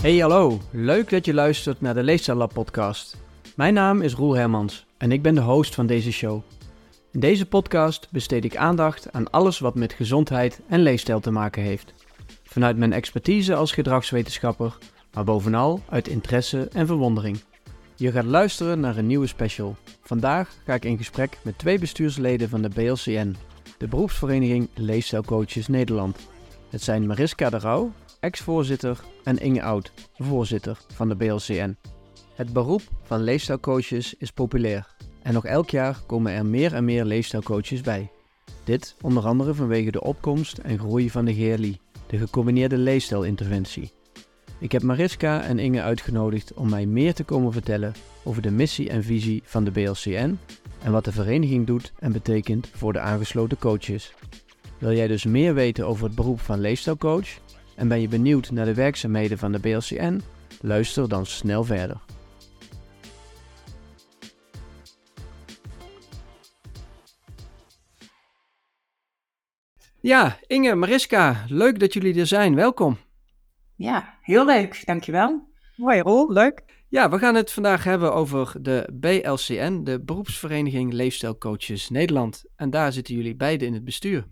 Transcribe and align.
Hey 0.00 0.18
hallo, 0.18 0.60
leuk 0.70 1.10
dat 1.10 1.24
je 1.24 1.34
luistert 1.34 1.80
naar 1.80 1.94
de 1.94 2.02
Leefstijllab 2.02 2.52
podcast. 2.52 3.16
Mijn 3.56 3.74
naam 3.74 4.00
is 4.00 4.14
Roel 4.14 4.36
Hermans 4.36 4.86
en 4.96 5.12
ik 5.12 5.22
ben 5.22 5.34
de 5.34 5.40
host 5.40 5.74
van 5.74 5.86
deze 5.86 6.12
show. 6.12 6.42
In 7.12 7.20
deze 7.20 7.46
podcast 7.46 8.08
besteed 8.10 8.44
ik 8.44 8.56
aandacht 8.56 9.12
aan 9.12 9.30
alles 9.30 9.58
wat 9.58 9.74
met 9.74 9.92
gezondheid 9.92 10.60
en 10.68 10.80
leefstijl 10.80 11.20
te 11.20 11.30
maken 11.30 11.62
heeft. 11.62 11.94
Vanuit 12.44 12.76
mijn 12.76 12.92
expertise 12.92 13.54
als 13.54 13.72
gedragswetenschapper, 13.72 14.78
maar 15.14 15.24
bovenal 15.24 15.80
uit 15.88 16.08
interesse 16.08 16.68
en 16.72 16.86
verwondering. 16.86 17.40
Je 17.96 18.12
gaat 18.12 18.24
luisteren 18.24 18.80
naar 18.80 18.96
een 18.96 19.06
nieuwe 19.06 19.26
special. 19.26 19.76
Vandaag 20.02 20.54
ga 20.64 20.74
ik 20.74 20.84
in 20.84 20.96
gesprek 20.96 21.38
met 21.42 21.58
twee 21.58 21.78
bestuursleden 21.78 22.48
van 22.48 22.62
de 22.62 22.68
BLCN, 22.68 23.36
de 23.78 23.88
beroepsvereniging 23.88 24.68
Leefstijlcoaches 24.74 25.68
Nederland. 25.68 26.18
Het 26.70 26.82
zijn 26.82 27.06
Mariska 27.06 27.50
de 27.50 27.58
Rauw, 27.58 27.92
ex-voorzitter, 28.20 29.00
en 29.24 29.38
Inge 29.38 29.62
Oud, 29.62 29.92
voorzitter 30.14 30.78
van 30.94 31.08
de 31.08 31.16
BLCN. 31.16 31.76
Het 32.34 32.52
beroep 32.52 32.82
van 33.02 33.22
leefstijlcoaches 33.22 34.14
is 34.14 34.30
populair 34.30 34.94
en 35.22 35.32
nog 35.32 35.46
elk 35.46 35.70
jaar 35.70 36.00
komen 36.06 36.32
er 36.32 36.46
meer 36.46 36.74
en 36.74 36.84
meer 36.84 37.04
leefstijlcoaches 37.04 37.80
bij. 37.80 38.10
Dit 38.64 38.96
onder 39.00 39.26
andere 39.26 39.54
vanwege 39.54 39.90
de 39.90 40.02
opkomst 40.02 40.58
en 40.58 40.78
groei 40.78 41.10
van 41.10 41.24
de 41.24 41.34
GLI, 41.34 41.78
de 42.06 42.18
gecombineerde 42.18 42.76
leefstijlinterventie. 42.76 43.92
Ik 44.58 44.72
heb 44.72 44.82
Mariska 44.82 45.42
en 45.42 45.58
Inge 45.58 45.82
uitgenodigd 45.82 46.54
om 46.54 46.68
mij 46.68 46.86
meer 46.86 47.14
te 47.14 47.24
komen 47.24 47.52
vertellen 47.52 47.92
over 48.24 48.42
de 48.42 48.50
missie 48.50 48.90
en 48.90 49.02
visie 49.02 49.42
van 49.44 49.64
de 49.64 49.70
BLCN 49.70 50.38
en 50.82 50.92
wat 50.92 51.04
de 51.04 51.12
vereniging 51.12 51.66
doet 51.66 51.92
en 51.98 52.12
betekent 52.12 52.68
voor 52.74 52.92
de 52.92 53.00
aangesloten 53.00 53.58
coaches. 53.58 54.14
Wil 54.78 54.92
jij 54.92 55.06
dus 55.06 55.24
meer 55.24 55.54
weten 55.54 55.86
over 55.86 56.04
het 56.04 56.14
beroep 56.14 56.40
van 56.40 56.60
leefstijlcoach 56.60 57.28
en 57.80 57.88
ben 57.88 58.00
je 58.00 58.08
benieuwd 58.08 58.50
naar 58.50 58.64
de 58.64 58.74
werkzaamheden 58.74 59.38
van 59.38 59.52
de 59.52 59.58
BLCN? 59.58 60.20
Luister 60.60 61.08
dan 61.08 61.26
snel 61.26 61.64
verder. 61.64 62.00
Ja, 70.00 70.38
Inge, 70.46 70.74
Mariska, 70.74 71.44
leuk 71.48 71.78
dat 71.78 71.92
jullie 71.92 72.20
er 72.20 72.26
zijn. 72.26 72.54
Welkom. 72.54 72.98
Ja, 73.76 74.18
heel 74.22 74.44
leuk. 74.44 74.82
Dankjewel. 74.84 75.48
Mooie 75.76 76.02
rol, 76.02 76.32
leuk. 76.32 76.64
Ja, 76.88 77.10
we 77.10 77.18
gaan 77.18 77.34
het 77.34 77.52
vandaag 77.52 77.84
hebben 77.84 78.14
over 78.14 78.62
de 78.62 78.88
BLCN, 78.92 79.80
de 79.84 80.00
Beroepsvereniging 80.00 80.92
Leefstijlcoaches 80.92 81.88
Nederland. 81.88 82.44
En 82.56 82.70
daar 82.70 82.92
zitten 82.92 83.14
jullie 83.14 83.36
beiden 83.36 83.66
in 83.66 83.74
het 83.74 83.84
bestuur. 83.84 84.26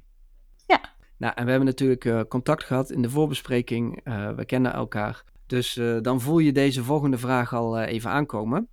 Nou, 1.19 1.33
en 1.37 1.45
we 1.45 1.51
hebben 1.51 1.69
natuurlijk 1.69 2.05
uh, 2.05 2.21
contact 2.29 2.65
gehad 2.65 2.91
in 2.91 3.03
de 3.03 3.11
voorbespreking. 3.11 4.01
Uh, 4.05 4.31
we 4.31 4.45
kennen 4.45 4.73
elkaar. 4.73 5.23
Dus 5.47 5.77
uh, 5.77 6.01
dan 6.01 6.21
voel 6.21 6.39
je 6.39 6.53
deze 6.53 6.85
volgende 6.85 7.19
vraag 7.19 7.55
al 7.55 7.81
even 7.81 8.11
aankomen. 8.11 8.69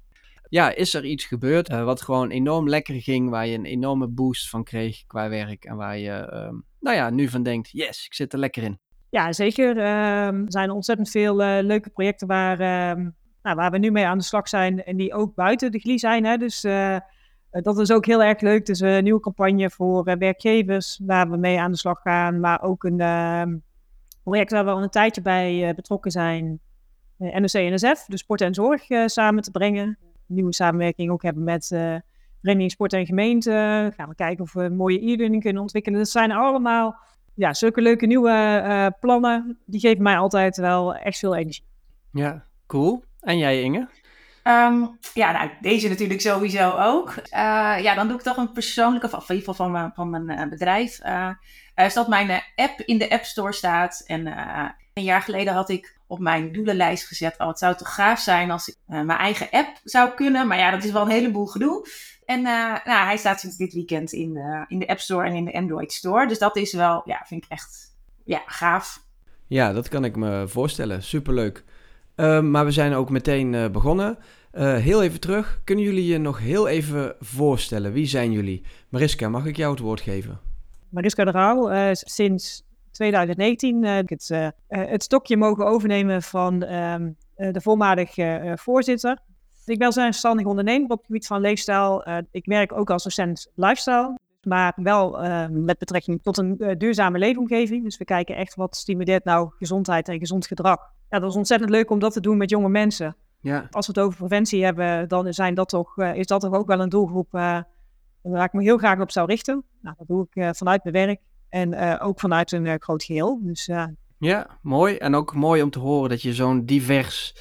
Ja, 0.49 0.75
is 0.75 0.93
er 0.93 1.05
iets 1.05 1.25
gebeurd 1.25 1.67
wat 1.67 2.01
gewoon 2.01 2.29
enorm 2.29 2.69
lekker 2.69 3.01
ging, 3.01 3.29
waar 3.29 3.47
je 3.47 3.57
een 3.57 3.65
enorme 3.65 4.07
boost 4.07 4.49
van 4.49 4.63
kreeg 4.63 5.05
qua 5.07 5.29
werk 5.29 5.65
en 5.65 5.75
waar 5.75 5.97
je, 5.97 6.11
ehm, 6.11 6.55
nou 6.79 6.95
ja, 6.95 7.09
nu 7.09 7.27
van 7.27 7.43
denkt, 7.43 7.69
yes, 7.71 8.05
ik 8.05 8.13
zit 8.13 8.33
er 8.33 8.39
lekker 8.39 8.63
in. 8.63 8.79
Ja, 9.09 9.33
zeker. 9.33 9.77
Ehm, 9.77 10.41
er 10.41 10.51
zijn 10.51 10.69
ontzettend 10.71 11.09
veel 11.09 11.35
leuke 11.63 11.89
projecten 11.89 12.27
waar, 12.27 12.59
ehm, 12.59 13.09
nou, 13.45 13.55
waar 13.55 13.71
we 13.71 13.77
nu 13.77 13.91
mee 13.91 14.05
aan 14.05 14.17
de 14.17 14.23
slag 14.23 14.49
zijn 14.49 14.83
en 14.83 14.97
die 14.97 15.13
ook 15.13 15.35
buiten 15.35 15.71
de 15.71 15.79
GLI 15.79 15.99
zijn. 15.99 16.25
Hè? 16.25 16.37
Dus 16.37 16.63
eh, 16.63 16.97
dat 17.61 17.79
is 17.79 17.91
ook 17.91 18.05
heel 18.05 18.23
erg 18.23 18.41
leuk. 18.41 18.65
Dus 18.65 18.79
een 18.79 19.03
nieuwe 19.03 19.19
campagne 19.19 19.69
voor 19.69 20.07
eh, 20.07 20.17
werkgevers 20.17 20.99
waar 21.03 21.29
we 21.29 21.37
mee 21.37 21.59
aan 21.59 21.71
de 21.71 21.77
slag 21.77 22.01
gaan. 22.01 22.39
Maar 22.39 22.61
ook 22.61 22.83
een 22.83 22.99
ehm, 22.99 23.57
project 24.23 24.51
waar 24.51 24.65
we 24.65 24.71
al 24.71 24.83
een 24.83 24.89
tijdje 24.89 25.21
bij 25.21 25.67
eh, 25.67 25.75
betrokken 25.75 26.11
zijn. 26.11 26.59
NOC-NSF, 27.17 28.05
de 28.07 28.17
sport 28.17 28.41
en 28.41 28.53
zorg 28.53 28.83
samen 29.05 29.43
te 29.43 29.51
brengen. 29.51 29.97
nieuwe 30.25 30.53
samenwerking 30.53 31.11
ook 31.11 31.23
hebben 31.23 31.43
met 31.43 31.67
Vereniging 32.41 32.71
Sport 32.71 32.93
en 32.93 33.05
Gemeente. 33.05 33.91
Gaan 33.95 34.09
we 34.09 34.15
kijken 34.15 34.43
of 34.43 34.53
we 34.53 34.63
een 34.63 34.75
mooie 34.75 35.11
e-learning 35.11 35.43
kunnen 35.43 35.61
ontwikkelen. 35.61 35.99
Dat 35.99 36.09
zijn 36.09 36.31
allemaal 36.31 36.95
ja, 37.33 37.53
zulke 37.53 37.81
leuke 37.81 38.05
nieuwe 38.05 38.95
plannen. 38.99 39.57
Die 39.65 39.79
geven 39.79 40.03
mij 40.03 40.17
altijd 40.17 40.57
wel 40.57 40.95
echt 40.95 41.19
veel 41.19 41.35
energie. 41.35 41.65
Ja, 42.11 42.45
cool. 42.67 43.03
En 43.19 43.37
jij 43.37 43.61
Inge? 43.61 43.87
Um, 44.47 44.97
ja, 45.13 45.31
nou, 45.31 45.49
deze 45.61 45.87
natuurlijk 45.87 46.21
sowieso 46.21 46.71
ook. 46.71 47.09
Uh, 47.09 47.19
ja, 47.81 47.95
dan 47.95 48.07
doe 48.07 48.17
ik 48.17 48.23
toch 48.23 48.37
een 48.37 48.51
persoonlijke, 48.51 49.07
of 49.07 49.29
in 49.29 49.35
ieder 49.35 49.37
geval 49.37 49.53
van 49.53 49.71
mijn, 49.71 49.91
van 49.95 50.09
mijn 50.09 50.31
uh, 50.31 50.49
bedrijf. 50.49 50.99
Uh, 51.05 51.29
is 51.75 51.93
dat 51.93 52.07
mijn 52.07 52.43
app 52.55 52.81
in 52.81 52.97
de 52.97 53.09
App 53.09 53.23
Store 53.23 53.53
staat. 53.53 54.03
En 54.05 54.27
een 54.93 55.03
jaar 55.03 55.21
geleden 55.21 55.53
had 55.53 55.69
ik 55.69 55.97
op 56.07 56.19
mijn 56.19 56.51
doelenlijst 56.51 57.07
gezet: 57.07 57.39
Oh, 57.39 57.47
het 57.47 57.59
zou 57.59 57.75
toch 57.75 57.93
gaaf 57.93 58.19
zijn 58.19 58.51
als 58.51 58.67
ik 58.67 58.75
mijn 58.87 59.09
eigen 59.09 59.47
app 59.51 59.79
zou 59.83 60.09
kunnen. 60.13 60.47
Maar 60.47 60.57
ja, 60.57 60.71
dat 60.71 60.83
is 60.83 60.91
wel 60.91 61.01
een 61.01 61.11
heleboel 61.11 61.45
gedoe. 61.45 61.87
En 62.25 62.41
nou, 62.41 62.79
hij 62.83 63.17
staat 63.17 63.39
sinds 63.39 63.57
dit 63.57 63.73
weekend 63.73 64.11
in 64.11 64.33
de, 64.33 64.65
in 64.67 64.79
de 64.79 64.87
App 64.87 64.99
Store 64.99 65.27
en 65.27 65.35
in 65.35 65.45
de 65.45 65.53
Android 65.53 65.91
Store. 65.93 66.27
Dus 66.27 66.39
dat 66.39 66.55
is 66.55 66.73
wel, 66.73 67.01
ja, 67.05 67.23
vind 67.27 67.43
ik 67.43 67.51
echt 67.51 67.95
ja, 68.23 68.41
gaaf. 68.45 69.03
Ja, 69.47 69.73
dat 69.73 69.89
kan 69.89 70.05
ik 70.05 70.15
me 70.15 70.47
voorstellen. 70.47 71.03
Superleuk. 71.03 71.63
Uh, 72.15 72.41
maar 72.41 72.65
we 72.65 72.71
zijn 72.71 72.93
ook 72.93 73.09
meteen 73.09 73.53
uh, 73.53 73.67
begonnen. 73.67 74.17
Uh, 74.53 74.75
heel 74.75 75.03
even 75.03 75.19
terug. 75.19 75.61
Kunnen 75.63 75.83
jullie 75.83 76.05
je 76.05 76.17
nog 76.17 76.39
heel 76.39 76.67
even 76.67 77.15
voorstellen? 77.19 77.91
Wie 77.91 78.05
zijn 78.05 78.31
jullie? 78.31 78.63
Mariska, 78.89 79.29
mag 79.29 79.45
ik 79.45 79.57
jou 79.57 79.71
het 79.71 79.79
woord 79.79 80.01
geven? 80.01 80.39
Mariska 80.89 81.23
de 81.23 81.31
Rauw, 81.31 81.93
sinds 81.93 82.63
2019 82.91 83.83
het, 83.83 84.29
het, 84.67 85.03
stokje 85.03 85.37
mogen 85.37 85.65
overnemen 85.65 86.21
van 86.21 86.63
ehm, 86.63 87.11
de 87.35 87.61
voormalig 87.61 88.13
voorzitter. 88.59 89.19
Ik 89.65 89.77
ben 89.77 89.91
zelfstandig 89.91 90.45
ondernemer 90.45 90.89
op 90.89 90.97
het 90.97 91.05
gebied 91.05 91.27
van 91.27 91.41
leefstijl. 91.41 92.07
ik 92.31 92.45
werk 92.45 92.73
ook 92.73 92.89
als 92.89 93.03
docent 93.03 93.51
lifestyle 93.55 94.17
maar 94.41 94.73
wel 94.75 95.17
met 95.49 95.77
betrekking 95.77 96.21
tot 96.23 96.37
een 96.37 96.75
duurzame 96.77 97.17
leefomgeving. 97.17 97.83
Dus 97.83 97.97
we 97.97 98.05
kijken 98.05 98.35
echt 98.35 98.55
wat 98.55 98.75
stimuleert 98.75 99.23
nou 99.23 99.51
gezondheid 99.57 100.07
en 100.07 100.19
gezond 100.19 100.47
gedrag 100.47 100.79
ja, 101.09 101.19
dat 101.19 101.29
is 101.29 101.35
ontzettend 101.35 101.69
leuk 101.69 101.89
om 101.89 101.99
dat 101.99 102.13
te 102.13 102.21
doen 102.21 102.37
met 102.37 102.49
jonge 102.49 102.69
mensen. 102.69 103.15
Ja. 103.41 103.67
Als 103.71 103.87
we 103.87 103.93
het 103.95 104.01
over 104.01 104.17
preventie 104.17 104.63
hebben, 104.63 105.07
dan 105.07 105.33
zijn 105.33 105.53
dat 105.53 105.69
toch, 105.69 105.97
uh, 105.97 106.15
is 106.15 106.25
dat 106.25 106.41
toch 106.41 106.53
ook 106.53 106.67
wel 106.67 106.79
een 106.79 106.89
doelgroep 106.89 107.33
uh, 107.33 107.59
waar 108.21 108.45
ik 108.45 108.53
me 108.53 108.63
heel 108.63 108.77
graag 108.77 108.99
op 108.99 109.11
zou 109.11 109.27
richten. 109.27 109.63
Nou, 109.81 109.95
dat 109.97 110.07
doe 110.07 110.27
ik 110.29 110.35
uh, 110.35 110.49
vanuit 110.51 110.83
mijn 110.83 110.95
werk 111.05 111.21
en 111.49 111.99
ook 111.99 112.19
vanuit 112.19 112.51
een 112.51 112.81
groot 112.81 113.03
geheel. 113.03 113.39
Dus, 113.43 113.65
ja, 114.17 114.47
mooi. 114.61 114.95
En 114.97 115.15
ook 115.15 115.33
mooi 115.33 115.61
om 115.61 115.69
te 115.69 115.79
horen 115.79 116.09
dat 116.09 116.21
je 116.21 116.33
zo'n 116.33 116.65
divers 116.65 117.35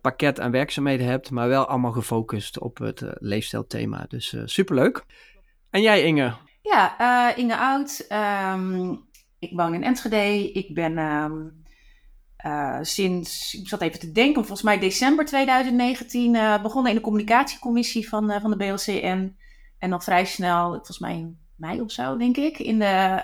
pakket 0.00 0.40
aan 0.40 0.50
werkzaamheden 0.50 1.06
hebt, 1.06 1.30
maar 1.30 1.48
wel 1.48 1.66
allemaal 1.66 1.92
gefocust 1.92 2.60
op 2.60 2.78
het 2.78 3.02
leefstijlthema. 3.04 4.04
Dus 4.08 4.36
superleuk. 4.44 5.04
En 5.70 5.82
jij 5.82 6.02
Inge? 6.02 6.32
Ja, 6.62 7.34
Inge 7.36 7.56
Oud. 7.56 8.06
Um, 8.54 9.00
ik 9.38 9.52
woon 9.56 9.74
in 9.74 9.84
Enschede. 9.84 10.52
Ik 10.52 10.74
ben... 10.74 10.98
Um, 10.98 11.62
uh, 12.46 12.78
sinds, 12.82 13.54
ik 13.54 13.68
zat 13.68 13.80
even 13.80 14.00
te 14.00 14.12
denken, 14.12 14.44
volgens 14.44 14.62
mij 14.62 14.78
december 14.78 15.24
2019 15.24 16.34
uh, 16.34 16.62
begonnen 16.62 16.90
in 16.90 16.96
de 16.96 17.04
communicatiecommissie 17.04 18.08
van, 18.08 18.30
uh, 18.30 18.40
van 18.40 18.50
de 18.50 18.56
BLCN. 18.56 19.36
En 19.78 19.90
dan 19.90 20.02
vrij 20.02 20.24
snel, 20.24 20.70
volgens 20.70 20.98
mij 20.98 21.16
in 21.16 21.38
mei 21.56 21.80
of 21.80 21.90
zo, 21.90 22.16
denk 22.16 22.36
ik, 22.36 22.58
in 22.58 22.78
de 22.78 23.22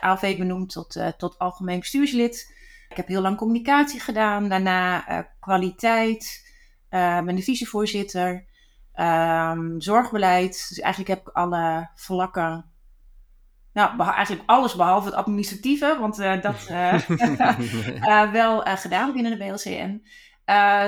AV 0.00 0.38
benoemd 0.38 0.72
tot, 0.72 1.00
tot 1.16 1.38
algemeen 1.38 1.78
bestuurslid. 1.78 2.54
Ik 2.88 2.96
heb 2.96 3.06
heel 3.06 3.20
lang 3.20 3.36
communicatie 3.36 4.00
gedaan, 4.00 4.48
daarna 4.48 5.04
kwaliteit, 5.40 6.50
ben 7.24 7.34
de 7.34 7.42
vicevoorzitter, 7.42 8.44
ehm, 8.92 9.78
zorgbeleid. 9.78 10.66
Dus 10.68 10.78
eigenlijk 10.78 11.18
heb 11.18 11.28
ik 11.28 11.34
alle 11.34 11.90
vlakken 11.94 12.64
nou, 13.76 14.00
eigenlijk 14.00 14.42
alles 14.46 14.76
behalve 14.76 15.06
het 15.06 15.14
administratieve, 15.14 15.96
want 16.00 16.18
uh, 16.18 16.42
dat 16.42 16.68
uh, 16.70 17.08
uh, 18.08 18.32
wel 18.40 18.60
gedaan 18.60 19.12
binnen 19.12 19.38
de 19.38 19.44
BLCN. 19.44 20.02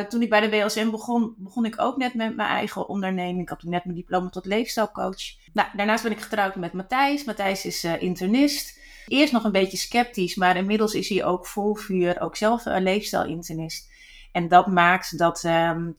toen 0.08 0.22
ik 0.22 0.30
bij 0.30 0.40
de 0.40 0.48
BLCN 0.48 0.90
begon, 0.90 1.34
begon 1.36 1.64
ik 1.64 1.80
ook 1.80 1.96
net 1.96 2.14
met 2.14 2.36
mijn 2.36 2.48
eigen 2.48 2.88
onderneming. 2.88 3.40
Ik 3.40 3.48
had 3.48 3.62
net 3.62 3.84
mijn 3.84 3.96
diploma 3.96 4.28
tot 4.28 4.46
leefstijlcoach. 4.46 5.22
Nou, 5.52 5.68
daarnaast 5.76 6.02
ben 6.02 6.12
ik 6.12 6.20
getrouwd 6.20 6.56
met 6.56 6.72
Matthijs. 6.72 7.24
Matthijs 7.24 7.64
is 7.64 7.84
internist. 7.84 8.80
Eerst 9.06 9.32
nog 9.32 9.44
een 9.44 9.52
beetje 9.52 9.76
sceptisch, 9.76 10.34
maar 10.34 10.56
inmiddels 10.56 10.94
is 10.94 11.08
hij 11.08 11.24
ook 11.24 11.46
vol 11.46 11.74
vuur, 11.74 12.20
ook 12.20 12.36
zelf 12.36 12.64
een 12.64 12.82
leefstijlinternist. 12.82 13.90
En 14.32 14.48
dat 14.48 14.66
maakt 14.66 15.18
dat 15.18 15.44
um, 15.44 15.96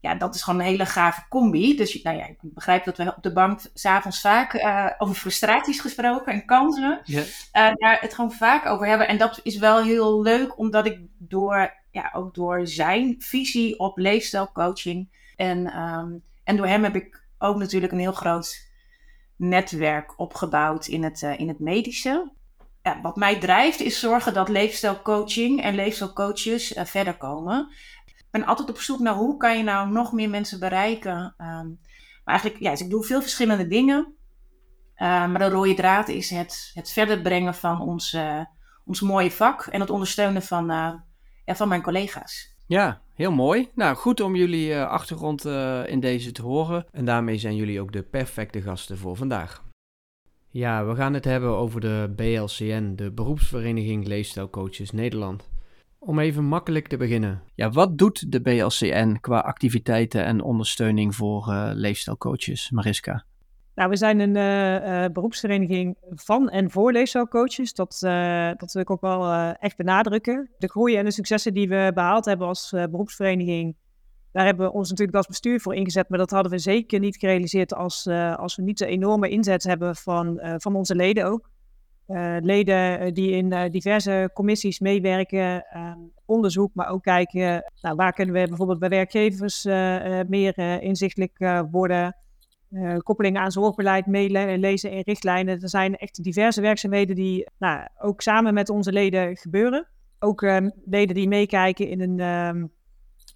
ja, 0.00 0.14
dat 0.14 0.34
is 0.34 0.42
gewoon 0.42 0.60
een 0.60 0.66
hele 0.66 0.86
gave 0.86 1.22
combi. 1.28 1.76
Dus 1.76 2.02
nou 2.02 2.16
ja, 2.16 2.26
ik 2.26 2.36
begrijp 2.40 2.84
dat 2.84 2.96
we 2.96 3.14
op 3.16 3.22
de 3.22 3.32
bank 3.32 3.60
s'avonds 3.74 4.20
vaak 4.20 4.54
uh, 4.54 4.90
over 4.98 5.14
frustraties 5.14 5.80
gesproken 5.80 6.32
en 6.32 6.44
kansen 6.44 7.00
yeah. 7.04 7.24
uh, 7.26 7.74
daar 7.74 8.00
het 8.00 8.14
gewoon 8.14 8.32
vaak 8.32 8.66
over 8.66 8.86
hebben. 8.86 9.08
En 9.08 9.18
dat 9.18 9.40
is 9.42 9.58
wel 9.58 9.82
heel 9.82 10.22
leuk, 10.22 10.58
omdat 10.58 10.86
ik 10.86 10.98
door, 11.18 11.74
ja, 11.90 12.10
ook 12.14 12.34
door 12.34 12.66
zijn 12.66 13.14
visie 13.18 13.78
op 13.78 13.98
leefstijlcoaching 13.98 15.08
en, 15.36 15.78
um, 15.78 16.22
en 16.44 16.56
door 16.56 16.66
hem 16.66 16.82
heb 16.82 16.96
ik 16.96 17.22
ook 17.38 17.56
natuurlijk 17.56 17.92
een 17.92 17.98
heel 17.98 18.12
groot 18.12 18.66
netwerk 19.36 20.18
opgebouwd 20.18 20.86
in 20.86 21.04
het, 21.04 21.22
uh, 21.22 21.38
in 21.38 21.48
het 21.48 21.58
medische. 21.58 22.32
ja, 22.82 23.00
wat 23.02 23.16
mij 23.16 23.38
drijft 23.38 23.80
is 23.80 24.00
zorgen 24.00 24.34
dat 24.34 24.48
leefstijlcoaching 24.48 25.62
en 25.62 25.74
leefstijlcoaches 25.74 26.74
verder 26.76 27.16
komen. 27.16 27.68
Ben 28.30 28.46
altijd 28.46 28.70
op 28.70 28.78
zoek 28.78 28.98
naar 28.98 29.14
hoe 29.14 29.36
kan 29.36 29.56
je 29.56 29.62
nou 29.62 29.90
nog 29.90 30.12
meer 30.12 30.30
mensen 30.30 30.60
bereiken. 30.60 31.34
Um, 31.38 31.78
maar 32.24 32.34
eigenlijk, 32.34 32.60
ja, 32.60 32.70
dus 32.70 32.80
ik 32.80 32.90
doe 32.90 33.04
veel 33.04 33.20
verschillende 33.20 33.66
dingen. 33.66 34.14
Uh, 34.96 35.06
maar 35.06 35.38
de 35.38 35.48
rode 35.48 35.74
draad 35.74 36.08
is 36.08 36.30
het, 36.30 36.70
het 36.74 36.90
verder 36.90 37.20
brengen 37.20 37.54
van 37.54 37.80
ons, 37.80 38.12
uh, 38.12 38.40
ons 38.84 39.00
mooie 39.00 39.30
vak 39.30 39.66
en 39.66 39.80
het 39.80 39.90
ondersteunen 39.90 40.42
van, 40.42 40.66
ja, 41.44 41.54
van 41.54 41.68
mijn 41.68 41.82
collega's. 41.82 42.56
Ja, 42.66 43.00
heel 43.14 43.32
mooi. 43.32 43.68
Nou, 43.74 43.96
goed 43.96 44.20
om 44.20 44.36
jullie 44.36 44.78
achtergrond 44.78 45.44
in 45.86 46.00
deze 46.00 46.32
te 46.32 46.42
horen. 46.42 46.86
En 46.90 47.04
daarmee 47.04 47.38
zijn 47.38 47.56
jullie 47.56 47.80
ook 47.80 47.92
de 47.92 48.02
perfecte 48.02 48.62
gasten 48.62 48.98
voor 48.98 49.16
vandaag. 49.16 49.62
Ja, 50.50 50.84
we 50.84 50.94
gaan 50.94 51.14
het 51.14 51.24
hebben 51.24 51.56
over 51.56 51.80
de 51.80 52.12
BLCN, 52.16 52.92
de 52.96 53.10
Beroepsvereniging 53.10 54.06
Leefstijlcoaches 54.06 54.90
Nederland. 54.90 55.48
Om 55.98 56.18
even 56.18 56.44
makkelijk 56.44 56.88
te 56.88 56.96
beginnen. 56.96 57.42
Ja, 57.54 57.70
wat 57.70 57.98
doet 57.98 58.32
de 58.32 58.40
BLCN 58.40 59.18
qua 59.20 59.38
activiteiten 59.38 60.24
en 60.24 60.42
ondersteuning 60.42 61.14
voor 61.14 61.46
uh, 61.48 61.70
leefstijlcoaches, 61.74 62.70
Mariska? 62.70 63.24
Nou, 63.74 63.90
we 63.90 63.96
zijn 63.96 64.20
een 64.20 64.34
uh, 64.34 65.02
uh, 65.04 65.12
beroepsvereniging 65.12 65.96
van 66.14 66.48
en 66.48 66.70
voor 66.70 66.92
leefstijlcoaches. 66.92 67.74
Dat, 67.74 67.98
dat 68.56 68.72
wil 68.72 68.82
ik 68.82 68.90
ook 68.90 69.00
wel 69.00 69.32
echt 69.52 69.76
benadrukken. 69.76 70.50
De 70.58 70.68
groei 70.68 70.96
en 70.96 71.04
de 71.04 71.10
successen 71.10 71.54
die 71.54 71.68
we 71.68 71.90
behaald 71.94 72.24
hebben 72.24 72.46
als 72.46 72.70
beroepsvereniging 72.70 73.76
daar 74.32 74.46
hebben 74.46 74.66
we 74.66 74.72
ons 74.72 74.88
natuurlijk 74.88 75.16
als 75.16 75.26
bestuur 75.26 75.60
voor 75.60 75.74
ingezet, 75.74 76.08
maar 76.08 76.18
dat 76.18 76.30
hadden 76.30 76.52
we 76.52 76.58
zeker 76.58 77.00
niet 77.00 77.16
gerealiseerd 77.16 77.74
als, 77.74 78.06
uh, 78.06 78.36
als 78.36 78.56
we 78.56 78.62
niet 78.62 78.78
de 78.78 78.86
enorme 78.86 79.28
inzet 79.28 79.62
hebben 79.62 79.96
van, 79.96 80.38
uh, 80.42 80.54
van 80.56 80.74
onze 80.74 80.94
leden 80.94 81.24
ook. 81.24 81.50
Uh, 82.08 82.36
leden 82.40 83.14
die 83.14 83.30
in 83.30 83.70
diverse 83.70 84.30
commissies 84.34 84.78
meewerken, 84.78 85.64
onderzoek, 86.24 86.74
maar 86.74 86.88
ook 86.88 87.02
kijken 87.02 87.72
nou, 87.80 87.96
waar 87.96 88.12
kunnen 88.12 88.34
we 88.34 88.48
bijvoorbeeld 88.48 88.78
bij 88.78 88.88
werkgevers 88.88 89.64
meer 90.28 90.82
inzichtelijk 90.82 91.64
worden. 91.70 92.16
koppelingen 93.02 93.40
aan 93.40 93.52
zorgbeleid 93.52 94.06
meelezen 94.06 94.90
in 94.90 95.02
richtlijnen. 95.04 95.60
Er 95.60 95.68
zijn 95.68 95.96
echt 95.96 96.22
diverse 96.22 96.60
werkzaamheden 96.60 97.16
die 97.16 97.46
nou, 97.58 97.88
ook 97.98 98.20
samen 98.20 98.54
met 98.54 98.68
onze 98.68 98.92
leden 98.92 99.36
gebeuren. 99.36 99.86
Ook 100.18 100.42
leden 100.84 101.14
die 101.14 101.28
meekijken 101.28 101.88
in 101.88 102.00
een 102.00 102.20
ehm, 102.20 102.66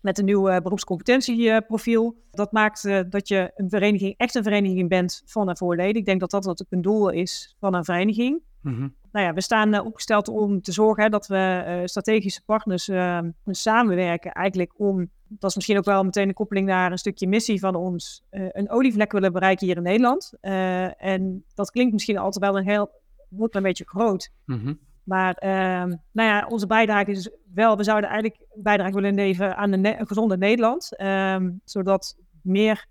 met 0.01 0.19
een 0.19 0.25
nieuw 0.25 0.61
beroepscompetentieprofiel. 0.61 2.17
Dat 2.31 2.53
maakt 2.53 3.11
dat 3.11 3.29
je 3.29 3.53
een 3.55 3.71
vereniging, 3.71 4.15
echt 4.17 4.35
een 4.35 4.43
vereniging 4.43 4.89
bent 4.89 5.23
van 5.25 5.49
en 5.49 5.57
voor. 5.57 5.79
Ik 5.79 6.05
denk 6.05 6.21
dat 6.21 6.31
dat 6.31 6.45
wat 6.45 6.65
een 6.69 6.83
doel 6.83 7.09
is 7.09 7.57
van 7.61 7.75
een 7.75 7.85
vereniging. 7.85 8.43
Mm 8.63 8.95
Nou 9.13 9.27
ja, 9.27 9.33
we 9.33 9.41
staan 9.41 9.75
uh, 9.75 9.85
opgesteld 9.85 10.29
om 10.29 10.63
te 10.63 10.73
zorgen 10.73 11.03
hè, 11.03 11.09
dat 11.09 11.27
we 11.27 11.65
uh, 11.67 11.87
strategische 11.87 12.43
partners 12.45 12.89
ehm, 12.89 13.31
samenwerken. 13.47 14.33
Eigenlijk 14.33 14.73
om, 14.77 15.11
dat 15.29 15.51
is 15.51 15.57
misschien 15.57 15.79
ook 15.79 15.85
wel 15.85 16.05
meteen 16.05 16.29
een 16.29 16.35
koppeling 16.35 16.67
naar 16.67 16.93
een 16.93 16.99
stukje 16.99 17.29
missie 17.29 17.61
van 17.61 17.75
ons, 17.75 18.23
een 18.31 18.71
olievlek 18.71 19.13
willen 19.13 19.33
bereiken 19.33 19.67
hier 19.67 19.77
in 19.77 19.83
Nederland. 19.83 20.33
en 20.41 21.45
dat 21.55 21.71
klinkt 21.71 21.93
misschien 21.93 22.19
altijd 22.19 22.45
wel 22.45 22.59
een 22.59 22.69
heel, 22.69 22.91
wordt 23.29 23.55
een 23.55 23.63
beetje 23.63 23.89
groot. 23.89 24.31
Mm 24.45 24.79
maar 25.03 25.35
ehm, 25.35 25.89
nou 26.13 26.29
ja, 26.29 26.47
onze 26.49 26.67
bijdrage 26.67 27.11
is 27.11 27.31
wel, 27.55 27.77
we 27.77 27.85
zouden 27.85 28.11
eigenlijk 28.11 28.41
bijdrage 28.55 28.95
willen 28.95 29.15
leveren 29.15 29.57
aan 29.57 29.73
een, 29.73 30.07
gezonde 30.07 30.37
Nederland. 30.37 30.97
Ehm, 30.97 31.51
zodat 31.65 32.17
meer 32.43 32.87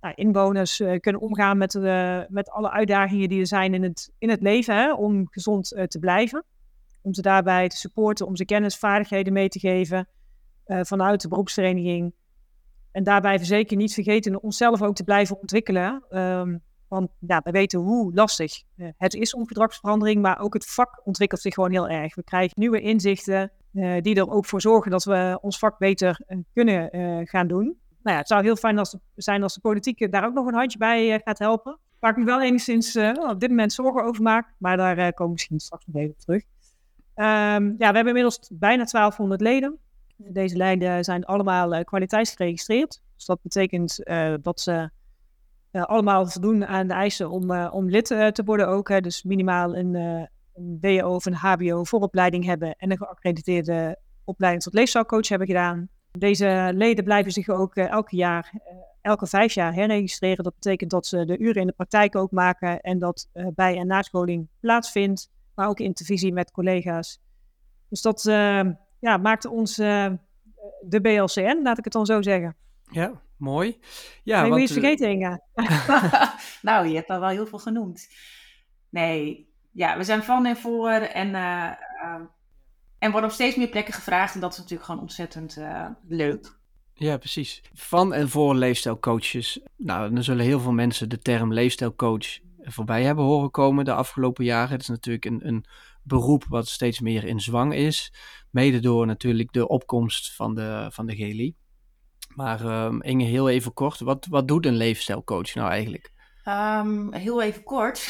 nou, 0.00 0.14
inwoners 0.14 0.80
uh, 0.80 0.98
kunnen 0.98 1.20
omgaan 1.20 1.58
met, 1.58 1.74
uh, 1.74 2.20
met 2.28 2.50
alle 2.50 2.70
uitdagingen 2.70 3.28
die 3.28 3.40
er 3.40 3.46
zijn 3.46 3.74
in 3.74 3.82
het, 3.82 4.12
in 4.18 4.30
het 4.30 4.42
leven 4.42 4.96
om 4.96 5.28
gezond 5.30 5.72
uh, 5.72 5.84
te 5.84 5.98
blijven. 5.98 6.44
Om 7.02 7.14
ze 7.14 7.22
daarbij 7.22 7.68
te 7.68 7.76
supporten, 7.76 8.26
om 8.26 8.36
ze 8.36 8.44
kennis, 8.44 8.76
vaardigheden 8.76 9.32
mee 9.32 9.48
te 9.48 9.58
geven 9.58 10.08
vanuit 10.66 11.20
de 11.20 11.28
beroepsvereniging. 11.28 12.14
En 12.92 13.04
daarbij 13.04 13.44
zeker 13.44 13.76
niet 13.76 13.94
vergeten 13.94 14.42
onszelf 14.42 14.82
ook 14.82 14.94
te 14.94 15.04
blijven 15.04 15.40
ontwikkelen. 15.40 16.04
Um, 16.10 16.62
want 16.88 17.10
ja, 17.18 17.40
we 17.44 17.50
weten 17.50 17.78
hoe 17.78 18.14
lastig 18.14 18.62
het 18.96 19.14
is 19.14 19.34
om 19.34 19.46
gedragsverandering, 19.46 20.22
maar 20.22 20.38
ook 20.40 20.54
het 20.54 20.66
vak 20.66 21.00
ontwikkelt 21.04 21.40
zich 21.40 21.54
gewoon 21.54 21.70
heel 21.70 21.88
erg. 21.88 22.14
We 22.14 22.22
krijgen 22.22 22.60
nieuwe 22.60 22.80
inzichten 22.80 23.52
die 24.00 24.14
er 24.14 24.30
ook 24.30 24.46
voor 24.46 24.60
zorgen 24.60 24.90
dat 24.90 25.04
we 25.04 25.38
ons 25.40 25.58
vak 25.58 25.78
beter 25.78 26.20
kunnen 26.52 26.90
gaan 27.26 27.46
doen. 27.46 27.78
Nou 28.08 28.20
ja, 28.20 28.26
het 28.26 28.32
zou 28.32 28.44
heel 28.44 28.56
fijn 28.56 28.78
als, 28.78 28.96
zijn 29.14 29.42
als 29.42 29.54
de 29.54 29.60
politiek 29.60 30.12
daar 30.12 30.24
ook 30.24 30.34
nog 30.34 30.46
een 30.46 30.54
handje 30.54 30.78
bij 30.78 31.20
gaat 31.24 31.38
helpen. 31.38 31.78
Waar 31.98 32.10
ik 32.10 32.16
me 32.16 32.24
wel 32.24 32.42
enigszins 32.42 32.96
op 33.30 33.40
dit 33.40 33.48
moment 33.48 33.72
zorgen 33.72 34.04
over 34.04 34.22
maak, 34.22 34.54
maar 34.58 34.76
daar 34.76 34.96
komen 34.96 35.26
we 35.26 35.30
misschien 35.30 35.58
straks 35.58 35.86
nog 35.86 35.96
even 35.96 36.10
op 36.10 36.18
terug. 36.18 36.42
Um, 36.42 37.24
ja, 37.64 37.76
we 37.76 37.84
hebben 37.84 38.06
inmiddels 38.06 38.40
bijna 38.52 38.84
1200 38.84 39.40
leden. 39.40 39.78
Deze 40.16 40.56
leden 40.56 41.04
zijn 41.04 41.24
allemaal 41.24 41.84
kwaliteitsgeregistreerd. 41.84 43.02
Dus 43.16 43.24
dat 43.24 43.42
betekent 43.42 44.00
dat 44.42 44.60
ze 44.60 44.90
allemaal 45.72 46.26
voldoen 46.26 46.66
aan 46.66 46.86
de 46.86 46.94
eisen 46.94 47.30
om, 47.30 47.50
om 47.50 47.90
lid 47.90 48.06
te 48.06 48.42
worden 48.44 48.68
ook. 48.68 48.88
Hè. 48.88 49.00
Dus 49.00 49.22
minimaal 49.22 49.76
een, 49.76 49.94
een 50.54 50.78
WO 50.80 51.14
of 51.14 51.26
een 51.26 51.34
HBO 51.34 51.84
vooropleiding 51.84 52.44
hebben 52.44 52.74
en 52.76 52.90
een 52.90 52.98
geaccrediteerde 52.98 53.98
opleiding 54.24 54.64
tot 54.64 54.74
leefstijlcoach 54.74 55.28
hebben 55.28 55.46
gedaan. 55.46 55.88
Deze 56.18 56.70
leden 56.74 57.04
blijven 57.04 57.32
zich 57.32 57.48
ook 57.48 57.74
elke 57.76 58.16
jaar, 58.16 58.52
elke 59.00 59.26
vijf 59.26 59.52
jaar 59.52 59.74
herregistreren. 59.74 60.44
Dat 60.44 60.54
betekent 60.54 60.90
dat 60.90 61.06
ze 61.06 61.24
de 61.24 61.38
uren 61.38 61.60
in 61.60 61.66
de 61.66 61.72
praktijk 61.72 62.16
ook 62.16 62.30
maken 62.30 62.80
en 62.80 62.98
dat 62.98 63.28
bij- 63.54 63.76
en 63.76 63.86
nascholing 63.86 64.48
plaatsvindt, 64.60 65.30
maar 65.54 65.68
ook 65.68 65.80
intervisie 65.80 66.32
met 66.32 66.50
collega's. 66.50 67.20
Dus 67.88 68.02
dat 68.02 68.22
ja, 69.00 69.16
maakt 69.16 69.44
ons 69.44 69.78
de 70.80 71.00
BLCN, 71.00 71.60
laat 71.62 71.78
ik 71.78 71.84
het 71.84 71.92
dan 71.92 72.06
zo 72.06 72.22
zeggen. 72.22 72.56
Ja, 72.90 73.12
mooi. 73.36 73.78
Ja, 74.22 74.40
nee, 74.40 74.50
want, 74.50 74.68
je 74.68 74.74
vergeten, 74.74 75.10
Inga. 75.10 75.40
nou, 76.62 76.86
je 76.86 76.94
hebt 76.94 77.10
al 77.10 77.20
wel 77.20 77.28
heel 77.28 77.46
veel 77.46 77.58
genoemd. 77.58 78.08
Nee, 78.88 79.48
ja, 79.72 79.96
we 79.96 80.04
zijn 80.04 80.22
van 80.22 80.46
en 80.46 80.56
voor 80.56 80.90
en, 80.90 81.28
uh, 81.28 81.70
uh, 82.02 82.20
en 82.98 83.10
worden 83.10 83.28
op 83.28 83.34
steeds 83.34 83.56
meer 83.56 83.68
plekken 83.68 83.94
gevraagd. 83.94 84.34
En 84.34 84.40
dat 84.40 84.52
is 84.52 84.58
natuurlijk 84.58 84.84
gewoon 84.84 85.00
ontzettend 85.00 85.56
uh, 85.58 85.86
leuk. 86.08 86.56
Ja, 86.94 87.16
precies. 87.16 87.62
Van 87.72 88.14
en 88.14 88.28
voor 88.28 88.54
leefstijlcoaches. 88.54 89.60
Nou, 89.76 90.14
dan 90.14 90.24
zullen 90.24 90.44
heel 90.44 90.60
veel 90.60 90.72
mensen 90.72 91.08
de 91.08 91.18
term 91.18 91.52
leefstijlcoach 91.52 92.38
voorbij 92.62 93.02
hebben 93.02 93.24
horen 93.24 93.50
komen 93.50 93.84
de 93.84 93.92
afgelopen 93.92 94.44
jaren. 94.44 94.70
Het 94.70 94.80
is 94.80 94.88
natuurlijk 94.88 95.24
een, 95.24 95.46
een 95.46 95.64
beroep 96.02 96.44
wat 96.48 96.68
steeds 96.68 97.00
meer 97.00 97.24
in 97.24 97.40
zwang 97.40 97.74
is. 97.74 98.12
Mede 98.50 98.80
door 98.80 99.06
natuurlijk 99.06 99.52
de 99.52 99.68
opkomst 99.68 100.34
van 100.34 100.54
de, 100.54 100.88
van 100.92 101.06
de 101.06 101.14
GLI. 101.14 101.54
Maar 102.34 102.84
um, 102.84 103.02
Inge, 103.02 103.24
heel 103.24 103.48
even 103.48 103.72
kort, 103.72 104.00
wat, 104.00 104.26
wat 104.30 104.48
doet 104.48 104.66
een 104.66 104.76
leefstijlcoach 104.76 105.54
nou 105.54 105.70
eigenlijk? 105.70 106.12
Um, 106.48 107.12
heel 107.12 107.42
even 107.42 107.62
kort. 107.62 107.98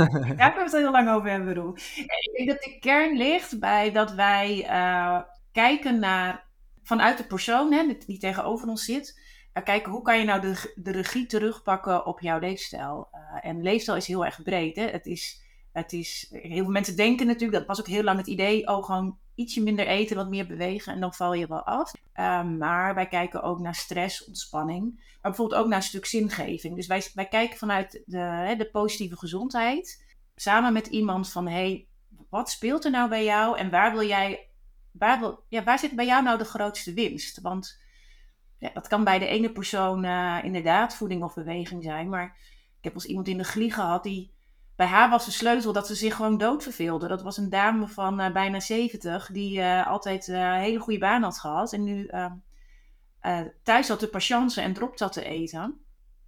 Daar 0.36 0.52
kunnen 0.52 0.54
we 0.54 0.60
het 0.60 0.72
heel 0.72 0.90
lang 0.90 1.08
over 1.08 1.30
hebben, 1.30 1.54
Roel. 1.54 1.76
Ik 1.94 2.30
denk 2.36 2.48
dat 2.48 2.62
de 2.62 2.78
kern 2.80 3.16
ligt 3.16 3.58
bij 3.60 3.92
dat 3.92 4.12
wij 4.12 4.66
uh, 4.70 5.20
kijken 5.52 5.98
naar, 5.98 6.44
vanuit 6.82 7.18
de 7.18 7.24
persoon 7.24 7.72
hè, 7.72 7.96
die 8.06 8.18
tegenover 8.18 8.68
ons 8.68 8.84
zit, 8.84 9.20
uh, 9.54 9.64
kijken 9.64 9.92
hoe 9.92 10.02
kan 10.02 10.18
je 10.18 10.24
nou 10.24 10.40
de, 10.40 10.72
de 10.74 10.90
regie 10.90 11.26
terugpakken 11.26 12.06
op 12.06 12.20
jouw 12.20 12.38
leefstijl. 12.38 13.08
Uh, 13.12 13.50
en 13.50 13.62
leefstijl 13.62 13.96
is 13.96 14.06
heel 14.06 14.24
erg 14.24 14.42
breed. 14.42 14.76
Hè? 14.76 14.86
Het 14.86 15.06
is, 15.06 15.42
het 15.72 15.92
is, 15.92 16.26
heel 16.30 16.62
veel 16.62 16.72
mensen 16.72 16.96
denken 16.96 17.26
natuurlijk, 17.26 17.58
dat 17.58 17.66
was 17.66 17.80
ook 17.80 17.92
heel 17.92 18.02
lang 18.02 18.18
het 18.18 18.26
idee, 18.26 18.66
oh 18.68 18.84
gewoon 18.84 19.18
ietsje 19.34 19.62
minder 19.62 19.86
eten, 19.86 20.16
wat 20.16 20.28
meer 20.28 20.46
bewegen 20.46 20.92
en 20.92 21.00
dan 21.00 21.14
val 21.14 21.34
je 21.34 21.46
wel 21.46 21.62
af. 21.62 21.92
Um, 22.14 22.58
maar 22.58 22.94
wij 22.94 23.08
kijken 23.08 23.42
ook 23.42 23.58
naar 23.58 23.74
stress, 23.74 24.24
ontspanning, 24.24 24.94
maar 24.94 25.30
bijvoorbeeld 25.30 25.60
ook 25.60 25.68
naar 25.68 25.78
een 25.78 25.82
stuk 25.82 26.06
zingeving. 26.06 26.76
Dus 26.76 26.86
wij, 26.86 27.10
wij 27.14 27.28
kijken 27.28 27.58
vanuit 27.58 28.02
de, 28.06 28.54
de 28.58 28.68
positieve 28.72 29.16
gezondheid 29.16 30.04
samen 30.34 30.72
met 30.72 30.86
iemand 30.86 31.30
van 31.30 31.48
hey, 31.48 31.86
wat 32.30 32.50
speelt 32.50 32.84
er 32.84 32.90
nou 32.90 33.08
bij 33.08 33.24
jou 33.24 33.58
en 33.58 33.70
waar 33.70 33.92
wil 33.92 34.06
jij, 34.06 34.48
waar, 34.90 35.18
wil, 35.20 35.44
ja, 35.48 35.62
waar 35.62 35.78
zit 35.78 35.92
bij 35.92 36.06
jou 36.06 36.22
nou 36.22 36.38
de 36.38 36.44
grootste 36.44 36.94
winst? 36.94 37.40
Want 37.40 37.80
ja, 38.58 38.70
dat 38.74 38.88
kan 38.88 39.04
bij 39.04 39.18
de 39.18 39.26
ene 39.26 39.52
persoon 39.52 40.04
uh, 40.04 40.38
inderdaad 40.42 40.94
voeding 40.94 41.22
of 41.22 41.34
beweging 41.34 41.82
zijn, 41.82 42.08
maar 42.08 42.36
ik 42.78 42.84
heb 42.84 42.94
als 42.94 43.04
iemand 43.04 43.28
in 43.28 43.38
de 43.38 43.44
glie 43.44 43.72
gehad 43.72 44.02
die 44.02 44.32
bij 44.80 44.88
haar 44.88 45.10
was 45.10 45.24
de 45.24 45.30
sleutel 45.30 45.72
dat 45.72 45.86
ze 45.86 45.94
zich 45.94 46.16
gewoon 46.16 46.38
doodverveelde. 46.38 47.08
Dat 47.08 47.22
was 47.22 47.36
een 47.36 47.50
dame 47.50 47.88
van 47.88 48.20
uh, 48.20 48.32
bijna 48.32 48.60
70 48.60 49.30
die 49.32 49.58
uh, 49.58 49.86
altijd 49.86 50.28
uh, 50.28 50.36
een 50.36 50.60
hele 50.60 50.78
goede 50.78 50.98
baan 50.98 51.22
had 51.22 51.38
gehad. 51.38 51.72
En 51.72 51.84
nu 51.84 52.06
ehm, 52.06 53.48
thuis 53.62 53.88
had 53.88 54.00
de 54.00 54.08
patiënten 54.08 54.62
en 54.62 54.72
drop 54.72 54.98
zat 54.98 55.12
te 55.12 55.24
eten. 55.24 55.80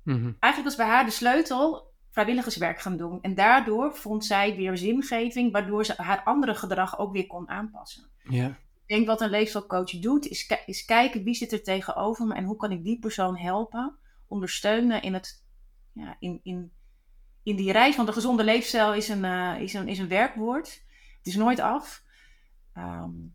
Mm-hmm. 0.02 0.36
Eigenlijk 0.38 0.76
was 0.76 0.86
bij 0.86 0.94
haar 0.94 1.04
de 1.04 1.10
sleutel 1.10 1.92
vrijwilligerswerk 2.10 2.80
gaan 2.80 2.96
doen. 2.96 3.18
En 3.22 3.34
daardoor 3.34 3.96
vond 3.96 4.24
zij 4.24 4.56
weer 4.56 4.76
zingeving, 4.76 5.52
waardoor 5.52 5.84
ze 5.84 5.94
haar 5.96 6.22
andere 6.22 6.54
gedrag 6.54 6.98
ook 6.98 7.12
weer 7.12 7.26
kon 7.26 7.48
aanpassen. 7.48 8.04
Ik 8.86 8.96
denk 8.96 9.06
wat 9.06 9.20
een 9.20 9.30
leefstijlcoach 9.30 9.90
doet, 9.90 10.26
is, 10.26 10.54
is 10.66 10.84
kijken 10.84 11.24
wie 11.24 11.34
zit 11.34 11.52
er 11.52 11.62
tegenover 11.62 12.26
me 12.26 12.34
en 12.34 12.44
hoe 12.44 12.56
kan 12.56 12.72
ik 12.72 12.84
die 12.84 12.98
persoon 12.98 13.36
helpen, 13.36 13.96
ondersteunen 14.26 15.02
in 15.02 15.14
het, 15.14 15.44
ja, 15.92 16.16
in, 16.18 16.40
in 16.42 16.72
in 17.42 17.56
die 17.56 17.72
reis 17.72 17.94
van 17.94 18.06
de 18.06 18.12
gezonde 18.12 18.44
leefstijl 18.44 18.94
is 18.94 19.08
een, 19.08 19.24
uh, 19.24 19.60
is 19.60 19.74
een, 19.74 19.88
is 19.88 19.98
een 19.98 20.08
werkwoord. 20.08 20.82
Het 21.18 21.26
is 21.26 21.36
nooit 21.36 21.60
af. 21.60 22.02
Um, 22.78 23.34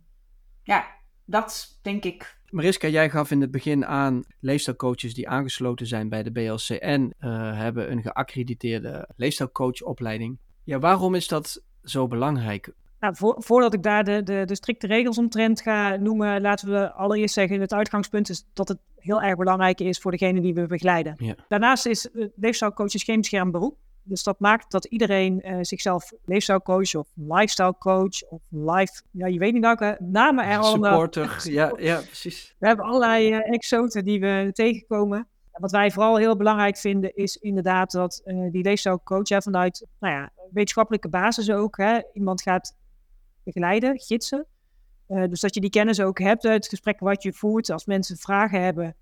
ja, 0.64 0.86
dat 1.26 1.80
denk 1.82 2.04
ik. 2.04 2.38
Mariska, 2.50 2.88
jij 2.88 3.10
gaf 3.10 3.32
in 3.32 3.42
het 3.42 3.52
begin 3.52 3.86
aan 3.86 4.24
leefstijlcoaches 4.40 5.14
die 5.14 5.30
aangesloten 5.30 5.88
zijn 5.88 6.10
bij 6.10 6.24
de 6.24 6.32
BLCN 6.32 7.14
uh, 7.20 7.58
hebben 7.58 7.92
een 7.92 8.02
geaccrediteerde 8.02 9.10
leefstijlcoachopleiding. 9.16 10.38
Ja, 10.64 10.80
waarom 10.80 11.16
is 11.16 11.28
dat 11.28 11.64
zo 11.84 12.08
belangrijk? 12.08 12.74
Nou, 13.00 13.16
voordat 13.38 13.74
ik 13.74 13.84
daar 13.84 14.04
de, 14.04 14.24
de, 14.24 14.44
de, 14.46 14.56
strikte 14.56 14.88
regels 14.88 15.18
omtrent 15.18 15.62
ga 15.62 15.96
noemen, 15.96 16.42
laten 16.42 16.70
we 16.72 16.92
allereerst 16.92 17.34
zeggen: 17.34 17.62
het 17.62 17.74
uitgangspunt 17.74 18.30
is 18.30 18.46
dat 18.54 18.68
het 18.68 18.80
heel 18.96 19.22
erg 19.22 19.36
belangrijk 19.36 19.80
is 19.80 20.00
voor 20.00 20.12
degene 20.12 20.42
die 20.42 20.54
we 20.54 20.66
begeleiden. 20.66 21.16
Ja. 21.18 21.36
Daarnaast 21.48 21.86
is 21.86 22.10
uh, 22.14 22.28
leefstijlcoach 22.36 22.92
geen 22.92 23.20
beschermd 23.20 23.52
beroep. 23.52 23.78
Dus 24.08 24.24
dat 24.24 24.40
maakt 24.40 24.72
dat 24.72 24.86
iedereen 24.86 25.42
uh, 25.46 25.58
zichzelf 25.62 26.12
leefstijlcoach 26.26 26.96
of 26.96 27.08
lifestyle 27.16 27.76
coach 27.80 28.24
of 28.30 28.42
life, 28.50 29.02
ja, 29.12 29.28
je 29.28 29.40
weet 29.40 29.54
niet 29.54 29.62
welke 29.62 29.98
namen 30.00 30.46
er 30.46 30.58
allemaal. 30.58 30.92
Supporter, 30.92 31.42
ja, 31.52 31.74
ja, 31.78 31.96
precies. 32.02 32.56
We 32.60 32.68
hebben 32.68 32.86
allerlei 32.86 33.34
uh, 33.34 33.54
exoten 33.54 34.06
die 34.06 34.20
we 34.20 34.50
tegenkomen. 34.54 35.28
Wat 35.52 35.72
wij 35.72 35.92
vooral 35.92 36.18
heel 36.18 36.36
belangrijk 36.36 36.78
vinden 36.78 37.16
is 37.16 37.38
inderdaad 37.38 37.92
dat 37.92 38.22
uh, 38.26 38.52
die 38.52 38.64
leefstijlcoach 38.64 39.28
ja, 39.28 39.42
vanuit 39.42 39.86
nou 40.00 40.14
ja, 40.14 40.30
wetenschappelijke 40.52 41.10
basis 41.10 41.52
ook 41.52 41.78
hè, 41.78 42.00
iemand 42.14 42.42
gaat 42.42 42.76
begeleiden, 43.44 44.00
gidsen. 44.00 44.46
dus 45.08 45.40
dat 45.40 45.54
je 45.54 45.62
die 45.62 45.70
kennis 45.70 46.02
ook 46.02 46.20
hebt 46.20 46.46
uit 46.46 46.56
het 46.56 46.68
gesprek 46.68 47.00
wat 47.00 47.24
je 47.24 47.34
voert. 47.34 47.70
Als 47.70 47.86
mensen 47.86 48.18
vragen 48.18 48.62
hebben, 48.62 48.96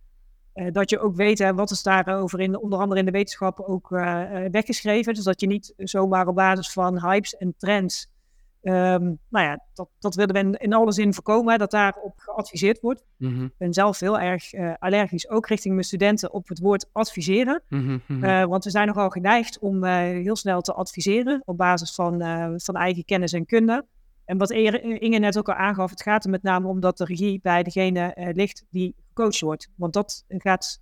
uh, 0.56 0.72
dat 0.72 0.90
je 0.90 1.00
ook 1.00 1.16
weet 1.16 1.40
hè, 1.40 1.54
wat 1.54 1.72
is 1.72 1.84
daarover 1.84 2.40
in, 2.40 2.58
onder 2.58 2.80
andere 2.80 3.00
in 3.00 3.06
de 3.06 3.12
wetenschap 3.12 3.60
ook 3.60 3.92
uh, 3.92 4.24
weggeschreven. 4.52 5.14
Dus 5.14 5.24
dat 5.24 5.42
je 5.42 5.48
niet 5.48 5.74
zomaar 5.78 6.28
op 6.28 6.36
basis 6.36 6.72
van 6.72 7.00
hypes 7.00 7.38
en 7.38 7.54
trends. 7.58 8.14
Um, 8.62 9.20
nou 9.30 9.46
ja, 9.46 9.64
dat, 9.74 9.90
dat 10.00 10.16
willen 10.16 10.34
we 10.34 10.40
in, 10.40 10.54
in 10.54 10.74
alle 10.74 10.92
zin 10.92 11.14
voorkomen, 11.14 11.60
dat 11.60 11.72
daarop 11.72 12.14
geadviseerd 12.18 12.80
wordt. 12.80 13.06
Mm 13.18 13.36
-hmm. 13.36 13.46
Ik 13.46 13.58
ben 13.58 13.74
zelf 13.74 14.00
heel 14.00 14.20
erg 14.20 14.54
allergisch, 14.80 15.30
ook 15.30 15.48
richting 15.48 15.74
mijn 15.74 15.86
studenten, 15.86 16.34
op 16.34 16.48
het 16.48 16.60
woord 16.60 16.90
adviseren. 16.92 17.62
Mm 17.70 18.02
-hmm. 18.08 18.48
want 18.48 18.64
we 18.64 18.70
zijn 18.70 18.88
nogal 18.88 19.10
geneigd 19.10 19.60
om 19.60 19.84
heel 19.84 20.36
snel 20.36 20.62
te 20.62 20.74
adviseren 20.74 21.42
op 21.46 21.58
basis 21.58 21.96
van, 21.96 22.14
van 22.56 22.76
eigen 22.76 23.06
kennis 23.06 23.34
en 23.34 23.46
kunde. 23.46 23.86
En 24.26 24.38
wat 24.38 24.52
Inge 24.52 25.18
net 25.18 25.38
ook 25.38 25.50
al 25.50 25.56
aangaf, 25.56 25.90
het 25.90 26.02
gaat 26.02 26.24
er 26.24 26.30
met 26.30 26.44
name 26.44 26.68
om 26.68 26.80
dat 26.80 26.98
de 26.98 27.06
regie 27.06 27.40
bij 27.42 27.64
degene 27.64 28.32
ligt 28.34 28.66
die 28.70 28.96
gecoacht 29.16 29.40
wordt. 29.40 29.70
Want 29.76 29.94
dat, 29.94 30.26
gaat, 30.28 30.82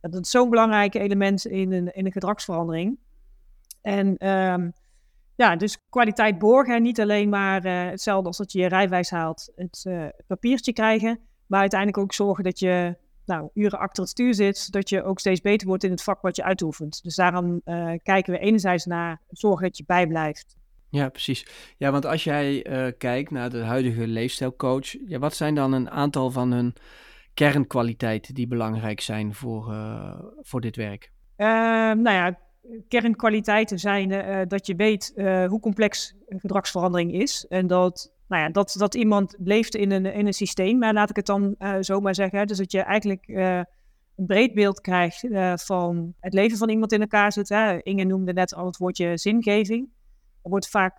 dat 0.00 0.24
is 0.24 0.30
zo'n 0.30 0.50
belangrijk 0.50 0.94
element 0.94 1.46
in 1.46 1.72
een, 1.72 1.94
in 1.94 2.06
een 2.06 2.12
gedragsverandering. 2.12 2.98
En 3.80 4.28
um, 4.28 4.72
ja, 5.36 5.56
dus 5.56 5.78
kwaliteit 5.88 6.38
borgen. 6.38 6.82
Niet 6.82 7.00
alleen 7.00 7.28
maar 7.28 7.64
uh, 7.66 7.84
hetzelfde 7.84 8.28
als 8.28 8.36
dat 8.36 8.52
je 8.52 8.58
je 8.58 8.68
rijwijs 8.68 9.10
haalt, 9.10 9.52
het 9.56 9.84
uh, 9.88 10.06
papiertje 10.26 10.72
krijgen. 10.72 11.20
Maar 11.46 11.60
uiteindelijk 11.60 12.00
ook 12.00 12.12
zorgen 12.12 12.44
dat 12.44 12.58
je 12.58 12.96
nou, 13.24 13.50
uren 13.54 13.78
achter 13.78 14.02
het 14.02 14.12
stuur 14.12 14.34
zit. 14.34 14.72
Dat 14.72 14.88
je 14.88 15.02
ook 15.02 15.18
steeds 15.18 15.40
beter 15.40 15.66
wordt 15.66 15.84
in 15.84 15.90
het 15.90 16.02
vak 16.02 16.22
wat 16.22 16.36
je 16.36 16.44
uitoefent. 16.44 17.02
Dus 17.02 17.14
daarom 17.14 17.60
uh, 17.64 17.92
kijken 18.02 18.32
we 18.32 18.38
enerzijds 18.38 18.84
naar 18.84 19.20
zorgen 19.30 19.66
dat 19.66 19.76
je 19.76 19.84
bijblijft. 19.86 20.56
Ja, 20.88 21.08
precies. 21.08 21.46
Ja, 21.76 21.90
want 21.90 22.06
als 22.06 22.24
jij 22.24 22.62
kijkt 22.98 23.30
naar 23.30 23.50
de 23.50 23.62
huidige 23.62 24.06
leefstijlcoach, 24.06 24.96
ja, 25.06 25.18
wat 25.18 25.34
zijn 25.34 25.54
dan 25.54 25.72
een 25.72 25.90
aantal 25.90 26.30
van 26.30 26.52
hun 26.52 26.74
kernkwaliteiten 27.34 28.34
die 28.34 28.46
belangrijk 28.46 29.00
zijn 29.00 29.34
voor, 29.34 29.72
uh, 29.72 30.20
voor 30.40 30.60
dit 30.60 30.76
werk? 30.76 31.12
Uh, 31.36 31.46
nou 31.92 32.10
ja, 32.10 32.38
kernkwaliteiten 32.88 33.78
zijn 33.78 34.10
uh, 34.10 34.40
dat 34.46 34.66
je 34.66 34.74
weet 34.74 35.12
uh, 35.16 35.46
hoe 35.46 35.60
complex 35.60 36.14
gedragsverandering 36.28 37.12
is. 37.12 37.46
En 37.48 37.66
dat, 37.66 38.12
nou 38.28 38.42
ja, 38.42 38.48
dat, 38.48 38.74
dat 38.78 38.94
iemand 38.94 39.34
leeft 39.38 39.74
in 39.74 39.90
een, 39.90 40.06
in 40.06 40.26
een 40.26 40.32
systeem, 40.32 40.78
maar 40.78 40.92
laat 40.92 41.10
ik 41.10 41.16
het 41.16 41.26
dan 41.26 41.56
zo 41.80 42.00
maar 42.00 42.14
zeggen. 42.14 42.46
Dus 42.46 42.58
dat 42.58 42.72
je 42.72 42.80
eigenlijk 42.80 43.28
een 44.16 44.26
breed 44.26 44.54
beeld 44.54 44.80
krijgt 44.80 45.26
van 45.54 46.14
het 46.20 46.32
leven 46.32 46.58
van 46.58 46.68
iemand 46.68 46.92
in 46.92 47.00
elkaar 47.00 47.32
zit. 47.32 47.48
Hè. 47.48 47.82
Inge 47.82 48.04
noemde 48.04 48.32
net 48.32 48.54
al 48.54 48.66
het 48.66 48.76
woordje 48.76 49.18
zingeving. 49.18 49.88
Er 50.42 50.50
wordt 50.50 50.68
vaak 50.68 50.96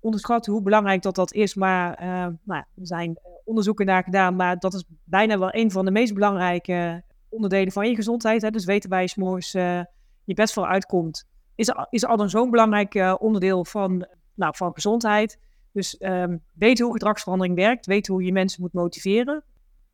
onderschat 0.00 0.46
hoe 0.46 0.62
belangrijk 0.62 1.02
dat 1.02 1.14
dat 1.14 1.32
is, 1.32 1.54
maar 1.54 1.96
nou, 2.44 2.64
er 2.76 2.86
zijn 2.86 3.18
onderzoeken 3.44 3.86
naar 3.86 4.02
gedaan, 4.02 4.36
maar 4.36 4.58
dat 4.58 4.74
is 4.74 4.84
bijna 5.04 5.38
wel 5.38 5.54
een 5.54 5.70
van 5.70 5.84
de 5.84 5.90
meest 5.90 6.14
belangrijke 6.14 7.04
onderdelen 7.28 7.72
van 7.72 7.88
je 7.88 7.94
gezondheid. 7.94 8.42
Hè? 8.42 8.50
Dus 8.50 8.64
weten 8.64 8.90
waar 8.90 9.00
je 9.00 9.08
s'morgens 9.08 9.54
uh, 9.54 9.80
je 10.24 10.34
best 10.34 10.54
voor 10.54 10.66
uitkomt, 10.66 11.28
is, 11.54 11.74
is 11.90 12.04
al 12.04 12.20
een 12.20 12.30
zo'n 12.30 12.50
belangrijk 12.50 12.94
uh, 12.94 13.14
onderdeel 13.18 13.64
van, 13.64 14.06
nou, 14.34 14.56
van 14.56 14.74
gezondheid. 14.74 15.38
Dus 15.72 15.96
um, 16.00 16.42
weten 16.54 16.84
hoe 16.84 16.94
gedragsverandering 16.94 17.56
werkt, 17.56 17.86
weten 17.86 18.14
hoe 18.14 18.24
je 18.24 18.32
mensen 18.32 18.62
moet 18.62 18.72
motiveren. 18.72 19.44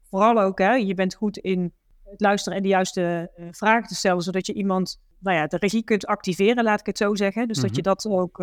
Vooral 0.02 0.40
ook, 0.40 0.59
hè, 0.59 0.73
je 0.73 0.95
bent 0.95 1.14
goed 1.14 1.37
in 1.37 1.73
het 2.04 2.21
luisteren 2.21 2.57
en 2.57 2.62
de 2.62 2.69
juiste 2.69 3.33
uh, 3.37 3.47
vragen 3.50 3.88
te 3.88 3.95
stellen, 3.95 4.23
zodat 4.23 4.47
je 4.47 4.54
iemand, 4.54 5.00
nou 5.19 5.37
ja, 5.37 5.47
de 5.47 5.57
regie 5.57 5.85
kunt 5.85 6.07
activeren, 6.07 6.64
laat 6.64 6.80
ik 6.80 6.87
het 6.87 6.99
zo 6.99 7.14
zeggen. 7.14 7.49
Dus 7.49 7.57
mm 7.57 7.62
-hmm. 7.62 7.73
dat 7.73 7.76
je 7.76 7.83
dat 7.83 8.07
ook 8.07 8.38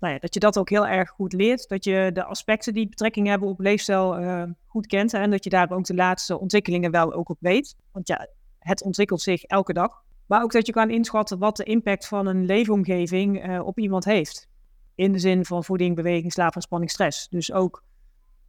nou 0.00 0.12
ja, 0.12 0.18
dat 0.18 0.34
je 0.34 0.40
dat 0.40 0.58
ook 0.58 0.70
heel 0.70 0.86
erg 0.86 1.10
goed 1.10 1.32
leert. 1.32 1.68
Dat 1.68 1.84
je 1.84 2.10
de 2.12 2.24
aspecten 2.24 2.74
die 2.74 2.88
betrekking 2.88 3.26
hebben 3.26 3.48
op 3.48 3.60
leefstijl 3.60 4.20
uh, 4.20 4.42
goed 4.66 4.86
kent. 4.86 5.14
En 5.14 5.30
dat 5.30 5.44
je 5.44 5.50
daar 5.50 5.70
ook 5.70 5.84
de 5.84 5.94
laatste 5.94 6.40
ontwikkelingen 6.40 6.90
wel 6.90 7.12
ook 7.12 7.28
op 7.28 7.36
weet. 7.40 7.76
Want 7.92 8.08
ja, 8.08 8.28
het 8.58 8.82
ontwikkelt 8.82 9.20
zich 9.20 9.42
elke 9.42 9.72
dag. 9.72 10.04
Maar 10.26 10.42
ook 10.42 10.52
dat 10.52 10.66
je 10.66 10.72
kan 10.72 10.90
inschatten 10.90 11.38
wat 11.38 11.56
de 11.56 11.64
impact 11.64 12.06
van 12.06 12.26
een 12.26 12.44
leefomgeving 12.44 13.46
uh, 13.46 13.66
op 13.66 13.78
iemand 13.78 14.04
heeft. 14.04 14.48
In 14.94 15.12
de 15.12 15.18
zin 15.18 15.44
van 15.44 15.64
voeding, 15.64 15.94
beweging, 15.94 16.32
slaap 16.32 16.54
en 16.54 16.60
spanning, 16.60 16.90
stress. 16.90 17.28
Dus 17.28 17.52
ook, 17.52 17.82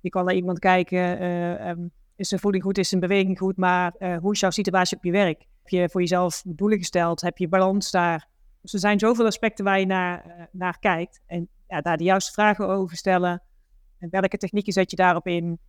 je 0.01 0.09
kan 0.09 0.25
naar 0.25 0.35
iemand 0.35 0.59
kijken, 0.59 1.21
uh, 1.21 1.67
um, 1.67 1.91
is 2.15 2.27
zijn 2.27 2.41
voeding 2.41 2.63
goed, 2.63 2.77
is 2.77 2.89
zijn 2.89 3.01
beweging 3.01 3.37
goed, 3.37 3.57
maar 3.57 3.93
hoe 4.21 4.31
is 4.31 4.39
jouw 4.39 4.49
situatie 4.49 4.97
op 4.97 5.03
je 5.03 5.11
werk? 5.11 5.39
Heb 5.39 5.67
je 5.67 5.89
voor 5.89 6.01
jezelf 6.01 6.43
doelen 6.45 6.77
gesteld? 6.77 7.21
Heb 7.21 7.37
je 7.37 7.47
balans 7.47 7.91
daar? 7.91 8.27
Dus 8.67 8.75
er 8.75 8.87
zijn 8.87 8.99
zoveel 8.99 9.25
aspecten 9.25 9.65
waar 9.65 9.79
je 9.79 9.85
naar, 9.85 10.25
uh, 10.27 10.43
naar 10.51 10.79
kijkt. 10.79 11.21
En 11.25 11.47
ja, 11.67 11.81
daar 11.81 11.97
de 11.97 12.03
juiste 12.03 12.31
vragen 12.31 12.67
over 12.67 12.97
stellen. 12.97 13.41
En 13.99 14.09
welke 14.09 14.37
technieken 14.37 14.73
zet 14.73 14.89
je 14.89 14.95
daarop 14.95 15.27
in? 15.27 15.59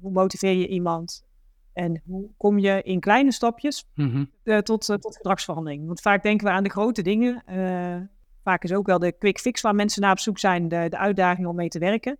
Hoe 0.00 0.10
motiveer 0.10 0.52
je 0.52 0.68
iemand? 0.68 1.24
En 1.72 2.02
hoe 2.04 2.30
kom 2.36 2.58
je 2.58 2.82
in 2.82 3.00
kleine 3.00 3.32
stapjes 3.32 3.86
mm 3.94 4.10
-hmm. 4.10 4.30
uh, 4.44 4.58
tot, 4.58 4.88
uh, 4.88 4.96
tot 4.96 5.16
gedragsverandering? 5.16 5.86
Want 5.86 6.00
vaak 6.00 6.22
denken 6.22 6.46
we 6.46 6.52
aan 6.52 6.62
de 6.62 6.70
grote 6.70 7.02
dingen. 7.02 7.42
vaak 8.42 8.64
is 8.64 8.72
ook 8.72 8.86
wel 8.86 8.98
de 8.98 9.12
quick 9.12 9.38
fix 9.38 9.60
waar 9.60 9.74
mensen 9.74 10.02
naar 10.02 10.10
op 10.10 10.18
zoek 10.18 10.38
zijn, 10.38 10.68
de, 10.68 10.86
de 10.88 10.98
uitdaging 10.98 11.46
om 11.46 11.56
mee 11.56 11.68
te 11.68 11.78
werken. 11.78 12.18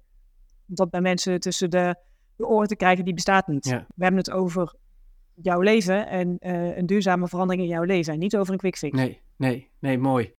Dat 0.66 0.90
bij 0.90 1.00
mensen 1.00 1.40
tussen 1.40 1.70
de, 1.70 1.94
de 2.36 2.46
oren 2.46 2.68
te 2.68 2.76
krijgen, 2.76 3.04
die 3.04 3.14
bestaat 3.14 3.46
niet. 3.46 3.64
Ja. 3.64 3.86
We 3.94 4.02
hebben 4.02 4.20
het 4.20 4.30
over 4.30 4.74
jouw 5.34 5.60
leven 5.60 6.08
en 6.08 6.36
een 6.78 6.86
duurzame 6.86 7.28
verandering 7.28 7.64
in 7.64 7.70
jouw 7.70 7.84
leven. 7.84 8.12
En 8.12 8.18
niet 8.18 8.36
over 8.36 8.52
een 8.52 8.58
quick 8.58 8.76
fix. 8.76 8.96
Nee, 8.96 9.20
nee, 9.36 9.70
nee, 9.78 9.98
mooi. 9.98 10.32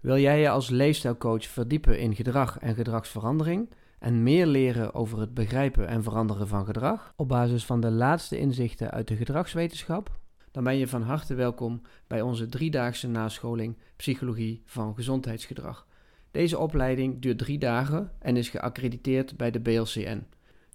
Wil 0.00 0.18
jij 0.18 0.40
je 0.40 0.48
als 0.48 0.70
leefstijlcoach 0.70 1.44
verdiepen 1.44 1.98
in 1.98 2.14
gedrag 2.14 2.58
en 2.58 2.74
gedragsverandering 2.74 3.70
en 3.98 4.22
meer 4.22 4.46
leren 4.46 4.94
over 4.94 5.20
het 5.20 5.34
begrijpen 5.34 5.88
en 5.88 6.02
veranderen 6.02 6.48
van 6.48 6.64
gedrag 6.64 7.12
op 7.16 7.28
basis 7.28 7.64
van 7.64 7.80
de 7.80 7.90
laatste 7.90 8.38
inzichten 8.38 8.90
uit 8.90 9.08
de 9.08 9.16
gedragswetenschap? 9.16 10.20
Dan 10.50 10.64
ben 10.64 10.76
je 10.76 10.88
van 10.88 11.02
harte 11.02 11.34
welkom 11.34 11.82
bij 12.06 12.20
onze 12.20 12.46
driedaagse 12.46 13.08
nascholing 13.08 13.76
Psychologie 13.96 14.62
van 14.66 14.94
Gezondheidsgedrag. 14.94 15.86
Deze 16.30 16.58
opleiding 16.58 17.20
duurt 17.22 17.38
drie 17.38 17.58
dagen 17.58 18.12
en 18.18 18.36
is 18.36 18.48
geaccrediteerd 18.48 19.36
bij 19.36 19.50
de 19.50 19.60
BLCN. 19.60 20.26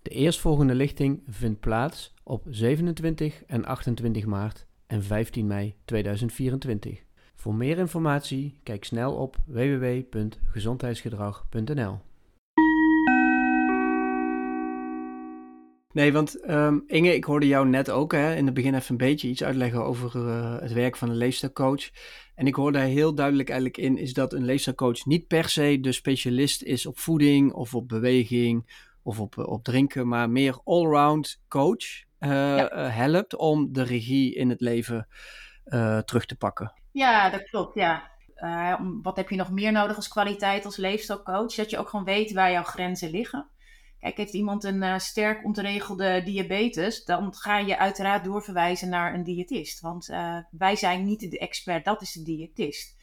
De 0.02 0.10
eerstvolgende 0.10 0.76
lichting 0.76 1.24
vindt 1.28 1.60
plaats 1.60 2.14
op 2.28 2.46
27 2.50 3.44
en 3.46 3.66
28 3.66 4.26
maart 4.26 4.66
en 4.88 5.04
15 5.04 5.48
mei 5.48 5.76
2024. 5.86 7.04
Voor 7.36 7.56
meer 7.56 7.78
informatie 7.78 8.60
kijk 8.64 8.84
snel 8.84 9.14
op 9.14 9.38
www.gezondheidsgedrag.nl. 9.46 12.00
Nee, 15.94 16.14
want 16.14 16.50
um, 16.50 16.84
Inge, 16.88 17.16
ik 17.16 17.24
hoorde 17.24 17.48
jou 17.48 17.68
net 17.68 17.90
ook 17.90 18.12
hè, 18.12 18.36
in 18.36 18.46
het 18.46 18.54
begin 18.54 18.76
even 18.76 18.92
een 18.92 18.98
beetje 18.98 19.28
iets 19.28 19.44
uitleggen 19.44 19.84
over 19.84 20.16
uh, 20.16 20.60
het 20.60 20.74
werk 20.74 20.96
van 20.96 21.10
een 21.10 21.16
leefstijlcoach. 21.16 21.90
En 22.36 22.48
ik 22.48 22.56
hoorde 22.56 22.80
heel 22.80 23.16
duidelijk 23.16 23.50
eigenlijk 23.50 23.80
in, 23.80 23.98
is 23.98 24.14
dat 24.14 24.34
een 24.34 24.46
leefstijlcoach 24.46 25.06
niet 25.06 25.28
per 25.28 25.50
se 25.50 25.78
de 25.82 25.92
specialist 25.92 26.64
is 26.64 26.86
op 26.86 27.00
voeding 27.00 27.54
of 27.54 27.76
op 27.76 27.88
beweging 27.88 28.86
of 29.04 29.20
op, 29.20 29.38
op 29.38 29.64
drinken, 29.64 30.08
maar 30.08 30.30
meer 30.30 30.60
allround 30.64 31.42
coach 31.48 32.06
ja. 32.20 32.90
helpt 32.90 33.36
om 33.36 33.74
de 33.74 33.84
regie 33.84 34.36
in 34.36 34.50
het 34.50 34.62
leven 34.62 35.08
uh, 35.66 36.00
terug 36.00 36.26
te 36.26 36.36
pakken. 36.36 36.74
Ja, 36.92 37.30
dat 37.30 37.50
klopt, 37.50 37.76
ja. 37.76 38.12
Wat 39.02 39.16
heb 39.16 39.30
je 39.30 39.36
nog 39.36 39.52
meer 39.52 39.72
nodig 39.72 39.96
als 39.96 40.08
kwaliteit 40.08 40.66
als 40.66 40.78
leefstijlcoach? 40.78 41.56
Dat 41.56 41.70
je 41.70 41.78
ook 41.78 41.90
gewoon 41.90 42.06
weet 42.06 42.32
waar 42.32 42.52
jouw 42.52 42.64
grenzen 42.64 43.10
liggen. 43.10 43.50
Kijk, 44.00 44.18
heeft 44.18 44.34
iemand 44.34 44.64
een 44.64 44.84
uh, 44.84 44.98
sterk 44.98 45.46
ontregelde 45.46 46.24
diabetes, 46.24 47.04
dan 47.04 47.34
ga 47.34 47.58
je 47.58 47.78
uiteraard 47.78 48.24
doorverwijzen 48.24 48.90
naar 48.90 49.14
een 49.14 49.24
diëtist. 49.24 49.80
Want 49.80 50.10
uh, 50.10 50.38
wij 50.52 50.76
zijn 50.76 51.06
niet 51.06 51.32
de 51.32 51.40
expert, 51.40 51.86
dat 51.86 52.02
is 52.02 52.12
de 52.12 52.24
diëtist. 52.24 52.96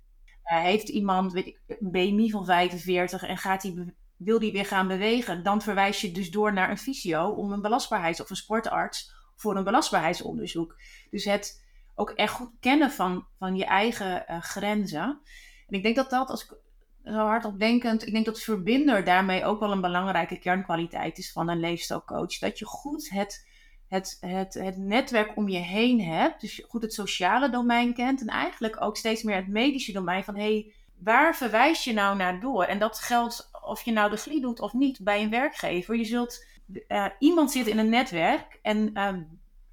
Uh, 0.52 0.62
heeft 0.62 0.88
iemand 0.88 1.33
weet 1.33 1.47
ik, 1.47 1.61
een 1.66 1.90
BMI 1.90 2.30
van 2.30 2.44
45 2.44 3.23
en 3.23 3.37
gaat 3.37 3.61
die, 3.62 3.94
wil 4.16 4.38
die 4.38 4.52
weer 4.52 4.66
gaan 4.66 4.88
bewegen, 4.88 5.42
dan 5.42 5.62
verwijs 5.62 6.00
je 6.00 6.12
dus 6.12 6.30
door 6.30 6.52
naar 6.52 6.71
een 6.71 6.78
fysio 6.78 7.28
om 7.28 7.52
een 7.52 7.62
belastbaarheids- 7.62 8.21
of 8.21 8.30
een 8.30 8.37
sportarts 8.37 9.14
voor 9.37 9.56
een 9.56 9.64
belastbaarheidsonderzoek. 9.64 10.76
Dus 11.11 11.25
het 11.25 11.64
ook 11.94 12.11
echt 12.11 12.33
goed 12.33 12.50
kennen 12.61 12.90
van, 12.90 13.26
van 13.38 13.56
je 13.56 13.64
eigen 13.64 14.25
grenzen. 14.42 15.21
En 15.66 15.76
ik 15.76 15.83
denk 15.83 15.97
dat 15.97 16.11
dat, 16.11 16.28
als 16.30 16.44
ik 16.44 16.56
zo 17.04 17.12
hardop 17.12 17.59
denkend, 17.59 18.06
ik 18.06 18.12
denk 18.12 18.25
dat 18.25 18.40
verbinder 18.40 19.04
daarmee 19.04 19.44
ook 19.44 19.61
wel 19.61 19.73
een 19.73 19.80
belangrijke 19.80 20.38
kernkwaliteit 20.38 21.18
is 21.18 21.33
van 21.33 21.49
een 21.49 21.61
leefstijlcoach. 21.61 22.38
Dat 22.38 22.59
je 22.59 22.64
goed 22.64 23.11
het, 23.11 23.49
het, 23.88 24.16
het, 24.21 24.54
het 24.54 24.76
netwerk 24.76 25.37
om 25.37 25.49
je 25.49 25.59
heen 25.59 26.00
hebt, 26.00 26.40
dus 26.40 26.64
goed 26.68 26.83
het 26.83 26.92
sociale 26.92 27.50
domein 27.50 27.94
kent 27.94 28.21
en 28.21 28.26
eigenlijk 28.26 28.83
ook 28.83 28.97
steeds 28.97 29.23
meer 29.23 29.37
het 29.37 29.49
medische 29.49 29.92
domein 29.92 30.25
van 30.25 30.37
hey, 30.37 30.73
waar 30.99 31.37
verwijs 31.37 31.85
je 31.85 31.92
nou 31.92 32.16
naar 32.16 32.40
door? 32.40 32.64
En 32.64 32.78
dat 32.78 32.99
geldt 32.99 33.50
of 33.64 33.83
je 33.83 33.92
nou 33.92 34.11
de 34.11 34.16
glie 34.16 34.40
doet 34.40 34.61
of 34.61 34.73
niet 34.73 35.00
bij 35.02 35.23
een 35.23 35.30
werkgever. 35.30 35.97
Je 35.97 36.04
zult, 36.04 36.47
uh, 36.88 37.06
iemand 37.18 37.52
zit 37.52 37.66
in 37.66 37.78
een 37.78 37.88
netwerk 37.88 38.59
en, 38.62 38.90
uh, 38.94 39.09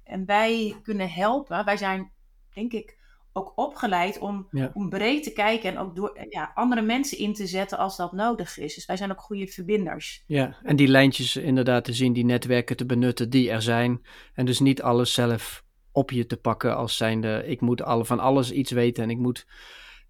en 0.04 0.26
wij 0.26 0.76
kunnen 0.82 1.10
helpen. 1.10 1.64
Wij 1.64 1.76
zijn, 1.76 2.10
denk 2.54 2.72
ik, 2.72 3.00
ook 3.32 3.52
opgeleid 3.54 4.18
om, 4.18 4.48
om 4.72 4.88
breed 4.88 5.22
te 5.22 5.32
kijken 5.32 5.70
en 5.70 5.78
ook 5.78 5.96
door 5.96 6.26
ja, 6.28 6.52
andere 6.54 6.82
mensen 6.82 7.18
in 7.18 7.34
te 7.34 7.46
zetten 7.46 7.78
als 7.78 7.96
dat 7.96 8.12
nodig 8.12 8.58
is. 8.58 8.74
Dus 8.74 8.86
wij 8.86 8.96
zijn 8.96 9.10
ook 9.10 9.20
goede 9.20 9.46
verbinders. 9.46 10.24
Ja, 10.26 10.56
en 10.62 10.76
die 10.76 10.88
lijntjes 10.88 11.36
inderdaad 11.36 11.84
te 11.84 11.92
zien, 11.92 12.12
die 12.12 12.24
netwerken 12.24 12.76
te 12.76 12.86
benutten 12.86 13.30
die 13.30 13.50
er 13.50 13.62
zijn. 13.62 14.06
En 14.34 14.44
dus 14.44 14.60
niet 14.60 14.82
alles 14.82 15.14
zelf 15.14 15.64
op 15.92 16.10
je 16.10 16.26
te 16.26 16.36
pakken 16.36 16.76
als 16.76 16.96
zijnde, 16.96 17.44
ik 17.46 17.60
moet 17.60 17.82
alle, 17.82 18.04
van 18.04 18.18
alles 18.18 18.52
iets 18.52 18.70
weten 18.70 19.02
en 19.02 19.10
ik 19.10 19.18
moet 19.18 19.46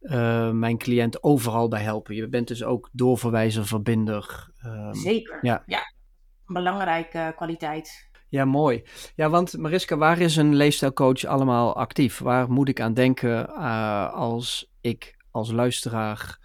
uh, 0.03 0.51
mijn 0.51 0.79
cliënt 0.79 1.23
overal 1.23 1.69
bij 1.69 1.83
helpen. 1.83 2.15
Je 2.15 2.29
bent 2.29 2.49
dus 2.49 2.65
ook 2.65 2.89
doorverwijzer, 2.93 3.67
verbinder. 3.67 4.51
Um, 4.67 4.95
Zeker, 4.95 5.39
ja. 5.43 5.63
ja. 5.67 5.81
Belangrijke 6.47 7.33
kwaliteit. 7.37 8.11
Ja, 8.29 8.45
mooi. 8.45 8.83
Ja, 9.15 9.31
want 9.31 9.57
Mariska, 9.57 9.97
waar 9.97 10.19
is 10.19 10.37
een 10.37 10.55
leefstijlcoach 10.55 11.25
allemaal 11.25 11.77
actief? 11.77 12.19
Waar 12.19 12.51
moet 12.51 12.69
ik 12.69 12.81
aan 12.81 12.95
denken 12.95 13.51
uh, 13.51 14.13
als 14.13 14.73
ik 14.81 15.17
als 15.31 15.51
luisteraar 15.51 16.39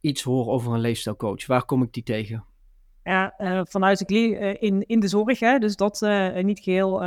iets 0.00 0.22
hoor 0.22 0.46
over 0.46 0.72
een 0.72 0.80
leefstijlcoach? 0.80 1.46
Waar 1.46 1.64
kom 1.64 1.82
ik 1.82 1.92
die 1.92 2.02
tegen? 2.02 2.44
Ja, 3.04 3.34
uh, 3.38 3.60
vanuit 3.64 4.08
de 4.08 4.14
uh, 4.14 4.62
in, 4.62 4.86
in 4.86 5.00
de 5.00 5.08
zorg, 5.08 5.40
hè, 5.40 5.58
dus 5.58 5.76
dat 5.76 6.00
niet 6.42 6.60
geheel. 6.60 6.98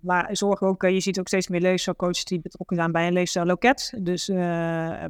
maar 0.00 0.28
zorg 0.36 0.62
ook, 0.62 0.82
je 0.82 1.00
ziet 1.00 1.18
ook 1.18 1.28
steeds 1.28 1.48
meer 1.48 1.60
leefstijlcoaches 1.60 2.24
die 2.24 2.40
betrokken 2.40 2.76
zijn 2.76 2.92
bij 2.92 3.06
een 3.06 3.12
leefstijlloket. 3.12 3.94
Dus 3.98 4.26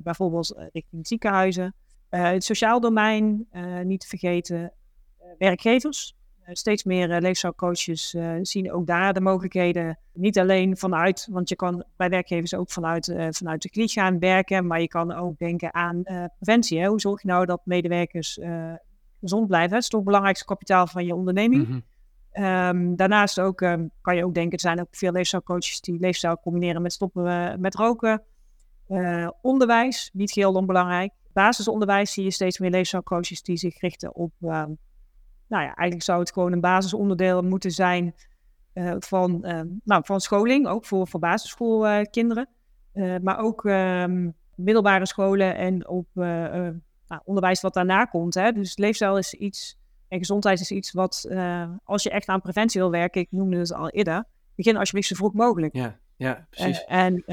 bijvoorbeeld 0.02 0.68
richting 0.73 1.06
ziekenhuizen. 1.06 1.75
het 2.09 2.44
sociaal 2.44 2.80
domein, 2.80 3.47
niet 3.83 4.00
te 4.00 4.06
vergeten, 4.06 4.73
werkgevers. 5.38 6.14
Eh, 6.44 6.54
steeds 6.54 6.85
meer 6.85 7.21
leefstijlcoaches 7.21 8.16
zien 8.42 8.73
ook 8.73 8.87
daar 8.87 9.12
de 9.12 9.21
mogelijkheden. 9.21 9.99
Niet 10.12 10.38
alleen 10.38 10.76
vanuit, 10.76 11.28
want 11.30 11.49
je 11.49 11.56
kan 11.56 11.85
bij 11.97 12.09
werkgevers 12.09 12.54
ook 12.54 12.71
vanuit, 12.71 13.14
vanuit 13.30 13.62
de 13.62 13.71
kliek 13.71 13.90
gaan 13.90 14.18
werken, 14.18 14.66
maar 14.66 14.80
je 14.80 14.88
kan 14.88 15.12
ook 15.12 15.38
denken 15.38 15.75
aan 15.75 16.02
preventie. 16.38 16.80
Hè? 16.80 16.87
Hoe 16.87 17.00
zorg 17.00 17.23
je 17.23 17.28
nou 17.28 17.47
dat 17.47 17.61
medewerkers 17.64 18.38
gezond 19.25 19.47
blijven? 19.47 19.71
Dat 19.71 19.83
is 19.83 19.88
toch 19.88 19.99
het 19.99 20.09
belangrijkste 20.09 20.45
kapitaal 20.45 20.87
van 20.87 21.04
je 21.04 21.14
onderneming. 21.14 21.69
Mm 21.69 21.83
-hmm. 22.33 22.97
daarnaast 22.97 23.40
ook, 23.40 23.61
um, 23.61 23.90
kan 24.00 24.16
je 24.16 24.25
ook 24.25 24.35
denken, 24.35 24.52
er 24.52 24.61
zijn 24.61 24.81
ook 24.81 24.88
veel 24.90 25.12
leefstijlcoaches 25.12 25.81
die 25.81 25.99
leefstijl 25.99 26.40
combineren 26.40 26.83
met 26.83 26.93
stoppen 26.93 27.61
met 27.61 27.75
roken. 27.75 28.23
onderwijs, 29.41 30.10
niet 30.13 30.32
geheel 30.32 30.52
onbelangrijk. 30.52 31.13
Basisonderwijs 31.32 32.13
zie 32.13 32.25
je 32.25 32.30
steeds 32.30 32.58
meer 32.58 32.71
leefstijlcoaches 32.71 33.43
die 33.43 33.56
zich 33.56 33.80
richten 33.80 34.15
op 34.15 34.32
ehm, 34.41 34.71
nou 35.49 35.63
ja, 35.63 35.75
eigenlijk 35.75 36.02
zou 36.02 36.21
het 36.21 36.32
gewoon 36.32 36.52
een 36.52 36.60
basisonderdeel 36.60 37.43
moeten 37.43 37.71
zijn 37.71 38.15
uh, 38.75 38.95
van, 38.99 39.41
nou, 39.84 40.02
van 40.04 40.21
scholing, 40.21 40.67
ook 40.67 40.84
voor, 40.84 41.08
voor 41.08 41.21
basisschoolkinderen. 41.21 42.49
Maar 43.23 43.39
ook 43.39 43.65
ehm, 43.65 44.30
middelbare 44.56 45.06
scholen 45.06 45.56
en 45.56 45.89
op 45.89 46.06
nou, 47.08 47.23
onderwijs 47.25 47.60
wat 47.60 47.75
daarna 47.75 48.04
komt. 48.04 48.34
Hè. 48.34 48.52
Dus 48.52 48.76
leefstijl 48.76 49.19
is 49.19 49.34
iets 49.34 49.76
en 50.08 50.19
gezondheid 50.19 50.60
is 50.60 50.71
iets 50.71 50.93
wat, 50.93 51.28
als 51.84 52.02
je 52.02 52.10
echt 52.10 52.28
aan 52.28 52.40
preventie 52.40 52.80
wil 52.80 52.90
werken, 52.90 53.21
ik 53.21 53.28
noemde 53.30 53.56
het 53.56 53.73
al 53.73 53.90
eerder, 53.90 54.25
begin 54.54 54.76
alsjeblieft 54.76 55.08
zo 55.08 55.14
vroeg 55.14 55.32
mogelijk. 55.32 55.76
Ja, 55.76 55.99
ja 56.17 56.47
precies. 56.50 56.84
en 56.84 57.25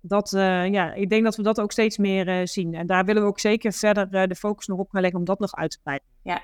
dat, 0.00 0.30
ja, 0.70 0.92
ik 0.94 1.10
denk 1.10 1.24
dat 1.24 1.36
we 1.36 1.42
dat 1.42 1.60
ook 1.60 1.72
steeds 1.72 1.98
meer 1.98 2.48
zien. 2.48 2.74
En 2.74 2.86
daar 2.86 3.04
willen 3.04 3.22
we 3.22 3.28
ook 3.28 3.40
zeker 3.40 3.72
verder 3.72 4.28
de 4.28 4.34
focus 4.34 4.66
nog 4.66 4.78
op 4.78 4.90
gaan 4.90 5.00
leggen 5.00 5.18
om 5.18 5.24
dat 5.24 5.38
nog 5.38 5.54
uit 5.54 5.70
te 5.70 5.78
breiden. 5.82 6.06
Ja, 6.22 6.42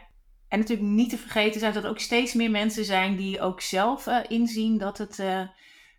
en 0.48 0.59
natuurlijk 0.59 0.88
niet 0.88 1.11
te 1.11 1.18
vergeten 1.18 1.61
zijn 1.61 1.72
dat 1.72 1.85
er 1.85 1.90
ook 1.90 1.98
steeds 1.98 2.35
meer 2.35 2.50
mensen 2.50 2.85
zijn 2.85 3.16
die 3.16 3.40
ook 3.40 3.61
zelf 3.61 4.07
uh, 4.07 4.18
inzien 4.29 4.79
dat 4.79 4.98
het 4.98 5.18
uh, 5.18 5.40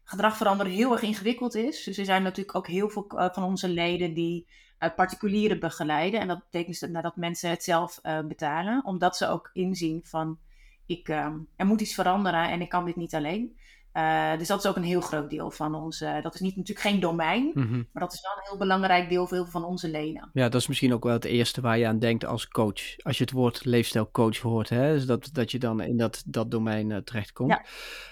gedrag 0.03 0.37
veranderen 0.37 0.71
heel 0.71 0.91
erg 0.91 1.01
ingewikkeld 1.01 1.55
is. 1.55 1.83
Dus 1.83 1.97
er 1.97 2.05
zijn 2.05 2.23
natuurlijk 2.23 2.57
ook 2.57 2.67
heel 2.67 2.89
veel 2.89 3.05
uh, 3.15 3.27
van 3.31 3.43
onze 3.43 3.69
leden 3.69 4.13
die 4.13 4.47
particulieren 4.95 5.59
begeleiden. 5.59 6.19
En 6.19 6.27
dat 6.27 6.43
betekent 6.43 6.79
dus 6.79 7.01
dat 7.01 7.15
mensen 7.15 7.49
het 7.49 7.63
zelf 7.63 8.01
betalen, 8.27 8.85
omdat 8.85 9.17
ze 9.17 9.27
ook 9.27 9.49
inzien 9.53 10.01
van 10.03 10.39
ik, 10.85 11.09
er 11.55 11.65
moet 11.65 11.81
iets 11.81 11.93
veranderen 11.93 12.49
en 12.49 12.61
ik 12.61 12.69
kan 12.69 12.85
dit 12.85 12.95
niet 12.95 13.15
alleen. 13.15 13.57
Uh, 13.97 14.37
dus 14.37 14.47
dat 14.47 14.59
is 14.59 14.67
ook 14.69 14.75
een 14.75 14.83
heel 14.83 15.01
groot 15.01 15.29
deel 15.29 15.51
van 15.51 15.75
onze. 15.75 16.19
Dat 16.21 16.33
is 16.33 16.39
niet, 16.39 16.55
natuurlijk 16.55 16.87
geen 16.87 16.99
domein, 16.99 17.51
mm 17.53 17.67
-hmm. 17.67 17.87
maar 17.91 18.03
dat 18.03 18.13
is 18.13 18.21
wel 18.21 18.31
een 18.31 18.47
heel 18.49 18.57
belangrijk 18.57 19.09
deel 19.09 19.27
veel 19.27 19.45
van 19.45 19.63
onze 19.63 19.89
lenen. 19.89 20.29
Ja, 20.33 20.49
dat 20.49 20.61
is 20.61 20.67
misschien 20.67 20.93
ook 20.93 21.03
wel 21.03 21.13
het 21.13 21.25
eerste 21.25 21.61
waar 21.61 21.77
je 21.77 21.87
aan 21.87 21.99
denkt 21.99 22.25
als 22.25 22.47
coach. 22.47 22.97
Als 22.97 23.17
je 23.17 23.23
het 23.23 23.31
woord 23.31 23.65
leefstijlcoach 23.65 24.37
hoort, 24.37 24.69
hè? 24.69 24.93
Dus 24.93 25.05
dat, 25.05 25.29
dat 25.33 25.51
je 25.51 25.59
dan 25.59 25.81
in 25.81 25.97
dat, 25.97 26.23
dat 26.25 26.51
domein 26.51 26.89
uh, 26.89 26.97
terechtkomt. 26.97 27.49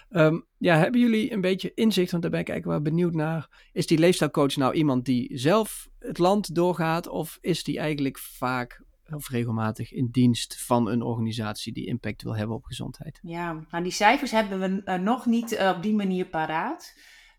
Ja. 0.09 0.25
Um, 0.25 0.45
ja, 0.57 0.77
hebben 0.77 1.01
jullie 1.01 1.31
een 1.31 1.41
beetje 1.41 1.71
inzicht? 1.73 2.11
Want 2.11 2.23
daar 2.23 2.31
ben 2.31 2.39
ik 2.39 2.49
eigenlijk 2.49 2.83
wel 2.83 2.91
benieuwd 2.93 3.13
naar. 3.13 3.69
Is 3.71 3.87
die 3.87 3.97
leefstijlcoach 3.97 4.55
nou 4.55 4.73
iemand 4.73 5.05
die 5.05 5.37
zelf 5.37 5.89
het 5.99 6.17
land 6.17 6.55
doorgaat? 6.55 7.07
Of 7.07 7.37
is 7.41 7.63
die 7.63 7.79
eigenlijk 7.79 8.17
vaak 8.17 8.81
of 9.13 9.29
regelmatig 9.29 9.91
in 9.91 10.07
dienst 10.11 10.65
van 10.65 10.87
een 10.87 11.01
organisatie 11.01 11.73
die 11.73 11.85
impact 11.85 12.21
wil 12.21 12.35
hebben 12.35 12.55
op 12.55 12.65
gezondheid. 12.65 13.19
Ja, 13.21 13.53
nou 13.69 13.83
die 13.83 13.91
cijfers 13.91 14.31
hebben 14.31 14.59
we 14.59 14.81
uh, 14.85 14.95
nog 14.99 15.25
niet 15.25 15.51
uh, 15.51 15.73
op 15.75 15.83
die 15.83 15.95
manier 15.95 16.25
paraat. 16.25 16.93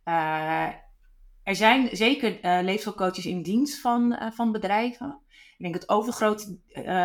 Uh, 0.04 0.68
er 1.42 1.56
zijn 1.56 1.96
zeker 1.96 2.38
leefstijlcoaches 2.64 3.26
in 3.26 3.42
dienst 3.42 3.80
van, 3.80 4.18
van 4.32 4.52
bedrijven. 4.52 5.20
Ik 5.28 5.62
denk 5.62 5.74
het 5.74 5.88
overgrote 5.88 6.58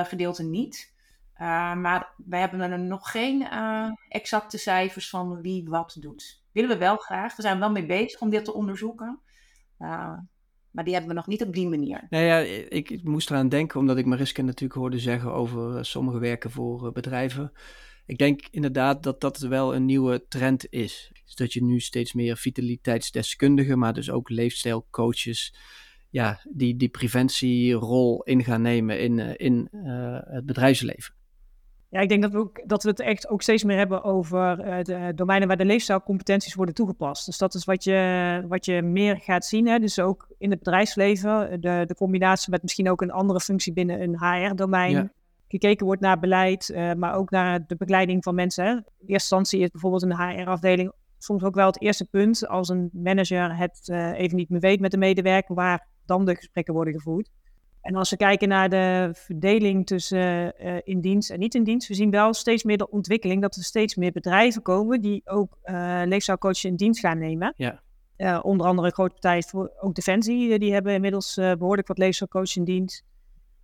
gedeelte 0.04 0.44
niet. 0.44 0.94
maar 1.38 2.14
wij 2.26 2.40
hebben 2.40 2.60
er 2.60 2.80
nog 2.80 3.12
geen 3.12 3.48
exacte 4.10 4.58
cijfers 4.58 5.10
van 5.10 5.42
wie 5.42 5.70
wat 5.70 5.98
doet. 6.00 6.44
Willen 6.52 6.70
we 6.70 6.78
wel 6.78 6.98
graag. 6.98 7.36
We 7.36 7.42
zijn 7.42 7.60
wel 7.60 7.72
mee 7.72 7.86
bezig 7.86 8.22
om 8.22 8.30
dit 8.30 8.46
te 8.46 8.54
onderzoeken. 8.54 9.20
Maar 10.72 10.84
die 10.84 10.94
hebben 10.94 11.12
we 11.12 11.18
nog 11.18 11.28
niet 11.28 11.42
op 11.42 11.54
die 11.54 11.68
manier. 11.68 12.08
Nou 12.10 12.24
ja, 12.24 12.38
ik, 12.70 12.90
ik 12.90 13.04
moest 13.04 13.30
eraan 13.30 13.50
denken 13.50 13.80
omdat 13.80 13.98
ik 13.98 14.06
Mariska 14.06 14.42
natuurlijk 14.42 14.80
hoorde 14.80 15.00
zeggen 15.00 15.34
over 15.34 15.76
uh, 15.76 15.84
sommige 15.84 16.20
werken 16.20 16.52
voor 16.52 16.86
uh, 16.86 16.92
bedrijven. 16.92 17.52
Ik 18.06 18.18
denk 18.18 18.42
inderdaad 18.52 19.04
dat 19.04 19.22
dat 19.22 19.38
wel 19.38 19.76
een 19.76 19.86
nieuwe 19.86 20.26
trend 20.28 20.66
is. 20.70 21.12
Dus 21.26 21.36
dat 21.36 21.54
je 21.54 21.64
nu 21.64 21.80
steeds 21.80 22.14
meer 22.14 22.38
vitaliteitsdeskundigen, 22.38 23.80
maar 23.80 23.94
dus 23.94 24.10
ook 24.10 24.30
leefstijlcoaches, 24.30 25.56
ja, 26.10 26.42
die 26.50 26.76
die 26.76 26.90
preventierol 26.90 28.24
in 28.24 28.44
gaan 28.44 28.62
nemen 28.62 29.00
in, 29.00 29.18
uh, 29.18 29.34
in 29.36 29.68
het 30.26 30.46
bedrijfsleven. 30.46 31.14
Ja, 31.92 32.00
ik 32.00 32.10
denk 32.10 32.22
dat 32.22 32.32
we, 32.32 32.38
ook, 32.38 32.62
dat 32.66 32.84
we 32.84 32.90
het 32.90 33.00
echt 33.00 33.30
ook 33.30 33.42
steeds 33.42 33.64
meer 33.64 33.78
hebben 33.78 34.04
over 34.04 34.68
uh, 34.68 34.84
de 34.84 35.12
domeinen 35.16 35.48
waar 35.48 35.58
de 35.58 35.66
leefstijlcompetenties 35.66 36.54
worden 36.54 36.76
toegepast. 36.76 37.26
Dus 37.26 37.38
dat 37.38 37.54
is 37.54 37.66
wat 37.66 37.84
je, 37.84 38.44
wat 38.48 38.66
je 38.66 38.82
meer 38.82 39.18
gaat 39.18 39.46
zien. 39.46 39.68
Hè? 39.68 39.80
Dus 39.80 40.00
ook 40.00 40.28
in 40.38 40.50
het 40.50 40.60
bedrijfsleven, 40.60 41.62
de, 41.62 41.84
de 41.88 41.96
combinatie 41.96 42.52
met 42.52 42.62
misschien 42.62 42.90
ook 42.90 43.02
een 43.02 43.12
andere 43.12 43.40
functie 43.40 43.74
binnen 43.74 44.02
een 44.02 44.20
HR-domein. 44.20 45.12
Gekeken 45.48 45.86
wordt 45.86 46.02
naar 46.02 46.20
beleid, 46.20 46.70
uh, 46.70 46.94
maar 46.94 47.14
ook 47.14 47.30
naar 47.30 47.66
de 47.68 47.76
begeleiding 47.76 48.24
van 48.24 48.36
mensen. 48.36 48.66
Hè? 48.66 48.72
In 48.72 48.84
eerste 48.84 49.14
instantie 49.36 49.60
is 49.60 49.70
bijvoorbeeld 49.70 50.04
een 50.04 50.16
HR-afdeling 50.16 50.92
soms 51.24 51.44
ook 51.44 51.56
wel 51.56 51.66
het 51.66 51.82
eerste 51.82 52.06
punt 52.06 52.48
als 52.48 52.70
een 52.70 52.90
manager 52.94 53.58
het 53.58 53.88
uh, 53.92 54.20
even 54.20 54.38
niet 54.38 54.50
meer 54.50 54.60
weet 54.60 54.80
met 54.80 54.92
de 54.92 54.98
medewerker, 54.98 55.56
waar 55.56 55.88
dan 56.06 56.26
de 56.26 56.36
gesprekken 56.36 56.74
worden 56.74 56.94
gevoerd. 56.94 57.30
En 57.82 57.96
als 57.96 58.10
we 58.10 58.18
kijken 58.18 58.48
naar 58.48 58.70
de 58.70 59.10
verdeling 59.14 59.86
tussen 59.86 60.54
uh, 60.66 60.76
in 60.84 61.02
dienst 61.02 61.30
en 61.30 61.40
niet 61.40 61.56
in 61.56 61.64
dienst, 61.64 61.88
we 61.88 61.94
zien 61.94 62.12
wel 62.12 62.34
steeds 62.34 62.64
meer 62.64 62.78
de 62.78 62.90
ontwikkeling 62.90 63.42
dat 63.42 63.56
er 63.56 63.64
steeds 63.64 63.96
meer 63.96 64.12
bedrijven 64.12 64.62
komen 64.62 65.02
die 65.02 65.22
ook 65.26 65.58
uh, 65.64 66.02
leefstijlcoaches 66.06 66.64
in 66.64 66.76
dienst 66.76 67.00
gaan 67.00 67.18
nemen. 67.18 67.54
Ja. 67.58 67.82
Uh, 68.18 68.40
onder 68.44 68.68
andere 68.68 68.92
grote 68.92 69.12
partij, 69.12 69.44
ook 69.80 69.96
Defensie, 69.96 70.60
die 70.60 70.74
hebben 70.74 70.94
inmiddels 70.94 71.36
behoorlijk 71.36 71.88
wat 71.88 71.98
leefstijlcoaches 71.98 72.56
in 72.58 72.64
dienst. 72.64 73.04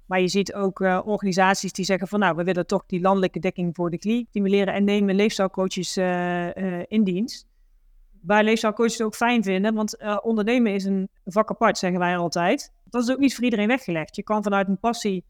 Maar 0.06 0.22
je 0.22 0.28
ziet 0.28 0.54
ook 0.54 0.80
organisaties 1.06 1.74
die 1.74 1.86
zeggen 1.86 2.08
van 2.08 2.20
nou, 2.20 2.36
we 2.36 2.44
willen 2.44 2.68
toch 2.68 2.86
die 2.86 3.02
landelijke 3.02 3.40
dekking 3.40 3.76
voor 3.76 3.90
de 3.90 3.98
klie 3.98 4.26
stimuleren 4.30 4.74
en 4.74 4.84
nemen 4.84 5.16
leefstijlcoaches 5.16 5.98
in 6.88 7.04
dienst. 7.04 7.48
Waar 8.22 8.44
leefstijlcoaches 8.44 8.98
het 8.98 9.08
ook 9.08 9.16
fijn 9.16 9.44
vinden, 9.44 9.74
want 9.74 10.22
ondernemen 10.24 10.74
is 10.74 10.86
een 10.86 11.10
vak 11.26 11.50
apart, 11.50 11.78
zeggen 11.78 12.00
wij 12.00 12.18
altijd. 12.18 12.74
Dat 12.90 13.04
is 13.04 13.12
ook 13.12 13.20
niet 13.20 13.36
voor 13.36 13.44
iedereen 13.44 13.68
weggelegd. 13.68 14.16
Je 14.16 14.24
kan 14.24 14.44
vanuit 14.44 14.68
een 14.68 14.80
passie 14.80 15.26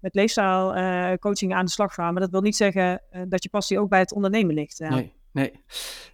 met 0.00 0.14
leefstijlcoaching 0.14 1.54
aan 1.54 1.64
de 1.64 1.70
slag 1.70 1.94
gaan, 1.94 2.12
maar 2.12 2.22
dat 2.22 2.30
wil 2.30 2.40
niet 2.40 2.56
zeggen 2.56 3.02
dat 3.28 3.42
je 3.42 3.48
passie 3.48 3.78
ook 3.78 3.88
bij 3.88 3.98
het 3.98 4.12
ondernemen 4.12 4.54
ligt. 4.54 4.78
Nee, 4.78 5.12
nee. 5.32 5.52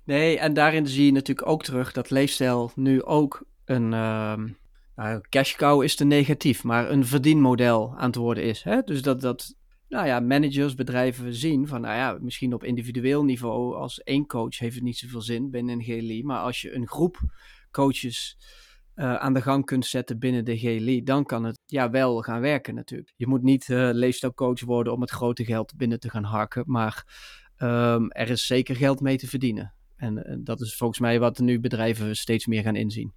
Nee, 0.04 0.38
en 0.38 0.54
daarin 0.54 0.86
zie 0.86 1.04
je 1.04 1.12
natuurlijk 1.12 1.48
ook 1.48 1.62
terug 1.62 1.92
dat 1.92 2.10
leefstijl 2.10 2.70
nu 2.74 3.02
ook 3.02 3.44
een 3.64 3.92
ehm, 3.92 4.48
nou, 4.96 5.20
cash 5.28 5.56
is 5.80 5.96
te 5.96 6.04
negatief, 6.04 6.64
maar 6.64 6.90
een 6.90 7.06
verdienmodel 7.06 7.94
aan 7.96 8.06
het 8.06 8.14
worden 8.14 8.44
is. 8.44 8.62
Hè? 8.62 8.82
Dus 8.82 9.02
dat, 9.02 9.20
dat 9.20 9.54
nou 9.88 10.06
ja, 10.06 10.20
managers, 10.20 10.74
bedrijven 10.74 11.34
zien 11.34 11.66
van, 11.66 11.80
nou 11.80 11.94
ja, 11.94 12.18
misschien 12.20 12.54
op 12.54 12.64
individueel 12.64 13.24
niveau 13.24 13.74
als 13.76 14.02
één 14.02 14.26
coach 14.26 14.58
heeft 14.58 14.74
het 14.74 14.84
niet 14.84 14.98
zoveel 14.98 15.20
zin 15.20 15.50
binnen 15.50 15.74
een 15.74 15.84
GLI, 15.84 16.24
maar 16.24 16.38
als 16.38 16.60
je 16.60 16.74
een 16.74 16.88
groep 16.88 17.20
coaches 17.70 18.36
uh, 18.96 19.14
aan 19.14 19.34
de 19.34 19.42
gang 19.42 19.64
kunt 19.64 19.86
zetten 19.86 20.18
binnen 20.18 20.44
de 20.44 20.58
GLI, 20.58 21.02
dan 21.02 21.24
kan 21.24 21.44
het 21.44 21.58
ja 21.66 21.90
wel 21.90 22.22
gaan 22.22 22.40
werken 22.40 22.74
natuurlijk. 22.74 23.12
Je 23.16 23.26
moet 23.26 23.42
niet 23.42 23.68
uh, 23.68 23.90
leefstijlcoach 23.92 24.60
worden 24.60 24.92
om 24.92 25.00
het 25.00 25.10
grote 25.10 25.44
geld 25.44 25.76
binnen 25.76 26.00
te 26.00 26.10
gaan 26.10 26.24
harken, 26.24 26.64
maar 26.66 27.04
um, 27.58 28.10
er 28.10 28.30
is 28.30 28.46
zeker 28.46 28.76
geld 28.76 29.00
mee 29.00 29.16
te 29.16 29.28
verdienen. 29.28 29.74
En 29.96 30.16
uh, 30.16 30.36
dat 30.38 30.60
is 30.60 30.76
volgens 30.76 30.98
mij 30.98 31.20
wat 31.20 31.38
nu 31.38 31.60
bedrijven 31.60 32.16
steeds 32.16 32.46
meer 32.46 32.62
gaan 32.62 32.76
inzien. 32.76 33.12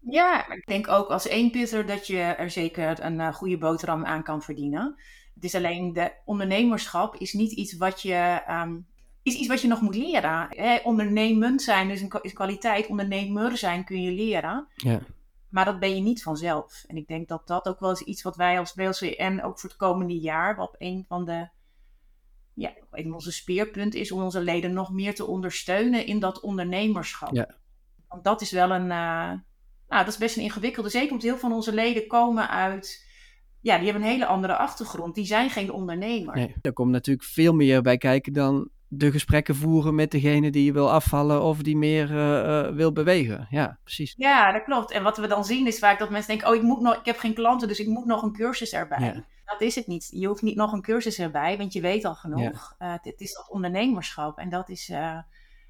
Ja, 0.00 0.52
ik 0.52 0.66
denk 0.66 0.88
ook 0.88 1.08
als 1.08 1.28
één 1.28 1.50
pitter 1.50 1.86
dat 1.86 2.06
je 2.06 2.18
er 2.18 2.50
zeker 2.50 3.04
een 3.04 3.32
goede 3.34 3.58
boterham 3.58 4.04
aan 4.04 4.22
kan 4.22 4.42
verdienen. 4.42 4.94
Het 5.34 5.44
is 5.44 5.54
alleen 5.54 5.92
de 5.92 6.12
ondernemerschap 6.24 7.14
is 7.14 7.32
niet 7.32 7.52
iets 7.52 7.76
wat 7.76 8.02
je, 8.02 8.42
um, 8.48 8.86
is 9.28 9.38
iets 9.38 9.48
wat 9.48 9.62
je 9.62 9.68
nog 9.68 9.80
moet 9.80 9.94
leren. 9.94 10.46
Hè? 10.50 10.78
Ondernemend 10.84 11.62
zijn 11.62 11.88
dus 11.88 12.00
een, 12.00 12.12
is 12.22 12.32
kwaliteit. 12.32 12.86
Ondernemer 12.86 13.56
zijn 13.56 13.84
kun 13.84 14.02
je 14.02 14.12
leren. 14.12 14.66
Ja. 14.74 15.00
Maar 15.48 15.64
dat 15.64 15.78
ben 15.78 15.94
je 15.94 16.02
niet 16.02 16.22
vanzelf. 16.22 16.84
En 16.86 16.96
ik 16.96 17.06
denk 17.06 17.28
dat 17.28 17.46
dat 17.46 17.68
ook 17.68 17.80
wel 17.80 17.90
eens 17.90 18.02
iets 18.02 18.22
wat 18.22 18.36
wij 18.36 18.58
als 18.58 18.72
BLCN 18.72 19.40
ook 19.42 19.60
voor 19.60 19.68
het 19.68 19.78
komende 19.78 20.18
jaar, 20.18 20.56
wat 20.56 20.74
een 20.78 21.04
van 21.08 21.24
de 21.24 21.48
ja, 22.54 22.72
een 22.90 23.02
van 23.02 23.12
onze 23.12 23.32
speerpunten 23.32 24.00
is 24.00 24.12
om 24.12 24.22
onze 24.22 24.40
leden 24.40 24.72
nog 24.72 24.92
meer 24.92 25.14
te 25.14 25.26
ondersteunen 25.26 26.06
in 26.06 26.18
dat 26.18 26.40
ondernemerschap. 26.40 27.34
Ja. 27.34 27.48
Want 28.08 28.24
dat 28.24 28.40
is 28.40 28.50
wel 28.50 28.70
een, 28.70 28.82
uh, 28.82 28.88
nou, 28.88 29.40
dat 29.88 30.08
is 30.08 30.18
best 30.18 30.36
een 30.36 30.42
ingewikkelde. 30.42 30.88
Zeker 30.88 31.10
omdat 31.10 31.24
heel 31.24 31.36
veel 31.38 31.48
van 31.48 31.56
onze 31.56 31.74
leden 31.74 32.06
komen 32.06 32.50
uit. 32.50 33.06
Ja, 33.60 33.76
die 33.76 33.84
hebben 33.84 34.02
een 34.02 34.10
hele 34.10 34.26
andere 34.26 34.56
achtergrond. 34.56 35.14
Die 35.14 35.26
zijn 35.26 35.50
geen 35.50 35.72
ondernemer. 35.72 36.34
Nee, 36.34 36.54
daar 36.60 36.72
komt 36.72 36.90
natuurlijk 36.90 37.28
veel 37.28 37.52
meer 37.52 37.82
bij 37.82 37.96
kijken 37.96 38.32
dan 38.32 38.70
de 38.88 39.10
gesprekken 39.10 39.56
voeren 39.56 39.94
met 39.94 40.10
degene 40.10 40.50
die 40.50 40.64
je 40.64 40.72
wil 40.72 40.90
afvallen 40.90 41.42
of 41.42 41.58
die 41.58 41.76
meer 41.76 42.10
uh, 42.10 42.16
uh, 42.16 42.74
wil 42.74 42.92
bewegen. 42.92 43.46
Ja, 43.50 43.78
precies. 43.82 44.14
Ja, 44.16 44.52
dat 44.52 44.64
klopt. 44.64 44.90
En 44.90 45.02
wat 45.02 45.16
we 45.16 45.26
dan 45.26 45.44
zien 45.44 45.66
is 45.66 45.78
vaak 45.78 45.98
dat 45.98 46.10
mensen 46.10 46.30
denken: 46.30 46.48
Oh, 46.48 46.54
ik, 46.54 46.62
moet 46.62 46.80
nog, 46.80 46.94
ik 46.94 47.04
heb 47.04 47.18
geen 47.18 47.34
klanten, 47.34 47.68
dus 47.68 47.80
ik 47.80 47.86
moet 47.86 48.06
nog 48.06 48.22
een 48.22 48.32
cursus 48.32 48.72
erbij. 48.72 49.00
Ja. 49.00 49.24
Dat 49.44 49.60
is 49.60 49.74
het 49.74 49.86
niet. 49.86 50.08
Je 50.10 50.26
hoeft 50.26 50.42
niet 50.42 50.56
nog 50.56 50.72
een 50.72 50.82
cursus 50.82 51.18
erbij, 51.18 51.58
want 51.58 51.72
je 51.72 51.80
weet 51.80 52.04
al 52.04 52.14
genoeg. 52.14 52.74
Ja. 52.78 52.86
Uh, 52.86 52.94
het 53.02 53.20
is 53.20 53.32
dat 53.34 53.50
ondernemerschap. 53.50 54.38
En 54.38 54.48
dat 54.48 54.68
is 54.68 54.92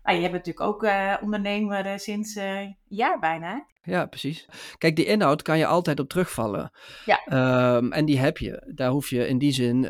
Ah, 0.03 0.15
je 0.15 0.21
hebt 0.21 0.33
natuurlijk 0.33 0.67
ook 0.67 0.83
uh, 0.83 1.15
ondernemer 1.21 1.87
uh, 1.87 1.97
sinds 1.97 2.37
uh, 2.37 2.61
een 2.61 2.77
jaar 2.89 3.19
bijna. 3.19 3.67
Ja, 3.83 4.07
precies. 4.07 4.49
Kijk, 4.79 4.97
die 4.97 5.05
inhoud 5.05 5.43
kan 5.43 5.59
je 5.59 5.67
altijd 5.67 6.01
op 6.01 6.09
terugvallen. 6.09 6.71
Ja. 7.05 7.77
Um, 7.77 7.93
en 7.93 8.05
die 8.05 8.19
heb 8.19 8.39
je. 8.39 8.73
Daar 8.75 8.91
hoef 8.91 9.11
je 9.11 9.29
in 9.29 9.39
die 9.39 9.53
zin, 9.53 9.83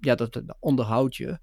ja, 0.00 0.14
dat 0.14 0.42
onderhoud 0.60 1.16
je. 1.16 1.38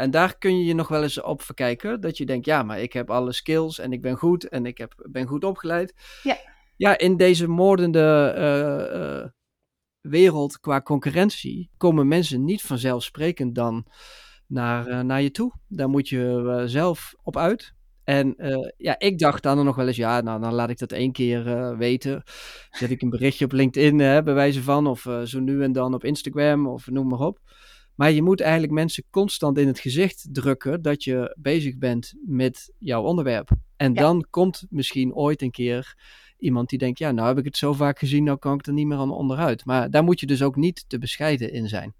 En 0.00 0.10
daar 0.10 0.38
kun 0.38 0.58
je 0.58 0.64
je 0.64 0.74
nog 0.74 0.88
wel 0.88 1.02
eens 1.02 1.20
op 1.20 1.42
verkijken. 1.42 2.00
Dat 2.00 2.16
je 2.16 2.26
denkt, 2.26 2.46
ja, 2.46 2.62
maar 2.62 2.80
ik 2.80 2.92
heb 2.92 3.10
alle 3.10 3.32
skills 3.32 3.78
en 3.78 3.92
ik 3.92 4.02
ben 4.02 4.16
goed 4.16 4.48
en 4.48 4.66
ik 4.66 4.78
heb, 4.78 5.06
ben 5.10 5.26
goed 5.26 5.44
opgeleid. 5.44 5.94
Ja. 6.22 6.36
Ja, 6.76 6.98
in 6.98 7.16
deze 7.16 7.48
moordende 7.48 9.32
wereld 10.00 10.60
qua 10.60 10.80
concurrentie 10.80 11.70
komen 11.76 12.08
mensen 12.08 12.44
niet 12.44 12.62
vanzelfsprekend 12.62 13.54
dan 13.54 13.86
naar, 14.46 15.04
naar 15.04 15.22
je 15.22 15.30
toe. 15.30 15.52
Daar 15.68 15.88
moet 15.88 16.08
je 16.08 16.62
zelf 16.66 17.14
op 17.22 17.36
uit. 17.36 17.74
En 18.04 18.34
uh, 18.38 18.70
ja, 18.76 18.98
ik 18.98 19.18
dacht 19.18 19.42
dan 19.42 19.64
nog 19.64 19.76
wel 19.76 19.86
eens, 19.86 19.96
ja, 19.96 20.20
nou 20.20 20.40
dan 20.40 20.52
laat 20.52 20.70
ik 20.70 20.78
dat 20.78 20.92
één 20.92 21.12
keer 21.12 21.76
weten. 21.76 22.22
Zet 22.70 22.90
ik 22.90 23.02
een 23.02 23.10
berichtje 23.10 23.44
op 23.44 23.52
LinkedIn, 23.52 23.98
hè, 23.98 24.22
bij 24.22 24.34
wijze 24.34 24.62
van, 24.62 24.86
of 24.86 25.08
zo 25.24 25.40
nu 25.40 25.62
en 25.62 25.72
dan 25.72 25.94
op 25.94 26.04
Instagram, 26.04 26.66
of 26.66 26.90
noem 26.90 27.08
maar 27.08 27.18
op. 27.18 27.38
Maar 27.96 28.10
je 28.10 28.22
moet 28.22 28.40
eigenlijk 28.40 28.72
mensen 28.72 29.04
constant 29.10 29.58
in 29.58 29.66
het 29.66 29.78
gezicht 29.78 30.28
drukken 30.32 30.82
dat 30.82 31.04
je 31.04 31.36
bezig 31.38 31.78
bent 31.78 32.14
met 32.26 32.72
jouw 32.78 33.02
onderwerp. 33.02 33.50
En 33.76 33.94
ja. 33.94 34.00
dan 34.00 34.26
komt 34.30 34.66
misschien 34.70 35.14
ooit 35.14 35.42
een 35.42 35.50
keer 35.50 35.94
iemand 36.38 36.68
die 36.68 36.78
denkt, 36.78 36.98
ja, 36.98 37.10
nou 37.10 37.28
heb 37.28 37.38
ik 37.38 37.44
het 37.44 37.56
zo 37.56 37.72
vaak 37.72 37.98
gezien, 37.98 38.24
nou 38.24 38.38
kan 38.38 38.54
ik 38.54 38.66
er 38.66 38.72
niet 38.72 38.86
meer 38.86 38.98
aan 38.98 39.10
onderuit. 39.10 39.64
Maar 39.64 39.90
daar 39.90 40.04
moet 40.04 40.20
je 40.20 40.26
dus 40.26 40.42
ook 40.42 40.56
niet 40.56 40.84
te 40.88 40.98
bescheiden 40.98 41.52
in 41.52 41.68
zijn 41.68 41.94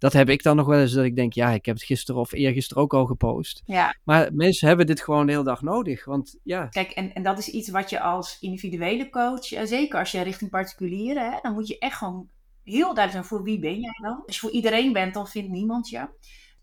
dat 0.00 0.12
heb 0.12 0.28
ik 0.28 0.42
dan 0.42 0.56
nog 0.56 0.66
wel 0.66 0.80
eens 0.80 0.92
dat 0.92 1.04
ik 1.04 1.16
denk, 1.16 1.32
ja, 1.32 1.50
ik 1.50 1.66
heb 1.66 1.74
het 1.74 1.84
gisteren 1.84 2.20
of 2.20 2.32
eergisteren 2.32 2.82
ook 2.82 2.94
al 2.94 3.06
gepost. 3.06 3.62
Ja. 3.64 3.96
Maar 4.04 4.34
mensen 4.34 4.68
hebben 4.68 4.86
dit 4.86 5.00
gewoon 5.00 5.26
de 5.26 5.32
hele 5.32 5.44
dag 5.44 5.62
nodig. 5.62 6.04
Want 6.04 6.38
ja. 6.42 6.66
Kijk, 6.66 6.90
en, 6.90 7.14
en 7.14 7.22
dat 7.22 7.38
is 7.38 7.48
iets 7.48 7.68
wat 7.68 7.90
je 7.90 8.00
als 8.00 8.36
individuele 8.40 9.10
coach, 9.10 9.44
zeker 9.44 9.98
als 9.98 10.10
je 10.10 10.22
richting 10.22 10.50
particulieren, 10.50 11.30
hè, 11.30 11.38
dan 11.42 11.52
moet 11.52 11.68
je 11.68 11.78
echt 11.78 11.96
gewoon 11.96 12.28
heel 12.64 12.94
duidelijk 12.94 13.10
zijn 13.10 13.24
voor 13.24 13.42
wie 13.42 13.58
ben 13.58 13.80
jij 13.80 13.98
dan. 14.02 14.22
Als 14.26 14.34
je 14.34 14.40
voor 14.40 14.50
iedereen 14.50 14.92
bent, 14.92 15.14
dan 15.14 15.28
vindt 15.28 15.50
niemand 15.50 15.88
je. 15.88 16.08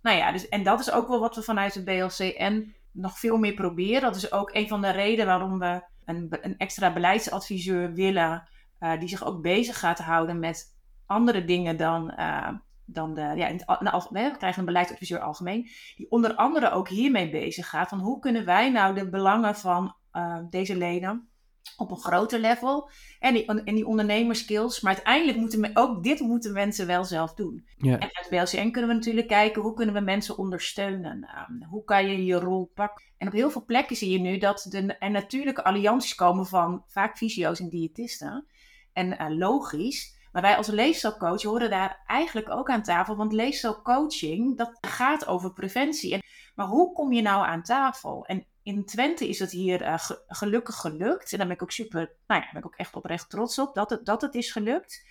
Nou 0.02 0.18
ja, 0.18 0.32
dus, 0.32 0.50
en 0.50 0.64
dat 0.64 0.80
is 0.80 0.92
ook 0.92 1.08
wel 1.08 1.20
wat 1.20 1.36
we 1.36 1.42
vanuit 1.42 1.74
de 1.74 1.84
BLCN 1.84 2.76
nog 2.92 3.20
veel 3.20 3.38
meer 3.38 3.54
proberen. 3.54 4.02
Dat 4.02 4.16
is 4.16 4.32
ook 4.32 4.54
een 4.54 4.68
van 4.68 4.82
de 4.82 4.90
redenen 4.90 5.26
waarom 5.26 5.60
we 5.60 5.84
een, 6.06 6.38
een 6.42 6.58
extra 6.58 6.94
beleidsadviseur 6.94 7.94
willen, 7.94 8.48
uh, 8.80 9.00
die 9.00 9.10
zich 9.10 9.26
ook 9.26 9.42
bezig 9.42 9.80
gaat 9.80 10.00
houden 10.00 10.40
met 10.40 10.76
andere 11.06 11.46
dingen 11.46 11.78
dan 11.78 12.14
uh, 12.18 12.50
dan 12.90 13.14
de, 13.14 13.22
ja, 13.22 13.48
in 13.48 13.62
het, 13.66 14.10
we 14.10 14.36
krijgen 14.38 14.60
een 14.60 14.66
beleidsadviseur 14.66 15.20
algemeen, 15.20 15.70
die 15.96 16.12
onder 16.12 16.36
andere 16.36 16.72
ook 16.72 16.90
hiermee 16.90 17.30
bezig 17.30 17.70
gaat. 17.70 17.90
Van 17.90 18.00
hoe 18.00 18.20
kunnen 18.20 18.46
wij 18.46 18.72
nou 18.72 18.96
de 18.96 19.10
belangen 19.10 19.56
van 19.56 19.96
uh, 20.14 20.38
deze 20.50 20.76
leden 20.76 21.30
op 21.78 21.92
een 21.92 21.98
groter 21.98 22.40
level 22.40 22.90
en 23.20 23.34
die, 23.34 23.46
en 23.46 23.76
die 23.76 23.88
ondernemerskills, 23.88 24.82
maar 24.82 24.94
uiteindelijk 24.94 25.38
moeten 25.38 25.62
we 25.62 25.70
ook 25.74 26.04
dit 26.04 26.20
moeten 26.20 26.54
mensen 26.54 26.88
wel 26.88 27.04
zelf 27.04 27.34
doen. 27.34 27.68
Ja. 27.78 28.00
En 28.00 28.10
uit 28.12 28.28
BLCN 28.30 28.72
kunnen 28.72 28.90
we 28.90 28.96
natuurlijk 28.96 29.28
kijken 29.28 29.62
hoe 29.62 29.74
kunnen 29.74 29.96
we 29.96 30.02
mensen 30.02 30.38
ondersteunen, 30.38 31.18
uh, 31.62 31.70
hoe 31.70 31.84
kan 31.84 32.08
je 32.08 32.26
je 32.26 32.40
rol 32.40 32.72
pakken. 32.74 33.06
En 33.18 33.28
op 33.28 33.34
heel 33.34 33.50
veel 33.50 33.66
plekken 33.66 33.96
zie 33.96 34.12
je 34.12 34.20
nu 34.20 34.38
dat 34.38 34.68
de, 34.70 34.96
er 35.00 35.12
natuurlijke 35.12 35.64
allianties 35.64 36.16
komen 36.16 36.46
van 36.46 36.84
vaak 36.88 37.18
fysio's 37.18 37.60
en 37.60 37.70
diëtisten. 37.70 38.46
En 38.94 39.08
uh, 39.08 39.38
logisch, 39.38 40.18
maar 40.32 40.42
wij 40.42 40.58
als 40.58 40.68
leefstijlcoach 40.68 41.44
horen 41.44 41.70
daar 41.70 42.04
eigenlijk 42.06 42.50
ook 42.50 42.70
aan 42.70 42.84
tafel. 42.84 43.16
Want 43.16 43.34
leefstijlcoaching, 43.34 44.58
dat 44.58 44.78
gaat 44.82 45.28
over 45.28 45.54
preventie. 45.54 46.14
En, 46.14 46.22
maar 46.56 46.68
hoe 46.68 46.94
kom 46.94 47.14
je 47.14 47.22
nou 47.22 47.46
aan 47.46 47.64
tafel? 47.64 48.26
En 48.26 48.46
in 48.68 48.86
Twente 48.86 49.28
is 49.28 49.40
het 49.40 49.52
hier 49.52 49.82
uh, 49.82 50.00
gelukkig 50.28 50.76
gelukt. 50.76 51.32
En 51.32 51.38
daar 51.38 51.48
ben 51.48 51.56
ik 51.56 51.62
ook 51.62 51.72
super, 51.72 52.12
nou 52.28 52.42
ja, 52.42 52.48
ben 52.52 52.60
ik 52.62 52.66
ook 52.66 52.76
echt 52.76 52.96
oprecht 52.96 53.30
trots 53.30 53.60
op 53.60 53.76
dat 53.76 53.90
het, 53.90 54.06
dat 54.06 54.22
het 54.22 54.36
is 54.36 54.52
gelukt. 54.52 55.08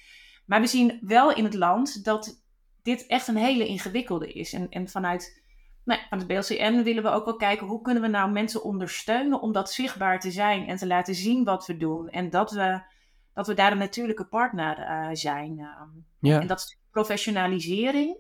Maar 0.46 0.60
we 0.60 0.66
zien 0.66 0.98
wel 1.02 1.34
in 1.34 1.44
het 1.44 1.54
land 1.54 2.04
dat 2.04 2.42
dit 2.82 3.06
echt 3.06 3.28
een 3.28 3.36
hele 3.36 3.66
ingewikkelde 3.66 4.32
is. 4.32 4.52
En, 4.52 4.68
en 4.68 4.88
vanuit, 4.88 5.42
nou, 5.84 6.00
van 6.08 6.18
het 6.18 6.26
BLCN 6.26 6.82
willen 6.82 7.02
we 7.02 7.08
ook 7.08 7.24
wel 7.24 7.36
kijken 7.36 7.66
hoe 7.66 7.80
kunnen 7.80 8.02
we 8.02 8.08
nou 8.08 8.30
mensen 8.30 8.64
ondersteunen 8.64 9.40
om 9.40 9.52
dat 9.52 9.72
zichtbaar 9.72 10.20
te 10.20 10.30
zijn 10.30 10.68
en 10.68 10.76
te 10.76 10.86
laten 10.86 11.14
zien 11.14 11.44
wat 11.44 11.66
we 11.66 11.76
doen. 11.76 12.08
En 12.08 12.30
dat 12.30 12.50
we 12.50 12.94
dat 13.34 13.46
we 13.46 13.54
daar 13.54 13.72
een 13.72 13.78
natuurlijke 13.78 14.26
partner 14.26 14.78
uh, 14.78 15.08
zijn. 15.12 15.58
Ehm. 15.58 15.88
ja. 16.20 16.40
En 16.40 16.46
dat 16.46 16.60
stuk 16.60 16.78
professionalisering. 16.90 18.16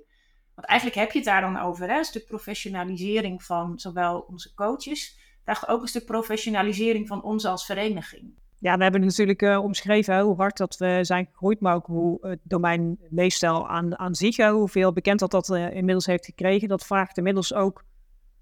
Want 0.54 0.68
eigenlijk 0.68 0.98
heb 0.98 1.10
je 1.10 1.18
het 1.18 1.26
daar 1.26 1.40
dan 1.40 1.58
over, 1.58 1.88
hè? 1.88 1.98
een 1.98 2.04
stuk 2.04 2.26
professionalisering 2.26 3.42
van 3.42 3.78
zowel 3.78 4.20
onze 4.20 4.54
coaches, 4.54 5.18
vraagt 5.46 5.68
ook 5.68 5.82
een 5.82 5.88
stuk 5.88 6.04
professionalisering 6.04 7.08
van 7.08 7.22
ons 7.22 7.44
als 7.44 7.66
vereniging. 7.66 8.34
Ja, 8.58 8.76
we 8.76 8.82
hebben 8.82 9.00
natuurlijk 9.00 9.42
uh, 9.42 9.62
omschreven 9.62 10.20
hoe 10.20 10.36
hard 10.36 10.56
dat 10.56 10.76
we 10.76 10.98
zijn 11.02 11.28
gegroeid, 11.30 11.60
maar 11.60 11.74
ook 11.74 11.86
hoe 11.86 12.26
het 12.26 12.38
domein 12.42 12.98
leefstijl 13.10 13.68
aan, 13.68 13.98
aan 13.98 14.14
zich, 14.14 14.36
hoeveel 14.36 14.92
bekend 14.92 15.18
dat 15.18 15.30
dat 15.30 15.48
uh, 15.48 15.70
inmiddels 15.74 16.06
heeft 16.06 16.24
gekregen. 16.24 16.68
Dat 16.68 16.86
vraagt 16.86 17.16
inmiddels 17.16 17.54
ook 17.54 17.84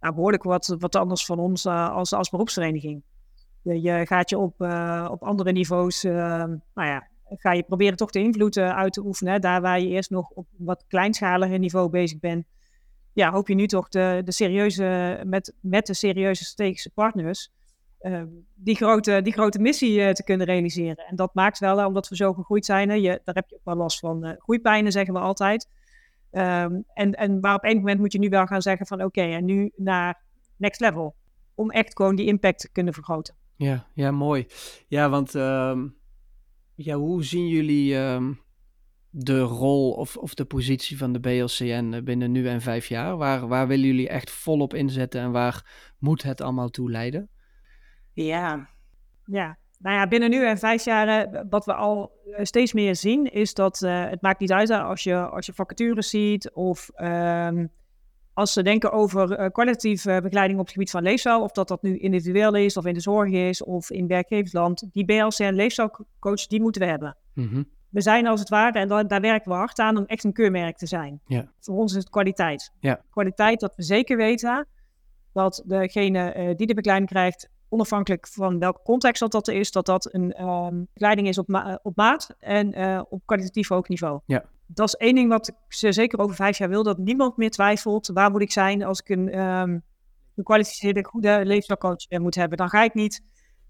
nou, 0.00 0.14
behoorlijk 0.14 0.42
wat, 0.42 0.76
wat 0.78 0.96
anders 0.96 1.24
van 1.24 1.38
ons 1.38 1.66
als, 1.66 2.12
als 2.12 2.30
beroepsvereniging. 2.30 3.02
Je, 3.62 4.06
gaat 4.06 4.30
je 4.30 4.38
op, 4.38 4.60
op 5.10 5.22
andere 5.22 5.52
niveaus, 5.52 6.02
nou 6.02 6.60
ja, 6.74 7.08
ga 7.28 7.52
je 7.52 7.62
proberen 7.62 7.96
toch 7.96 8.10
de 8.10 8.18
invloed 8.18 8.58
uit 8.58 8.92
te 8.92 9.04
oefenen. 9.04 9.40
Daar 9.40 9.60
waar 9.60 9.80
je 9.80 9.88
eerst 9.88 10.10
nog 10.10 10.30
op 10.30 10.46
wat 10.56 10.84
kleinschaliger 10.88 11.58
niveau 11.58 11.88
bezig 11.88 12.18
bent. 12.18 12.46
Ja, 13.14 13.30
hoop 13.30 13.48
je 13.48 13.54
nu 13.54 13.66
toch 13.66 13.88
de, 13.88 14.22
de 14.24 14.32
serieuze, 14.32 15.20
met, 15.24 15.54
met 15.60 15.86
de 15.86 15.94
serieuze 15.94 16.44
strategische 16.44 16.90
partners 16.90 17.52
ehm, 17.98 18.26
die, 18.54 18.76
grote, 18.76 19.20
die 19.22 19.32
grote 19.32 19.58
missie 19.58 20.12
te 20.12 20.24
kunnen 20.24 20.46
realiseren. 20.46 21.06
En 21.06 21.16
dat 21.16 21.34
maakt 21.34 21.58
wel, 21.58 21.86
omdat 21.86 22.08
we 22.08 22.16
zo 22.16 22.32
gegroeid 22.32 22.64
zijn, 22.64 23.00
je, 23.00 23.20
daar 23.24 23.34
heb 23.34 23.48
je 23.48 23.54
ook 23.54 23.64
wel 23.64 23.76
last 23.76 23.98
van 23.98 24.36
groeipijnen, 24.38 24.92
zeggen 24.92 25.14
we 25.14 25.20
altijd. 25.20 25.68
Ehm, 26.30 26.80
en, 26.94 27.12
en 27.12 27.40
maar 27.40 27.54
op 27.54 27.64
een 27.64 27.76
moment 27.76 27.98
moet 27.98 28.12
je 28.12 28.18
nu 28.18 28.28
wel 28.28 28.46
gaan 28.46 28.62
zeggen 28.62 28.86
van 28.86 29.02
oké, 29.02 29.22
en 29.22 29.44
nu 29.44 29.70
naar 29.76 30.22
next 30.56 30.80
level. 30.80 31.14
Om 31.54 31.70
echt 31.70 31.96
gewoon 31.96 32.16
die 32.16 32.26
impact 32.26 32.60
te 32.60 32.72
kunnen 32.72 32.92
vergroten. 32.92 33.34
Ja, 33.56 33.86
ja 33.92 34.10
mooi. 34.10 34.46
Ja, 34.88 35.08
want 35.08 35.34
ehm, 35.34 35.88
ja, 36.74 36.94
hoe 36.96 37.24
zien 37.24 37.48
jullie 37.48 37.96
de 39.16 39.40
rol 39.40 39.92
of, 39.92 40.16
of 40.16 40.34
de 40.34 40.44
positie 40.44 40.98
van 40.98 41.12
de 41.12 41.20
BLCN 41.20 42.00
binnen 42.04 42.32
nu 42.32 42.48
en 42.48 42.60
vijf 42.60 42.86
jaar? 42.86 43.16
Waar, 43.16 43.48
waar 43.48 43.66
willen 43.66 43.86
jullie 43.86 44.08
echt 44.08 44.30
volop 44.30 44.74
inzetten 44.74 45.20
en 45.20 45.30
waar 45.30 45.92
moet 45.98 46.22
het 46.22 46.40
allemaal 46.40 46.68
toe 46.68 46.90
leiden? 46.90 47.28
Ja. 48.12 48.68
Ja, 49.24 49.58
nou 49.78 49.96
ja, 49.96 50.08
binnen 50.08 50.30
nu 50.30 50.46
en 50.46 50.58
vijf 50.58 50.84
jaar, 50.84 51.08
eh, 51.08 51.40
wat 51.50 51.64
we 51.64 51.74
al 51.74 52.12
eh, 52.32 52.44
steeds 52.44 52.72
meer 52.72 52.96
zien, 52.96 53.32
is 53.32 53.54
dat 53.54 53.82
uh, 53.82 54.04
het 54.08 54.22
maakt 54.22 54.40
niet 54.40 54.52
uit 54.52 54.70
als 54.70 55.02
je, 55.02 55.16
als 55.16 55.46
je 55.46 55.52
vacatures 55.52 56.08
ziet 56.08 56.52
of 56.52 56.90
um, 56.96 57.70
als 58.32 58.52
ze 58.52 58.62
denken 58.62 58.92
over 58.92 59.40
uh, 59.40 59.46
kwalitatieve 59.50 60.20
begeleiding 60.22 60.58
op 60.58 60.64
het 60.64 60.74
gebied 60.74 60.90
van 60.90 61.02
leefstijl, 61.02 61.42
of 61.42 61.50
dat 61.50 61.68
dat 61.68 61.82
nu 61.82 61.98
individueel 61.98 62.54
is, 62.54 62.76
of 62.76 62.84
in 62.84 62.94
de 62.94 63.00
zorg 63.00 63.30
is, 63.30 63.62
of 63.62 63.90
in 63.90 64.06
werkgeversland, 64.06 64.88
die 64.92 65.04
BLC 65.04 65.38
en 65.38 65.54
leefstijlcoach, 65.54 66.46
die 66.46 66.60
moeten 66.60 66.82
we 66.82 66.88
hebben. 66.88 67.16
Mm 67.34 67.72
We 67.94 68.00
zijn 68.00 68.26
als 68.26 68.40
het 68.40 68.48
ware, 68.48 68.78
en 68.78 68.88
daar, 68.88 69.06
daar 69.06 69.20
werken 69.20 69.50
we 69.50 69.56
hard 69.56 69.78
aan, 69.78 69.96
om 69.96 70.04
echt 70.04 70.24
een 70.24 70.32
keurmerk 70.32 70.76
te 70.76 70.86
zijn. 70.86 71.20
Ja. 71.26 71.52
Voor 71.60 71.76
ons 71.76 71.92
is 71.92 71.98
het 71.98 72.10
kwaliteit. 72.10 72.72
Ja. 72.80 73.00
Kwaliteit 73.10 73.60
dat 73.60 73.72
we 73.76 73.82
zeker 73.82 74.16
weten 74.16 74.66
dat 75.32 75.62
degene 75.66 76.34
uh, 76.36 76.56
die 76.56 76.66
de 76.66 76.74
begeleiding 76.74 77.10
krijgt, 77.10 77.48
onafhankelijk 77.68 78.28
van 78.28 78.58
welke 78.58 78.82
context 78.82 79.20
dat, 79.20 79.32
dat 79.32 79.48
is, 79.48 79.70
dat 79.70 79.86
dat 79.86 80.14
een 80.14 80.42
um, 80.42 80.86
begeleiding 80.92 81.28
is 81.28 81.38
op, 81.38 81.48
ma 81.48 81.78
op 81.82 81.96
maat 81.96 82.36
en 82.38 82.78
uh, 82.78 83.02
op 83.08 83.22
kwalitatief 83.24 83.68
hoog 83.68 83.88
niveau. 83.88 84.20
Ja 84.26 84.44
dat 84.66 84.88
is 84.88 84.94
één 84.94 85.14
ding 85.14 85.28
wat 85.28 85.48
ik 85.48 85.54
zeker 85.92 86.18
over 86.18 86.36
vijf 86.36 86.58
jaar 86.58 86.68
wil, 86.68 86.82
dat 86.82 86.98
niemand 86.98 87.36
meer 87.36 87.50
twijfelt 87.50 88.10
waar 88.12 88.30
moet 88.30 88.42
ik 88.42 88.52
zijn 88.52 88.82
als 88.82 89.00
ik 89.00 89.08
een 89.08 89.40
um, 89.40 89.82
gekwalificeerde, 90.34 91.04
goede 91.04 91.40
leefstijlcoach 91.44 92.08
moet 92.08 92.34
hebben. 92.34 92.58
Dan 92.58 92.68
ga 92.68 92.82
ik 92.82 92.94
niet 92.94 93.22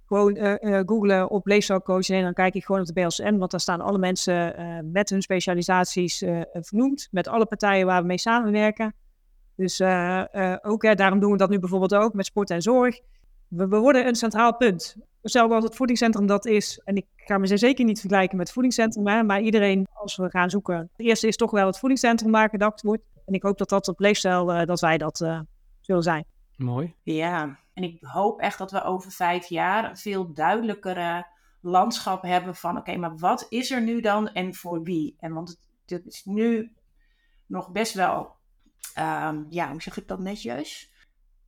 gewoon 0.06 0.36
uh, 0.36 0.54
uh, 0.60 0.80
googlen 0.86 1.30
op 1.30 1.46
leefstijlcoach 1.46 2.08
en 2.08 2.22
dan 2.22 2.32
kijk 2.32 2.54
ik 2.54 2.64
gewoon 2.64 2.80
op 2.80 2.86
de 2.86 2.92
BLSN, 2.92 3.36
want 3.36 3.50
daar 3.50 3.60
staan 3.60 3.80
alle 3.80 3.98
mensen 3.98 4.60
uh, 4.60 4.78
met 4.92 5.10
hun 5.10 5.22
specialisaties 5.22 6.24
vernoemd, 6.52 7.08
met 7.10 7.28
alle 7.28 7.46
partijen 7.46 7.86
waar 7.86 8.00
we 8.00 8.06
mee 8.06 8.18
samenwerken. 8.18 8.94
Dus 9.56 9.80
ook, 10.62 10.96
daarom 10.96 11.20
doen 11.20 11.30
we 11.30 11.36
dat 11.36 11.50
nu 11.50 11.58
bijvoorbeeld 11.58 11.94
ook 11.94 12.14
met 12.14 12.26
sport 12.26 12.50
en 12.50 12.62
zorg. 12.62 13.00
We, 13.48 13.66
worden 13.66 14.06
een 14.06 14.14
centraal 14.14 14.56
punt. 14.56 14.96
Hetzelfde 15.22 15.54
als 15.54 15.64
het 15.64 15.76
voedingscentrum 15.76 16.26
dat 16.26 16.46
is. 16.46 16.80
En 16.84 16.96
ik 16.96 17.06
ga 17.16 17.38
me 17.38 17.56
zeker 17.56 17.84
niet 17.84 18.00
vergelijken 18.00 18.36
met 18.36 18.46
het 18.46 18.54
voedingscentrum. 18.54 19.06
Hè, 19.06 19.22
maar 19.22 19.40
iedereen, 19.40 19.86
als 19.92 20.16
we 20.16 20.30
gaan 20.30 20.50
zoeken. 20.50 20.76
Het 20.76 21.06
eerste 21.06 21.26
is 21.26 21.36
toch 21.36 21.50
wel 21.50 21.66
het 21.66 21.78
voedingscentrum 21.78 22.30
waar 22.30 22.48
gedacht 22.48 22.82
wordt. 22.82 23.02
En 23.26 23.34
ik 23.34 23.42
hoop 23.42 23.58
dat 23.58 23.68
dat 23.68 23.88
op 23.88 24.00
leefstijl, 24.00 24.66
dat 24.66 24.80
wij 24.80 24.98
dat 24.98 25.16
zullen 25.80 26.02
zijn. 26.02 26.24
Mooi. 26.56 26.94
Ja, 27.02 27.58
en 27.74 27.82
ik 27.82 27.98
hoop 28.00 28.40
echt 28.40 28.58
dat 28.58 28.70
we 28.70 28.82
over 28.82 29.10
vijf 29.10 29.46
jaar 29.46 29.90
een 29.90 29.96
veel 29.96 30.32
duidelijkere 30.32 31.26
landschap 31.60 32.22
hebben 32.22 32.54
van... 32.54 32.76
Oké, 32.76 32.96
maar 32.96 33.16
wat 33.16 33.46
is 33.48 33.70
er 33.70 33.82
nu 33.82 34.00
dan 34.00 34.28
en 34.28 34.54
voor 34.54 34.82
wie? 34.82 35.16
En 35.18 35.32
want 35.32 35.60
het, 35.86 36.06
is 36.06 36.24
nu 36.24 36.72
nog 37.46 37.70
best 37.72 37.94
wel... 37.94 38.36
Um, 38.98 39.46
ja, 39.50 39.70
hoe 39.70 39.82
zeg 39.82 39.96
ik 39.96 40.08
dat 40.08 40.18
netjes? 40.18 40.92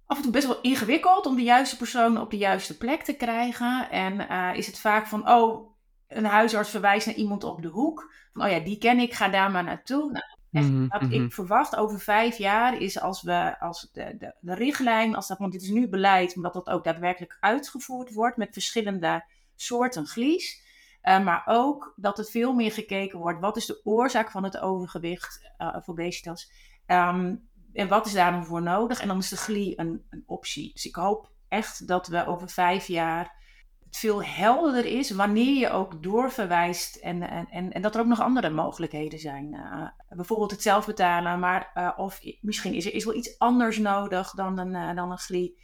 af 0.07 0.16
en 0.16 0.23
toe 0.23 0.33
best 0.33 0.47
wel 0.47 0.61
ingewikkeld 0.61 1.27
om 1.27 1.37
de 1.37 1.42
juiste 1.42 1.77
persoon 1.77 2.21
op 2.21 2.31
de 2.31 2.37
juiste 2.37 2.77
plek 2.77 3.03
te 3.03 3.16
krijgen. 3.16 3.90
En 3.90 4.21
uh, 4.21 4.51
is 4.55 4.66
het 4.66 4.79
vaak 4.79 5.07
van, 5.07 5.29
oh, 5.29 5.71
een 6.09 6.25
huisarts 6.25 6.71
verwijst 6.71 7.07
naar 7.07 7.14
iemand 7.14 7.45
op 7.45 7.62
de 7.62 7.69
hoek. 7.69 8.12
Van, 8.33 8.45
oh 8.45 8.51
ja, 8.51 8.59
die 8.59 8.79
ken 8.79 8.99
ik, 8.99 9.14
ga 9.14 9.29
daar 9.29 9.51
maar 9.51 9.64
naartoe. 9.64 10.11
Nou, 10.11 10.25
echt, 10.57 10.69
Mhm, 10.69 10.88
wat 10.88 11.01
mhm. 11.01 11.12
ik 11.12 11.33
verwacht 11.33 11.77
over 11.77 12.01
vijf 12.01 12.38
jaar 12.38 12.81
is 12.81 13.01
als 13.01 13.23
we, 13.23 13.61
als 13.61 13.88
de, 13.92 14.16
de, 14.19 14.35
de 14.40 14.55
richtlijn, 14.55 15.16
als 15.16 15.27
dat, 15.27 15.38
want 15.38 15.53
dit 15.53 15.62
is 15.62 15.69
nu 15.69 15.88
beleid, 15.88 16.37
omdat 16.37 16.53
dat 16.53 16.69
ook 16.69 16.85
daadwerkelijk 16.85 17.37
uitgevoerd 17.40 18.12
wordt 18.12 18.37
met 18.37 18.53
verschillende 18.53 19.25
soorten 19.55 20.07
vlies. 20.07 20.64
Uh, 21.03 21.25
maar 21.25 21.42
ook 21.47 21.92
dat 21.97 22.16
het 22.16 22.31
veel 22.31 22.53
meer 22.53 22.73
gekeken 22.73 23.19
wordt, 23.19 23.40
wat 23.40 23.57
is 23.57 23.66
de 23.66 23.81
oorzaak 23.85 24.31
van 24.31 24.45
het 24.45 24.59
overgewicht 24.59 25.53
uh, 25.59 25.75
of 25.77 25.88
obesitas? 25.88 26.51
Um, 26.87 27.49
en 27.73 27.88
wat 27.88 28.07
is 28.07 28.12
daar 28.12 28.33
dan 28.33 28.47
voor 28.47 28.62
nodig? 28.62 29.01
En 29.01 29.09
dan 29.09 29.19
is 29.19 29.29
de 29.29 29.37
GLI 29.37 29.73
een, 29.77 30.07
een 30.11 30.23
optie. 30.27 30.73
Dus 30.73 30.87
ik 30.87 30.95
hoop 30.95 31.31
echt 31.49 31.88
dat 31.88 32.07
we 32.07 32.27
over 32.27 32.49
vijf 32.49 32.87
jaar 32.87 33.35
het 33.87 33.96
veel 33.96 34.25
helderder 34.25 34.85
is 34.85 35.11
wanneer 35.11 35.59
je 35.59 35.70
ook 35.70 36.03
doorverwijst 36.03 36.96
en, 36.96 37.22
en, 37.22 37.46
en, 37.51 37.72
en 37.72 37.83
dat 37.83 37.94
er 37.94 38.01
ook 38.01 38.07
nog 38.07 38.20
andere 38.20 38.51
mogelijkheden 38.51 39.18
zijn. 39.18 39.55
Uh, 39.55 39.88
bijvoorbeeld 40.09 40.51
het 40.51 40.62
zelf 40.62 40.87
betalen, 40.87 41.38
maar 41.38 41.70
uh, 41.75 41.92
of 41.96 42.20
misschien 42.40 42.75
is 42.75 42.87
er 42.87 42.94
is 42.94 43.05
wel 43.05 43.14
iets 43.14 43.38
anders 43.38 43.79
nodig 43.79 44.31
dan 44.31 44.59
een, 44.59 44.75
uh, 44.75 44.94
dan 44.94 45.11
een 45.11 45.18
GLI. 45.18 45.59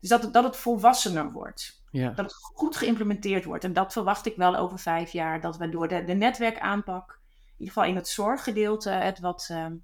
Dus 0.00 0.08
dat, 0.08 0.32
dat 0.32 0.44
het 0.44 0.56
volwassener 0.56 1.32
wordt. 1.32 1.82
Ja. 1.90 2.10
Dat 2.10 2.24
het 2.24 2.34
goed 2.34 2.76
geïmplementeerd 2.76 3.44
wordt. 3.44 3.64
En 3.64 3.72
dat 3.72 3.92
verwacht 3.92 4.26
ik 4.26 4.36
wel 4.36 4.56
over 4.56 4.78
vijf 4.78 5.10
jaar. 5.10 5.40
Dat 5.40 5.56
we 5.56 5.68
door 5.68 5.88
de, 5.88 6.04
de 6.04 6.14
netwerkaanpak, 6.14 7.20
in 7.46 7.52
ieder 7.58 7.74
geval 7.74 7.88
in 7.90 7.96
het 7.96 8.08
zorggedeelte, 8.08 8.90
het 8.90 9.20
wat, 9.20 9.48
ehm, 9.50 9.76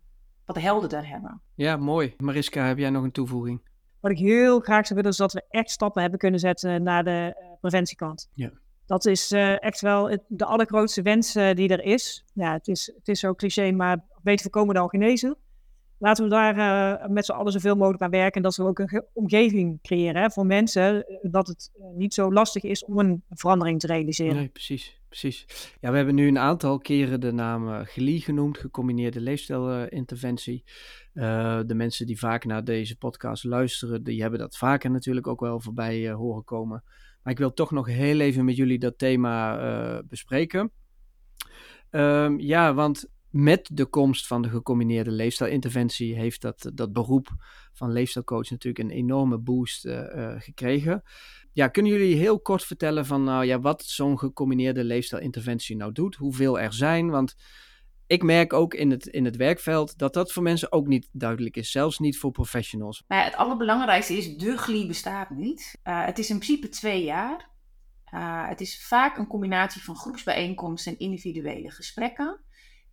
wat 0.44 0.58
helderder 0.58 1.08
hebben. 1.08 1.42
ja, 1.54 1.76
mooi. 1.76 2.14
Mariska, 2.16 2.66
heb 2.66 2.78
jij 2.78 2.90
nog 2.90 3.02
een 3.02 3.12
toevoeging? 3.12 3.68
Wat 4.00 4.10
ik 4.10 4.18
heel 4.18 4.60
graag 4.60 4.86
zou 4.86 4.94
willen 4.94 5.10
is 5.10 5.16
dat 5.16 5.32
we 5.32 5.44
echt 5.48 5.70
stappen 5.70 6.00
hebben 6.02 6.18
kunnen 6.18 6.40
zetten 6.40 6.82
naar 6.82 7.04
de 7.04 7.36
uh, 7.40 7.49
preventiekant. 7.60 8.30
Ja. 8.34 8.50
Dat 8.90 9.06
is 9.06 9.32
uh, 9.32 9.62
echt 9.62 9.80
wel 9.80 10.10
het, 10.10 10.22
de 10.28 10.44
allergrootste 10.44 11.02
wens 11.02 11.36
uh, 11.36 11.54
die 11.54 11.68
er 11.68 11.82
is. 11.82 12.24
Ja, 12.34 12.52
het 12.52 12.68
is, 12.68 12.92
het 12.96 13.08
is 13.08 13.20
zo 13.20 13.34
cliché, 13.34 13.70
maar 13.70 14.04
beter 14.22 14.42
voorkomen 14.42 14.74
dan 14.74 14.88
genezen. 14.88 15.36
Laten 15.98 16.24
we 16.24 16.30
daar 16.30 16.56
uh, 16.56 17.08
met 17.08 17.24
z'n 17.24 17.32
allen 17.32 17.52
zoveel 17.52 17.76
mogelijk 17.76 18.02
aan 18.02 18.10
werken. 18.10 18.34
En 18.34 18.42
dat 18.42 18.56
we 18.56 18.62
ook 18.62 18.78
een 18.78 19.04
omgeving 19.12 19.82
creëren 19.82 20.22
hè, 20.22 20.30
voor 20.30 20.46
mensen. 20.46 21.04
Dat 21.22 21.46
het 21.46 21.70
niet 21.94 22.14
zo 22.14 22.32
lastig 22.32 22.62
is 22.62 22.84
om 22.84 22.98
een 22.98 23.22
verandering 23.28 23.80
te 23.80 23.86
realiseren. 23.86 24.34
Nee, 24.34 24.48
precies. 24.48 24.98
Precies. 25.08 25.46
Ja, 25.80 25.90
we 25.90 25.96
hebben 25.96 26.14
nu 26.14 26.28
een 26.28 26.38
aantal 26.38 26.78
keren 26.78 27.20
de 27.20 27.32
naam 27.32 27.84
GLI 27.84 28.20
genoemd, 28.20 28.58
gecombineerde 28.58 29.20
leefstijlinterventie. 29.20 30.64
De 31.12 31.74
mensen 31.74 32.06
die 32.06 32.18
vaak 32.18 32.44
naar 32.44 32.64
deze 32.64 32.96
podcast 32.96 33.44
luisteren, 33.44 34.02
die 34.02 34.20
hebben 34.20 34.38
dat 34.38 34.56
vaker 34.56 34.90
natuurlijk 34.90 35.26
ook 35.26 35.40
wel 35.40 35.60
voorbij 35.60 36.10
horen 36.10 36.44
komen. 36.44 36.84
Maar 37.22 37.32
ik 37.32 37.38
wil 37.38 37.54
toch 37.54 37.70
nog 37.70 37.86
heel 37.86 38.20
even 38.20 38.44
met 38.44 38.56
jullie 38.56 38.78
dat 38.78 38.98
thema 38.98 39.62
uh, 39.62 39.98
bespreken. 40.08 40.70
Um, 41.90 42.40
ja, 42.40 42.74
want 42.74 43.08
met 43.30 43.70
de 43.72 43.86
komst 43.86 44.26
van 44.26 44.42
de 44.42 44.48
gecombineerde 44.48 45.10
leefstijlinterventie 45.10 46.14
heeft 46.14 46.40
dat, 46.40 46.70
dat 46.74 46.92
beroep 46.92 47.28
van 47.72 47.92
leefstijlcoach 47.92 48.50
natuurlijk 48.50 48.84
een 48.84 48.96
enorme 48.96 49.38
boost 49.38 49.88
gekregen. 50.38 51.02
Ja, 51.52 51.68
kunnen 51.68 51.92
jullie 51.92 52.16
heel 52.16 52.40
kort 52.40 52.64
vertellen 52.64 53.06
van 53.06 53.24
nou 53.24 53.44
ja, 53.44 53.60
wat 53.60 53.82
zo'n 53.82 54.18
gecombineerde 54.18 54.84
leefstijlinterventie 54.84 55.76
nou 55.76 55.92
doet, 55.92 56.14
hoeveel 56.14 56.60
er 56.60 56.72
zijn? 56.72 57.10
Want 57.10 57.34
ik 58.10 58.22
merk 58.22 58.52
ook 58.52 58.74
in 58.74 58.90
het, 58.90 59.06
in 59.06 59.24
het 59.24 59.36
werkveld 59.36 59.98
dat 59.98 60.14
dat 60.14 60.32
voor 60.32 60.42
mensen 60.42 60.72
ook 60.72 60.86
niet 60.86 61.08
duidelijk 61.12 61.56
is, 61.56 61.70
zelfs 61.70 61.98
niet 61.98 62.18
voor 62.18 62.30
professionals. 62.30 63.04
Maar 63.06 63.18
ja, 63.18 63.24
het 63.24 63.36
allerbelangrijkste 63.36 64.16
is, 64.16 64.36
de 64.36 64.58
GLI 64.58 64.86
bestaat 64.86 65.30
niet. 65.30 65.78
Uh, 65.84 66.04
het 66.04 66.18
is 66.18 66.30
in 66.30 66.38
principe 66.38 66.68
twee 66.68 67.04
jaar. 67.04 67.48
Uh, 68.14 68.48
het 68.48 68.60
is 68.60 68.86
vaak 68.86 69.18
een 69.18 69.26
combinatie 69.26 69.82
van 69.82 69.96
groepsbijeenkomsten 69.96 70.92
en 70.92 70.98
individuele 70.98 71.70
gesprekken. 71.70 72.40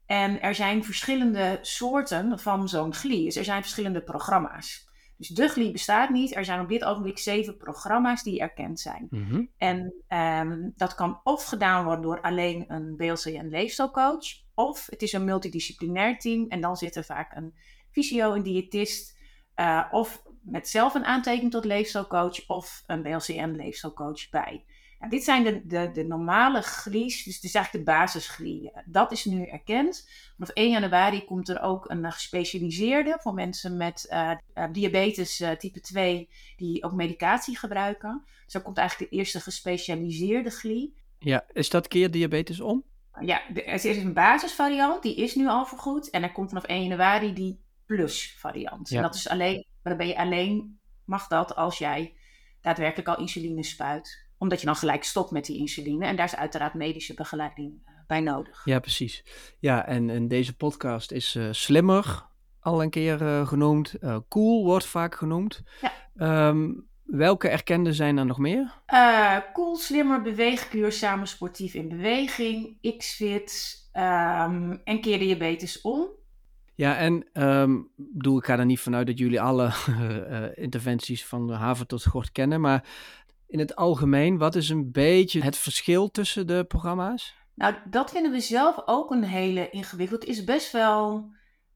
En 0.05 0.41
er 0.41 0.55
zijn 0.55 0.83
verschillende 0.83 1.59
soorten 1.61 2.39
van 2.39 2.69
zo'n 2.69 2.93
GLI. 2.93 3.23
Dus 3.23 3.35
er 3.35 3.43
zijn 3.43 3.61
verschillende 3.61 4.03
programma's. 4.03 4.89
Dus 5.17 5.27
de 5.27 5.47
GLI 5.47 5.71
bestaat 5.71 6.09
niet. 6.09 6.35
Er 6.35 6.45
zijn 6.45 6.61
op 6.61 6.69
dit 6.69 6.83
ogenblik 6.83 7.17
zeven 7.17 7.57
programma's 7.57 8.23
die 8.23 8.39
erkend 8.39 8.79
zijn. 8.79 9.07
Mm-hmm. 9.09 9.49
En 9.57 9.93
um, 10.09 10.73
dat 10.75 10.95
kan 10.95 11.19
of 11.23 11.45
gedaan 11.45 11.83
worden 11.83 12.03
door 12.03 12.21
alleen 12.21 12.65
een 12.67 12.95
BLC 12.95 13.25
en 13.25 13.49
leefstijlcoach. 13.49 14.45
Of 14.57 14.87
het 14.89 15.01
is 15.01 15.13
een 15.13 15.23
multidisciplinair 15.23 16.19
team. 16.19 16.45
En 16.49 16.61
dan 16.61 16.77
zit 16.77 16.95
er 16.95 17.03
vaak 17.03 17.35
een 17.35 17.53
fysio, 17.91 18.33
een 18.33 18.43
diëtist. 18.43 19.17
Uh, 19.55 19.85
of 19.91 20.23
met 20.41 20.69
zelf 20.69 20.93
een 20.93 21.05
aantekening 21.05 21.51
tot 21.51 21.65
leefstijlcoach. 21.65 22.47
Of 22.47 22.83
een 22.85 23.01
BLC 23.01 23.27
en 23.27 23.55
leefstijlcoach 23.55 24.29
bij. 24.29 24.65
Nou, 24.99 25.11
dit 25.11 25.23
zijn 25.23 25.43
de, 25.43 25.65
de, 25.65 25.91
de 25.91 26.03
normale 26.03 26.61
GLI's. 26.61 27.23
Dus 27.23 27.41
is 27.41 27.53
eigenlijk 27.53 27.85
de 27.85 27.91
basisGLI. 27.91 28.71
Dat 28.85 29.11
is 29.11 29.25
nu 29.25 29.45
erkend. 29.45 30.09
Vanaf 30.35 30.49
1 30.49 30.69
januari 30.69 31.25
komt 31.25 31.49
er 31.49 31.61
ook 31.61 31.89
een 31.89 32.11
gespecialiseerde 32.11 33.17
voor 33.21 33.33
mensen 33.33 33.77
met 33.77 34.07
uh, 34.09 34.31
diabetes 34.71 35.41
uh, 35.41 35.51
type 35.51 35.79
2 35.79 36.29
die 36.55 36.83
ook 36.83 36.93
medicatie 36.93 37.57
gebruiken. 37.57 38.23
Dus 38.43 38.53
dan 38.53 38.61
komt 38.61 38.77
eigenlijk 38.77 39.11
de 39.11 39.17
eerste 39.17 39.39
gespecialiseerde 39.39 40.49
GLI. 40.49 40.93
Ja, 41.19 41.45
is 41.53 41.69
dat 41.69 41.87
keer 41.87 42.11
diabetes 42.11 42.59
om? 42.59 42.83
Ja, 43.19 43.41
er 43.53 43.85
is 43.85 43.97
een 43.97 44.13
basisvariant, 44.13 45.03
die 45.03 45.15
is 45.15 45.35
nu 45.35 45.47
al 45.47 45.65
vergoed. 45.65 46.09
En 46.09 46.23
er 46.23 46.31
komt 46.31 46.49
vanaf 46.49 46.63
1 46.63 46.83
januari 46.83 47.33
die 47.33 47.61
plus 47.85 48.35
variant. 48.37 48.89
Ja. 48.89 48.95
En 48.95 49.01
dat 49.03 49.15
is 49.15 49.29
alleen, 49.29 49.65
dan 49.83 49.97
ben 49.97 50.07
je 50.07 50.17
alleen, 50.17 50.79
mag 51.05 51.27
dat 51.27 51.55
als 51.55 51.77
jij 51.77 52.17
daadwerkelijk 52.61 53.07
al 53.07 53.17
insuline 53.17 53.63
spuit. 53.63 54.25
Omdat 54.37 54.59
je 54.59 54.65
dan 54.65 54.75
gelijk 54.75 55.03
stopt 55.03 55.31
met 55.31 55.45
die 55.45 55.57
insuline. 55.57 56.05
En 56.05 56.15
daar 56.15 56.25
is 56.25 56.35
uiteraard 56.35 56.73
medische 56.73 57.13
begeleiding 57.13 57.81
eh, 57.85 57.93
bij 58.07 58.19
nodig. 58.19 58.65
Ja, 58.65 58.79
precies. 58.79 59.23
Ja, 59.59 59.85
en, 59.85 60.09
en 60.09 60.27
deze 60.27 60.55
podcast 60.55 61.11
is 61.11 61.35
uh, 61.35 61.47
slimmer 61.51 62.25
al 62.59 62.81
een 62.81 62.89
keer 62.89 63.21
uh, 63.21 63.47
genoemd. 63.47 63.95
cool 64.29 64.65
wordt 64.65 64.85
vaak 64.85 65.15
genoemd. 65.15 65.63
Ja. 65.81 66.47
Um, 66.47 66.87
welke 67.07 67.49
erkende 67.49 67.93
zijn 67.93 68.17
er 68.17 68.25
nog 68.25 68.37
meer? 68.37 68.73
cool, 69.53 69.75
slimmer, 69.75 70.21
beweegkuur, 70.21 70.91
samen 70.91 71.27
sportief 71.27 71.73
in 71.73 71.89
beweging, 71.89 72.77
X-Fit 72.97 73.75
um, 73.93 74.81
en 74.83 75.01
keer 75.01 75.19
diabetes 75.19 75.81
om. 75.81 76.07
Ja, 76.75 76.97
en 76.97 77.25
um, 77.33 77.89
bedoel, 77.95 78.37
ik 78.37 78.45
ga 78.45 78.59
er 78.59 78.65
niet 78.65 78.79
vanuit 78.79 79.07
dat 79.07 79.17
jullie 79.17 79.41
alle 79.41 79.71
uh, 79.89 80.45
interventies 80.65 81.25
van 81.25 81.47
de 81.47 81.53
haven 81.53 81.87
tot 81.87 82.05
gort 82.05 82.31
kennen, 82.31 82.61
maar 82.61 82.83
in 83.47 83.59
het 83.59 83.75
algemeen, 83.75 84.37
wat 84.37 84.55
is 84.55 84.69
een 84.69 84.91
beetje 84.91 85.43
het 85.43 85.57
verschil 85.57 86.11
tussen 86.11 86.47
de 86.47 86.65
programma's? 86.67 87.35
Nou, 87.53 87.75
dat 87.89 88.11
vinden 88.11 88.31
we 88.31 88.39
zelf 88.39 88.81
ook 88.85 89.11
een 89.11 89.23
hele 89.23 89.69
ingewikkeld. 89.69 90.21
Het 90.21 90.29
is 90.29 90.43
best 90.43 90.71
wel 90.71 91.29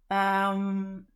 um, 0.08 1.08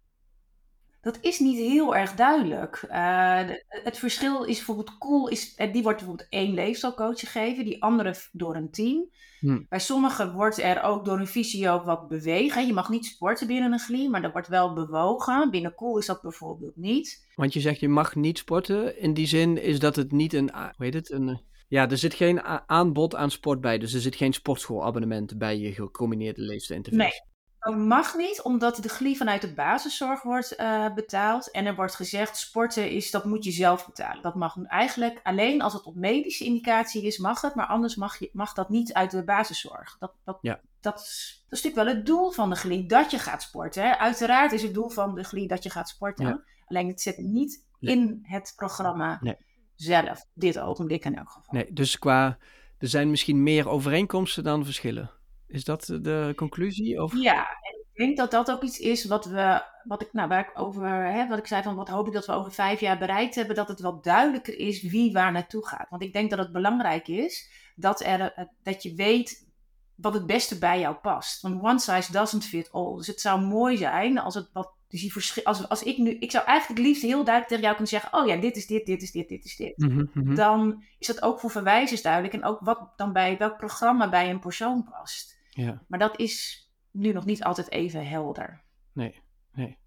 dat 1.06 1.18
is 1.22 1.40
niet 1.40 1.58
heel 1.58 1.96
erg 1.96 2.14
duidelijk. 2.14 2.86
Uh, 2.90 3.40
het 3.68 3.98
verschil 3.98 4.44
is 4.44 4.56
bijvoorbeeld 4.56 4.98
cool, 4.98 5.28
is, 5.28 5.56
die 5.56 5.84
wordt 5.84 5.98
bijvoorbeeld 5.98 6.30
één 6.30 6.54
leefstijlcoach 6.54 7.20
gegeven, 7.20 7.66
die 7.66 7.84
andere 7.84 8.16
door 8.32 8.56
een 8.56 8.72
team. 8.72 9.10
Hm. 9.40 9.62
Bij 9.70 9.80
sommigen 9.80 10.34
wordt 10.34 10.58
er 10.58 10.84
ook 10.84 11.06
door 11.06 11.20
een 11.20 11.28
fysio 11.28 11.84
wat 11.84 12.08
bewegen. 12.08 12.68
Je 12.68 12.74
mag 12.74 12.90
niet 12.90 13.06
sporten 13.06 13.48
binnen 13.48 13.72
een 13.72 13.80
glie, 13.80 14.10
maar 14.10 14.24
er 14.24 14.32
wordt 14.32 14.48
wel 14.48 14.74
bewogen. 14.74 15.52
Binnen 15.52 15.76
cool 15.76 15.98
is 15.98 16.06
dat 16.06 16.22
bijvoorbeeld 16.22 16.76
niet. 16.76 17.28
Want 17.36 17.54
je 17.54 17.60
zegt 17.60 17.80
je 17.80 17.90
mag 17.90 18.16
niet 18.16 18.38
sporten. 18.38 19.00
In 19.00 19.14
die 19.14 19.28
zin 19.28 19.62
is 19.62 19.80
dat 19.80 19.96
het 19.96 20.12
niet 20.12 20.34
een, 20.34 20.52
hoe 20.54 20.86
heet 20.86 20.94
het, 20.94 21.12
een... 21.12 21.42
Ja, 21.68 21.90
er 21.90 21.98
zit 21.98 22.14
geen 22.14 22.42
aanbod 22.68 23.16
aan 23.16 23.32
sport 23.32 23.62
bij. 23.62 23.78
Dus 23.78 23.94
er 23.94 24.02
zit 24.02 24.16
geen 24.16 24.34
sportschoolabonnement 24.34 25.38
bij 25.38 25.58
je 25.58 25.74
gecombineerde 25.74 26.42
leefstijlinterventie. 26.42 27.22
Dat 27.66 27.78
mag 27.78 28.16
niet, 28.16 28.42
omdat 28.42 28.76
de 28.76 28.90
glie 28.90 29.18
vanuit 29.18 29.42
de 29.42 29.54
basiszorg 29.54 30.22
wordt 30.22 30.60
uh, 30.60 30.94
betaald. 30.94 31.52
En 31.52 31.66
er 31.66 31.76
wordt 31.76 31.96
gezegd, 31.96 32.38
sporten 32.38 32.90
is, 32.90 33.12
dat 33.12 33.26
moet 33.26 33.44
je 33.44 33.52
zelf 33.52 33.86
betalen. 33.86 34.24
Dat 34.24 34.36
mag 34.36 34.58
eigenlijk 34.64 35.20
alleen 35.24 35.62
als 35.62 35.74
het 35.74 35.84
op 35.84 35.96
medische 35.96 36.46
indicatie 36.46 37.04
is, 37.04 37.18
mag 37.18 37.42
het. 37.42 37.56
Maar 37.56 37.66
anders 37.66 37.96
mag, 37.96 38.20
je, 38.20 38.30
mag 38.34 38.54
dat 38.54 38.70
niet 38.70 38.94
uit 38.94 39.12
de 39.12 39.24
basiszorg. 39.24 39.98
Dat, 40.00 40.14
dat, 40.24 40.38
ja. 40.42 40.60
dat, 40.82 41.00
is, 41.00 41.44
dat 41.50 41.58
is 41.58 41.64
natuurlijk 41.64 41.88
wel 41.88 41.96
het 41.96 42.06
doel 42.06 42.32
van 42.32 42.50
de 42.50 42.56
glie, 42.56 42.86
dat 42.86 43.12
je 43.12 43.20
gaat 43.20 43.42
sporten. 43.42 43.84
Hè. 43.84 43.98
Uiteraard 43.98 44.52
is 44.52 44.62
het 44.62 44.74
doel 44.74 44.90
van 44.90 45.16
de 45.16 45.24
glie 45.24 45.48
dat 45.48 45.64
je 45.64 45.70
gaat 45.70 45.90
sporten. 45.90 46.44
Alleen 46.66 46.88
het 46.88 47.02
zit 47.02 47.18
niet 47.18 47.66
in 47.80 48.20
het 48.24 48.54
programma 48.56 49.18
nee. 49.22 49.38
zelf. 49.76 50.26
Dit 50.34 50.60
ogenblik 50.60 51.06
in 51.06 51.18
elk 51.18 51.30
geval. 51.30 51.54
Nee, 51.54 51.74
dus 51.74 52.00
qua, 52.00 52.38
er 52.78 52.88
zijn 52.88 53.10
misschien 53.10 53.44
meer 53.44 53.70
overeenkomsten 53.70 54.44
dan 54.44 54.66
verschillen. 54.66 55.15
Is 55.48 55.64
dat 55.64 55.86
de 55.86 56.34
conclusie? 56.36 57.04
Of? 57.04 57.14
Ja, 57.18 57.48
ik 57.94 58.06
denk 58.06 58.18
dat 58.18 58.32
dat 58.32 58.52
ook 58.52 58.64
iets 58.64 58.80
is 58.80 59.06
wat 59.06 59.26
we, 59.26 59.62
wat 59.84 60.02
ik, 60.02 60.14
nou, 60.14 60.28
waar 60.28 60.40
ik 60.40 60.60
over, 60.60 60.88
hè, 60.88 61.28
wat 61.28 61.38
ik 61.38 61.48
zei 61.48 61.64
van 61.64 61.76
wat 61.76 61.90
hoop 61.90 62.08
ik 62.08 62.14
dat 62.14 62.26
we 62.26 62.32
over 62.32 62.52
vijf 62.52 62.80
jaar 62.80 62.98
bereikt 62.98 63.36
hebben, 63.36 63.56
dat 63.56 63.68
het 63.68 63.80
wel 63.80 64.02
duidelijker 64.02 64.60
is 64.60 64.82
wie 64.82 65.14
waar 65.14 65.32
naartoe 65.32 65.68
gaat. 65.68 65.90
Want 65.90 66.02
ik 66.02 66.14
denk 66.14 66.30
dat 66.30 66.40
het 66.40 66.52
belangrijk 66.52 67.08
is 67.08 67.50
dat, 67.76 68.02
er, 68.02 68.34
eh, 68.34 68.46
dat 68.64 68.84
je 68.84 68.96
weet 68.96 69.48
wat 69.96 70.14
het 70.14 70.26
beste 70.26 70.58
bij 70.58 70.80
jou 70.80 70.96
past. 70.96 71.42
Want 71.42 71.64
one 71.64 71.80
size 71.80 72.12
doesn't 72.12 72.46
fit 72.46 72.72
all. 72.72 72.96
Dus 72.96 73.08
het 73.08 73.22
zou 73.22 73.42
mooi 73.42 73.78
zijn 73.78 74.18
als 74.18 74.36
het 74.36 74.50
wat 74.54 74.74
dus 74.88 75.02
die 75.02 75.12
verschil, 75.12 75.44
als, 75.44 75.70
als 75.70 75.84
ik 75.84 75.98
nu, 75.98 76.10
ik 76.10 76.32
zou 76.32 76.46
eigenlijk 76.46 76.80
het 76.80 76.88
liefst 76.88 77.04
heel 77.04 77.24
duidelijk 77.24 77.48
tegen 77.48 77.64
jou 77.64 77.76
kunnen 77.76 77.92
zeggen: 77.92 78.20
Oh 78.20 78.28
ja, 78.28 78.36
dit 78.36 78.56
is 78.56 78.68
dit, 78.68 78.86
dit 78.86 79.02
is 79.02 79.12
dit, 79.12 79.30
dit 79.30 79.46
is 79.46 79.56
dit. 79.56 79.78
Mhm, 79.78 80.06
mhm. 80.14 80.36
Dan 80.36 80.84
is 81.00 81.08
dat 81.08 81.22
ook 81.22 81.40
voor 81.40 81.52
verwijzers 81.52 82.02
duidelijk 82.02 82.34
en 82.34 82.44
ook 82.44 82.60
wat 82.60 82.94
dan 82.96 83.14
bij 83.14 83.38
welk 83.38 83.58
programma 83.58 84.10
bij 84.10 84.30
een 84.30 84.40
persoon 84.40 84.84
past. 84.84 85.35
Ja. 85.56 85.82
Maar 85.88 86.00
dat 86.00 86.20
is 86.20 86.68
nu 86.92 87.12
nog 87.12 87.26
niet 87.26 87.44
altijd 87.44 87.72
even 87.72 88.08
helder. 88.08 88.64
Nee, 88.94 89.22
nee. 89.54 89.78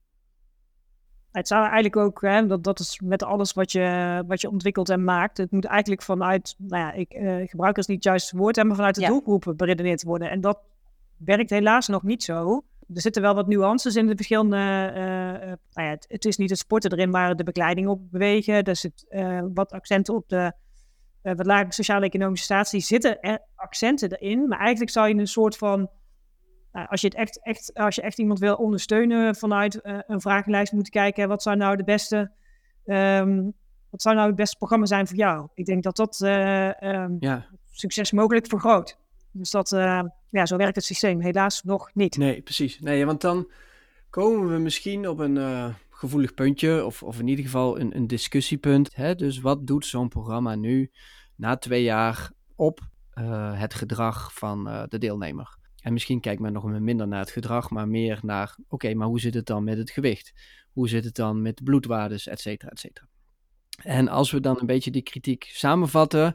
Het 1.32 1.48
zou 1.48 1.62
eigenlijk 1.62 1.96
ook, 1.96 2.20
hè, 2.20 2.46
dat, 2.46 2.64
dat 2.64 2.80
is 2.80 3.00
met 3.04 3.22
alles 3.22 3.52
wat 3.52 3.72
je, 3.72 4.22
wat 4.26 4.40
je 4.40 4.50
ontwikkelt 4.50 4.88
en 4.88 5.04
maakt. 5.04 5.36
Het 5.36 5.50
moet 5.50 5.64
eigenlijk 5.64 6.02
vanuit, 6.02 6.54
nou 6.58 6.82
ja, 6.82 6.92
ik 6.92 7.14
uh, 7.14 7.48
gebruik 7.48 7.76
als 7.76 7.86
niet 7.86 8.04
juist 8.04 8.30
het 8.30 8.40
woord, 8.40 8.56
maar 8.56 8.76
vanuit 8.76 8.94
de 8.94 9.00
ja. 9.00 9.08
doelgroepen 9.08 9.56
beredeneerd 9.56 10.02
worden. 10.02 10.30
En 10.30 10.40
dat 10.40 10.58
werkt 11.16 11.50
helaas 11.50 11.88
nog 11.88 12.02
niet 12.02 12.22
zo. 12.22 12.64
Er 12.94 13.00
zitten 13.00 13.22
wel 13.22 13.34
wat 13.34 13.46
nuances 13.46 13.96
in 13.96 14.06
de 14.06 14.16
verschillende. 14.16 14.56
Uh, 14.56 15.02
uh, 15.04 15.56
nou 15.72 15.86
ja, 15.86 15.90
het, 15.90 16.06
het, 16.08 16.24
is 16.24 16.36
niet 16.36 16.50
het 16.50 16.58
sporten 16.58 16.92
erin, 16.92 17.10
maar 17.10 17.36
de 17.36 17.44
begeleiding 17.44 17.88
op 17.88 18.10
bewegen. 18.10 18.64
Er 18.64 18.76
zit 18.76 19.06
wat 19.54 19.72
accenten 19.72 20.14
op 20.14 20.28
de 20.28 20.52
uh, 21.28 21.36
wat 21.36 21.46
lage 21.46 21.72
sociaal-economische 21.72 22.44
statie, 22.44 22.80
zitten 22.80 23.20
er 23.20 23.38
accenten 23.54 24.12
erin. 24.12 24.48
Maar 24.48 24.58
eigenlijk 24.58 24.90
zou 24.90 25.08
je 25.08 25.14
een 25.14 25.26
soort 25.26 25.56
van, 25.56 25.90
nou, 26.72 26.88
als, 26.88 27.00
je 27.00 27.06
het 27.06 27.16
echt, 27.16 27.42
echt, 27.42 27.74
als 27.74 27.94
je 27.94 28.02
echt 28.02 28.18
iemand 28.18 28.38
wil 28.38 28.54
ondersteunen 28.54 29.34
vanuit 29.34 29.80
uh, 29.82 29.98
een 30.06 30.20
vragenlijst 30.20 30.72
moeten 30.72 30.92
kijken, 30.92 31.28
wat 31.28 31.42
zou 31.42 31.56
nou 31.56 31.76
de 31.76 31.84
beste, 31.84 32.30
um, 32.84 33.52
wat 33.90 34.02
zou 34.02 34.14
nou 34.14 34.26
het 34.26 34.36
beste 34.36 34.56
programma 34.56 34.86
zijn 34.86 35.06
voor 35.06 35.16
jou? 35.16 35.48
Ik 35.54 35.64
denk 35.64 35.82
dat 35.82 35.96
dat 35.96 36.20
um, 36.20 37.16
ja. 37.20 37.46
succes 37.70 38.12
mogelijk 38.12 38.46
vergroot. 38.46 38.98
Dus 39.32 39.50
dat, 39.50 39.68
ja, 40.28 40.46
zo 40.46 40.56
werkt 40.56 40.76
het 40.76 40.84
systeem 40.84 41.20
helaas 41.20 41.62
nog 41.62 41.90
niet. 41.94 42.16
Nee, 42.16 42.42
precies. 42.42 42.80
Nee, 42.80 43.06
want 43.06 43.20
dan 43.20 43.50
komen 44.10 44.52
we 44.52 44.58
misschien 44.58 45.08
op 45.08 45.18
een 45.18 45.74
gevoelig 45.98 46.34
puntje, 46.34 46.84
of, 46.84 47.02
of 47.02 47.18
in 47.18 47.28
ieder 47.28 47.44
geval 47.44 47.80
een, 47.80 47.96
een 47.96 48.06
discussiepunt. 48.06 48.94
Hè? 48.94 49.14
Dus 49.14 49.40
wat 49.40 49.66
doet 49.66 49.86
zo'n 49.86 50.08
programma 50.08 50.54
nu 50.54 50.90
na 51.38 51.56
twee 51.56 51.82
jaar 51.82 52.30
op 52.54 52.80
uh, 53.14 53.60
het 53.60 53.74
gedrag 53.74 54.34
van 54.34 54.68
uh, 54.68 54.82
de 54.88 54.98
deelnemer? 54.98 55.56
En 55.82 55.92
misschien 55.92 56.20
kijkt 56.20 56.40
men 56.40 56.52
nog 56.52 56.64
minder 56.64 57.08
naar 57.08 57.20
het 57.20 57.30
gedrag, 57.30 57.70
maar 57.70 57.88
meer 57.88 58.18
naar, 58.22 58.56
oké, 58.68 58.94
maar 58.94 59.06
hoe 59.06 59.20
zit 59.20 59.34
het 59.34 59.46
dan 59.46 59.64
met 59.64 59.78
het 59.78 59.90
gewicht? 59.90 60.32
Hoe 60.72 60.88
zit 60.88 61.04
het 61.04 61.14
dan 61.14 61.42
met 61.42 61.56
de 61.56 61.62
bloedwaardes, 61.62 62.26
et 62.26 62.40
cetera, 62.40 62.70
et 62.70 62.78
cetera. 62.78 63.08
En 63.82 64.08
als 64.08 64.30
we 64.30 64.40
dan 64.40 64.60
een 64.60 64.66
beetje 64.66 64.90
die 64.90 65.02
kritiek 65.02 65.44
samenvatten, 65.52 66.34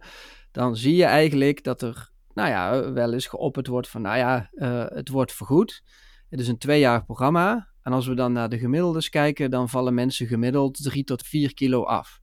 dan 0.52 0.76
zie 0.76 0.96
je 0.96 1.04
eigenlijk 1.04 1.63
dat 1.63 1.82
er, 1.82 2.12
nou 2.34 2.50
ja, 2.50 2.92
wel 2.92 3.13
eens 3.13 3.28
geopperd 3.28 3.68
wordt 3.68 3.89
van, 3.89 4.02
nou 4.02 4.18
ja, 4.18 4.50
uh, 4.54 4.86
het 4.88 5.10
wordt 5.10 5.34
vergoed. 5.34 5.84
Het 6.30 6.39
is 6.39 6.48
een 6.48 6.58
tweejarig 6.58 7.06
programma. 7.06 7.68
En 7.82 7.94
als 7.94 8.08
we 8.08 8.13
dan 8.13 8.32
naar 8.32 8.50
de 8.50 8.58
gemiddeldes 8.58 9.10
kijken, 9.10 9.50
dan 9.50 9.70
vallen 9.70 9.94
mensen 9.94 10.28
gemiddeld 10.28 10.84
3 10.84 11.04
tot 11.04 11.22
4 11.22 11.54
kilo 11.54 11.84
af. 11.84 12.20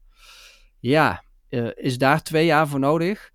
Ja, 0.79 1.23
uh, 1.51 1.69
is 1.75 1.97
daar 1.97 2.23
twee 2.23 2.45
jaar 2.45 2.67
voor 2.67 2.79
nodig 2.79 3.31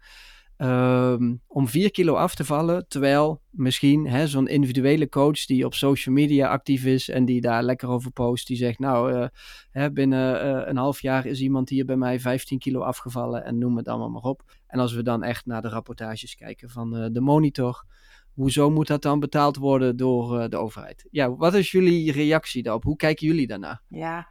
um, 0.59 1.41
om 1.47 1.69
4 1.69 1.91
kilo 1.91 2.15
af 2.15 2.35
te 2.35 2.45
vallen? 2.45 2.89
Terwijl 2.89 3.43
misschien 3.51 4.29
zo'n 4.29 4.49
individuele 4.49 5.09
coach 5.09 5.45
die 5.45 5.65
op 5.65 5.75
social 5.75 6.15
media 6.15 6.49
actief 6.49 6.85
is 6.85 7.09
en 7.09 7.25
die 7.25 7.41
daar 7.41 7.63
lekker 7.63 7.89
over 7.89 8.11
post, 8.11 8.47
die 8.47 8.57
zegt: 8.57 8.79
Nou, 8.79 9.13
uh, 9.13 9.27
hè, 9.71 9.93
binnen 9.93 10.47
uh, 10.47 10.63
een 10.67 10.77
half 10.77 11.01
jaar 11.01 11.27
is 11.27 11.41
iemand 11.41 11.69
hier 11.69 11.85
bij 11.85 11.97
mij 11.97 12.21
15 12.21 12.59
kilo 12.59 12.81
afgevallen 12.81 13.45
en 13.45 13.59
noem 13.59 13.77
het 13.77 13.89
allemaal 13.89 14.11
maar 14.11 14.23
op. 14.23 14.43
En 14.67 14.79
als 14.79 14.93
we 14.93 15.03
dan 15.03 15.23
echt 15.23 15.47
naar 15.47 15.63
de 15.63 15.69
rapportages 15.69 16.35
kijken 16.35 16.71
van 16.71 17.13
de 17.13 17.21
monitor 17.21 17.85
hoezo 18.33 18.71
moet 18.71 18.87
dat 18.87 19.03
dan 19.03 19.21
betaald 19.21 19.57
worden 19.57 19.97
door 19.97 20.51
de 20.51 20.57
overheid? 20.57 21.07
Ja, 21.11 21.37
wat 21.37 21.55
is 21.55 21.71
jullie 21.71 22.13
reactie 22.13 22.63
daarop? 22.63 22.85
Hoe 22.85 22.97
kijken 22.97 23.27
jullie 23.27 23.47
daarna? 23.47 23.83
Ja 23.89 24.29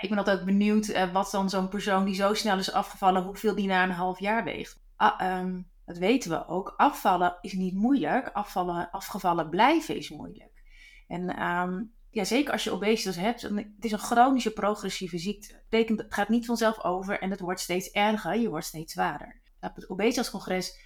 ik 0.00 0.08
ben 0.08 0.18
altijd 0.18 0.44
benieuwd 0.44 0.88
uh, 0.88 1.12
wat 1.12 1.30
dan 1.30 1.50
zo'n 1.50 1.68
persoon 1.68 2.04
die 2.04 2.14
zo 2.14 2.34
snel 2.34 2.58
is 2.58 2.72
afgevallen, 2.72 3.22
hoeveel 3.22 3.54
die 3.54 3.66
na 3.66 3.82
een 3.82 3.90
half 3.90 4.20
jaar 4.20 4.44
weegt. 4.44 4.80
Ah, 4.96 5.40
um, 5.40 5.70
dat 5.84 5.98
weten 5.98 6.30
we 6.30 6.46
ook. 6.48 6.74
Afvallen 6.76 7.38
is 7.40 7.52
niet 7.52 7.74
moeilijk. 7.74 8.30
Afvallen, 8.32 8.90
afgevallen 8.90 9.48
blijven 9.48 9.96
is 9.96 10.10
moeilijk. 10.10 10.62
En 11.08 11.42
um, 11.42 11.92
ja, 12.10 12.24
zeker 12.24 12.52
als 12.52 12.64
je 12.64 12.72
obesitas 12.72 13.16
hebt, 13.16 13.42
het 13.42 13.66
is 13.80 13.92
een 13.92 13.98
chronische 13.98 14.52
progressieve 14.52 15.18
ziekte. 15.18 15.62
Het 15.70 16.04
gaat 16.08 16.28
niet 16.28 16.46
vanzelf 16.46 16.84
over 16.84 17.20
en 17.20 17.30
het 17.30 17.40
wordt 17.40 17.60
steeds 17.60 17.90
erger, 17.90 18.36
je 18.36 18.48
wordt 18.48 18.66
steeds 18.66 18.92
zwaarder. 18.92 19.40
Op 19.60 19.74
het 19.74 19.90
obesitascongres 19.90 20.78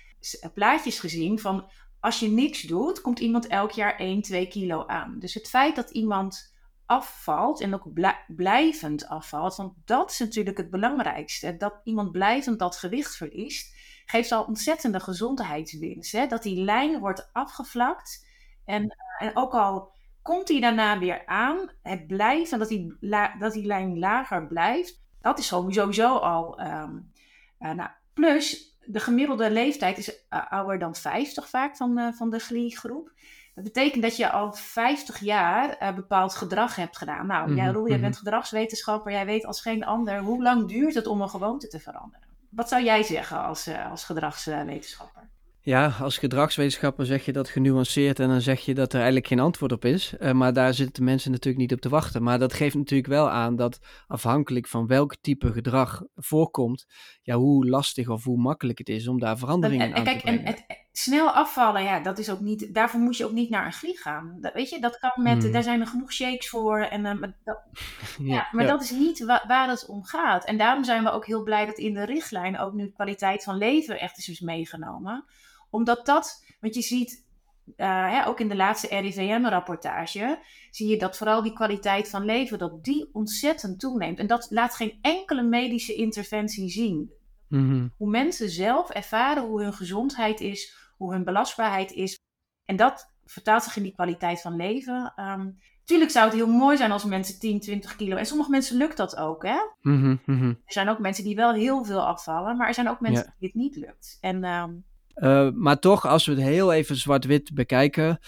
plaatjes 0.55 0.99
gezien 0.99 1.39
van 1.39 1.71
als 2.01 2.21
je 2.21 2.29
niks 2.29 2.63
doet, 2.63 3.01
komt 3.01 3.19
iemand 3.19 3.47
elk 3.47 3.71
jaar 3.71 3.97
1, 3.97 4.23
2 4.23 4.47
kilo 4.49 4.87
aan. 4.87 5.19
Dus 5.19 5.35
het 5.35 5.49
feit 5.49 5.77
dat 5.77 5.91
iemand 5.91 6.50
afvalt 6.91 7.61
en 7.61 7.75
ook 7.75 7.87
blijvend 8.27 9.09
afvalt, 9.09 9.57
want 9.57 9.73
dat 9.85 10.11
is 10.11 10.19
natuurlijk 10.19 10.57
het 10.57 10.71
belangrijkste. 10.71 11.57
Dat 11.57 11.81
iemand 11.85 12.13
blijvend 12.13 12.59
dat 12.59 12.77
gewicht 12.77 13.17
verliest, 13.17 13.75
geeft 14.05 14.33
al 14.33 14.45
ontzettende 14.45 15.01
gezondheidswinst. 15.01 16.13
Hè? 16.13 16.27
Dat 16.27 16.43
die 16.43 16.65
lijn 16.65 16.99
wordt 16.99 17.31
afgevlakt 17.33 18.27
en, 18.65 18.83
eh, 18.83 19.27
en 19.27 19.37
ook 19.37 19.53
al 19.53 19.93
komt 20.23 20.49
hij 20.49 20.61
daarna 20.61 20.99
weer 20.99 21.27
aan, 21.27 21.71
het 21.83 22.07
blijft 22.07 22.53
en 22.53 22.59
dat 22.59 22.69
die, 22.69 22.97
dat 23.39 23.53
die 23.53 23.67
lijn 23.67 23.99
lager 23.99 24.47
blijft, 24.47 25.03
dat 25.21 25.39
is 25.39 25.47
sowieso 25.47 26.17
al. 26.17 26.61
Um, 26.61 27.13
uh, 27.61 27.73
nou, 27.73 27.91
plus 28.15 28.79
de 28.85 29.01
gemiddelde 29.01 29.51
leeftijd 29.51 29.99
is 29.99 30.09
uh, 30.09 30.53
ouder 30.53 30.79
dan 30.79 30.95
50 30.95 31.49
vaak 31.49 31.77
van, 31.77 32.15
van 32.15 32.31
de 32.31 32.39
GLI-groep. 32.39 33.13
Dat 33.63 33.73
betekent 33.73 34.03
dat 34.03 34.17
je 34.17 34.31
al 34.31 34.53
50 34.53 35.19
jaar 35.19 35.77
uh, 35.83 35.95
bepaald 35.95 36.35
gedrag 36.35 36.77
hebt 36.77 36.97
gedaan. 36.97 37.27
Nou, 37.27 37.51
mm 37.51 37.57
jij, 37.57 37.67
Roel, 37.67 37.89
jij 37.89 38.01
bent 38.01 38.17
gedragswetenschapper. 38.17 39.13
Jij 39.13 39.27
weet 39.27 39.47
als 39.47 39.61
geen 39.61 39.85
ander 39.85 40.19
hoe 40.19 40.43
lang 40.43 40.69
duurt 40.69 40.95
het 40.95 41.07
om 41.07 41.21
een 41.21 41.29
gewoonte 41.29 41.69
te 41.69 41.79
veranderen. 41.79 42.29
Wat 42.51 42.69
zou 42.69 42.85
jij 42.85 43.03
zeggen 43.03 43.45
als, 43.45 43.69
uh, 43.69 43.91
als 43.91 44.05
gedragswetenschapper? 44.05 45.29
Ja, 45.63 45.95
als 46.01 46.19
gedragswetenschapper 46.19 47.07
zeg 47.07 47.25
je 47.25 47.33
dat 47.33 47.49
genuanceerd 47.49 48.21
en 48.21 48.29
dan 48.29 48.41
zeg 48.41 48.61
je 48.61 48.75
dat 48.75 48.89
er 48.89 48.97
eigenlijk 48.97 49.27
geen 49.27 49.41
antwoord 49.41 49.73
op 49.73 49.85
is. 49.85 50.15
Uh, 50.21 50.33
maar 50.33 50.53
daar 50.53 50.75
zitten 50.75 51.05
mensen 51.05 51.31
natuurlijk 51.31 51.63
niet 51.63 51.73
op 51.73 51.81
te 51.81 51.89
wachten. 51.89 52.23
Maar 52.23 52.39
dat 52.39 52.53
geeft 52.53 52.75
natuurlijk 52.75 53.09
wel 53.09 53.31
aan 53.31 53.57
dat 53.57 53.79
afhankelijk 54.07 54.67
van 54.67 54.87
welk 54.87 55.17
type 55.21 55.53
gedrag 55.53 56.03
voorkomt, 56.15 56.87
ja, 57.23 57.37
hoe 57.37 57.69
lastig 57.69 58.09
of 58.09 58.25
hoe 58.25 58.41
makkelijk 58.41 58.79
het 58.79 58.89
is 58.89 59.09
om 59.09 59.19
daar 59.19 59.39
veranderingen 59.39 59.87
en, 59.87 59.95
aan 59.95 60.05
te 60.05 60.17
brengen. 60.23 60.45
En, 60.45 60.47
het, 60.47 60.65
snel 60.93 61.31
afvallen, 61.31 61.83
ja, 61.83 62.01
dat 62.01 62.19
is 62.19 62.31
ook 62.31 62.41
niet, 62.41 62.75
daarvoor 62.75 63.01
moet 63.01 63.17
je 63.17 63.25
ook 63.25 63.33
niet 63.33 63.51
naar 63.51 63.67
een 63.67 63.73
glieg 63.73 64.01
gaan. 64.01 64.37
Dat, 64.41 64.53
weet 64.53 64.71
je, 64.71 64.81
dat 64.81 64.99
kan 64.99 65.23
met, 65.23 65.43
Hmm. 65.43 65.53
daar 65.53 65.63
zijn 65.63 65.81
er 65.81 65.87
genoeg 65.87 66.13
shakes 66.13 66.49
voor. 66.49 66.81
En, 66.81 67.05
uh, 67.05 67.13
maar 67.13 67.37
dat, 67.45 67.63
ja, 68.19 68.35
ja, 68.35 68.49
maar 68.53 68.65
ja. 68.65 68.71
dat 68.71 68.83
is 68.83 68.91
niet 68.91 69.25
wa 69.25 69.45
waar 69.47 69.69
het 69.69 69.87
om 69.87 70.05
gaat. 70.05 70.45
En 70.45 70.59
daarom 70.59 70.85
zijn 70.85 71.05
we 71.05 71.11
ook 71.11 71.27
heel 71.27 71.43
blij 71.43 71.67
dat 71.67 71.79
in 71.79 71.95
de 71.95 72.05
richtlijn 72.05 72.59
ook 72.59 72.73
nu 72.73 72.91
kwaliteit 72.91 73.45
van 73.45 73.57
leven 73.57 74.01
echt 74.01 74.19
is 74.19 74.25
dus 74.25 74.41
meegenomen 74.41 75.25
omdat 75.71 76.07
dat, 76.07 76.45
want 76.61 76.75
je 76.75 76.83
ziet 76.83 77.29
uh, 77.77 78.11
hè, 78.11 78.27
ook 78.27 78.41
in 78.41 78.49
de 78.49 78.57
laatste 78.57 79.01
RIVM-rapportage, 79.01 80.39
zie 80.71 80.89
je 80.89 80.99
dat 80.99 81.17
vooral 81.17 81.43
die 81.43 81.53
kwaliteit 81.53 82.09
van 82.09 82.25
leven, 82.25 82.59
dat 82.59 82.85
die 82.85 83.11
ontzettend 83.13 83.81
toeneemt. 83.81 84.19
En 84.19 84.27
dat 84.27 84.47
laat 84.51 84.75
geen 84.75 84.99
enkele 85.03 85.43
medische 85.43 85.95
interventie 85.95 86.69
zien. 86.69 87.11
Mm 87.49 87.71
-hmm. 87.71 87.93
Hoe 87.97 88.11
mensen 88.11 88.51
zelf 88.51 88.91
ervaren 88.91 89.43
hoe 89.43 89.63
hun 89.63 89.73
gezondheid 89.73 90.41
is, 90.41 90.80
hoe 91.01 91.13
hun 91.13 91.25
belastbaarheid 91.25 91.93
is. 91.93 92.19
En 92.65 92.77
dat 92.77 93.13
vertaalt 93.25 93.63
zich 93.63 93.77
in 93.77 93.83
die 93.83 93.95
kwaliteit 93.95 94.41
van 94.41 94.57
leven. 94.57 95.13
Um, 95.17 95.59
Tuurlijk 95.85 96.11
zou 96.11 96.25
het 96.25 96.35
heel 96.35 96.47
mooi 96.47 96.77
zijn 96.77 96.93
als 96.93 97.05
mensen 97.05 97.39
10, 97.39 97.61
20 97.61 97.97
kilo. 97.97 98.17
En 98.17 98.27
sommige 98.27 98.51
mensen 98.51 98.77
lukt 98.77 98.97
dat 98.97 99.17
ook, 99.17 99.43
hè? 99.43 99.57
Mm 99.81 100.01
-hmm, 100.03 100.21
mm 100.25 100.39
-hmm. 100.39 100.49
Er 100.49 100.73
zijn 100.73 100.89
ook 100.89 100.99
mensen 100.99 101.25
die 101.25 101.37
wel 101.37 101.53
heel 101.53 101.85
veel 101.85 102.07
afvallen, 102.07 102.57
maar 102.57 102.69
er 102.69 102.75
zijn 102.75 102.89
ook 102.89 103.01
mensen 103.01 103.25
ja. 103.25 103.35
die 103.39 103.49
het 103.49 103.57
niet 103.57 103.77
lukt. 103.77 104.19
En 104.21 104.45
um, 104.45 104.85
uh, 105.15 105.51
maar 105.51 105.79
toch, 105.79 106.07
als 106.07 106.27
we 106.27 106.33
het 106.33 106.43
heel 106.43 106.73
even 106.73 106.97
zwart-wit 106.97 107.55
bekijken. 107.55 108.19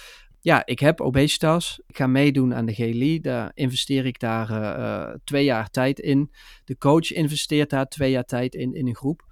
Ja, 0.41 0.66
ik 0.66 0.79
heb 0.79 1.01
obesitas. 1.01 1.81
Ik 1.87 1.97
ga 1.97 2.07
meedoen 2.07 2.55
aan 2.55 2.66
de 2.66 2.75
GLI. 2.75 3.20
Daar 3.20 3.51
investeer 3.55 4.07
ik 4.07 4.20
daar 4.20 4.51
uh, 4.51 5.14
twee 5.25 5.45
jaar 5.45 5.70
tijd 5.70 5.99
in. 5.99 6.31
De 6.64 6.79
coach 6.79 7.12
investeert 7.12 7.70
daar 7.70 7.87
twee 7.87 8.11
jaar 8.11 8.25
tijd 8.25 8.55
in, 8.55 8.75
in 8.75 8.87
een 8.87 8.97
groep. 8.97 9.23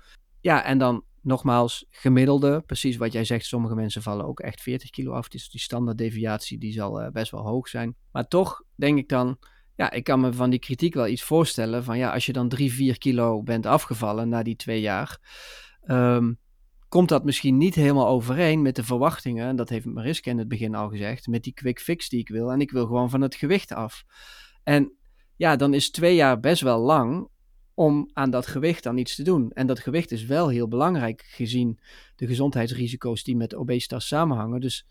Ja, 0.41 0.64
en 0.64 0.78
dan 0.78 1.05
nogmaals, 1.23 1.87
gemiddelde. 1.91 2.62
Precies 2.66 2.97
wat 2.97 3.12
jij 3.12 3.25
zegt, 3.25 3.45
sommige 3.45 3.75
mensen 3.75 4.03
vallen 4.03 4.27
ook 4.27 4.41
echt 4.41 4.61
40 4.61 4.91
kilo 4.91 5.12
af. 5.12 5.29
Dus 5.29 5.51
die 5.51 5.61
standaarddeviatie 5.61 6.59
die 6.59 6.73
zal 6.73 7.03
uh, 7.03 7.09
best 7.09 7.31
wel 7.31 7.47
hoog 7.47 7.68
zijn. 7.68 7.95
Maar 8.12 8.29
toch 8.29 8.62
denk 8.75 8.99
ik 8.99 9.09
dan, 9.09 9.39
ja, 9.77 9.91
ik 9.91 10.05
kan 10.05 10.21
me 10.21 10.33
van 10.33 10.51
die 10.51 10.59
kritiek 10.59 10.95
wel 10.95 11.07
iets 11.07 11.23
voorstellen. 11.23 11.85
Van 11.85 11.99
ja, 11.99 12.12
als 12.12 12.27
je 12.27 12.33
dan 12.33 12.49
3, 12.49 12.73
4 12.73 12.99
kilo 12.99 13.43
bent 13.43 13.66
afgevallen 13.66 14.29
na 14.29 14.43
die 14.43 14.57
twee 14.57 14.81
jaar. 14.81 15.18
Um, 15.87 16.39
komt 16.89 17.09
dat 17.09 17.25
misschien 17.25 17.57
niet 17.57 17.75
helemaal 17.75 18.09
overeen 18.09 18.62
met 18.62 18.77
de 18.77 18.85
verwachtingen. 18.85 19.47
En 19.47 19.57
dat 19.57 19.68
heeft 19.68 19.85
Mariska 19.85 20.31
in 20.31 20.39
het 20.39 20.49
begin 20.49 20.75
al 20.75 20.89
gezegd. 20.89 21.27
Met 21.27 21.43
die 21.43 21.53
quick 21.53 21.81
fix 21.81 22.09
die 22.09 22.21
ik 22.21 22.29
wil. 22.29 22.53
En 22.53 22.61
ik 22.61 22.71
wil 22.71 22.87
gewoon 22.87 23.11
van 23.11 23.21
het 23.21 23.35
gewicht 23.35 23.73
af. 23.73 24.05
En 24.62 24.93
ja, 25.37 25.57
dan 25.57 25.75
is 25.75 25.91
twee 25.91 26.14
jaar 26.14 26.41
best 26.41 26.62
wel 26.62 26.81
lang 26.81 27.29
om 27.81 28.11
aan 28.12 28.31
dat 28.31 28.47
gewicht 28.47 28.83
dan 28.83 28.97
iets 28.97 29.14
te 29.14 29.22
doen. 29.22 29.51
En 29.53 29.66
dat 29.66 29.78
gewicht 29.78 30.11
is 30.11 30.24
wel 30.24 30.49
heel 30.49 30.68
belangrijk 30.68 31.26
gezien 31.28 31.78
de 32.16 32.26
gezondheidsrisico's 32.26 33.24
die 33.24 33.37
met 33.37 33.55
obesitas 33.55 34.07
samenhangen. 34.07 34.61
Dus 34.61 34.87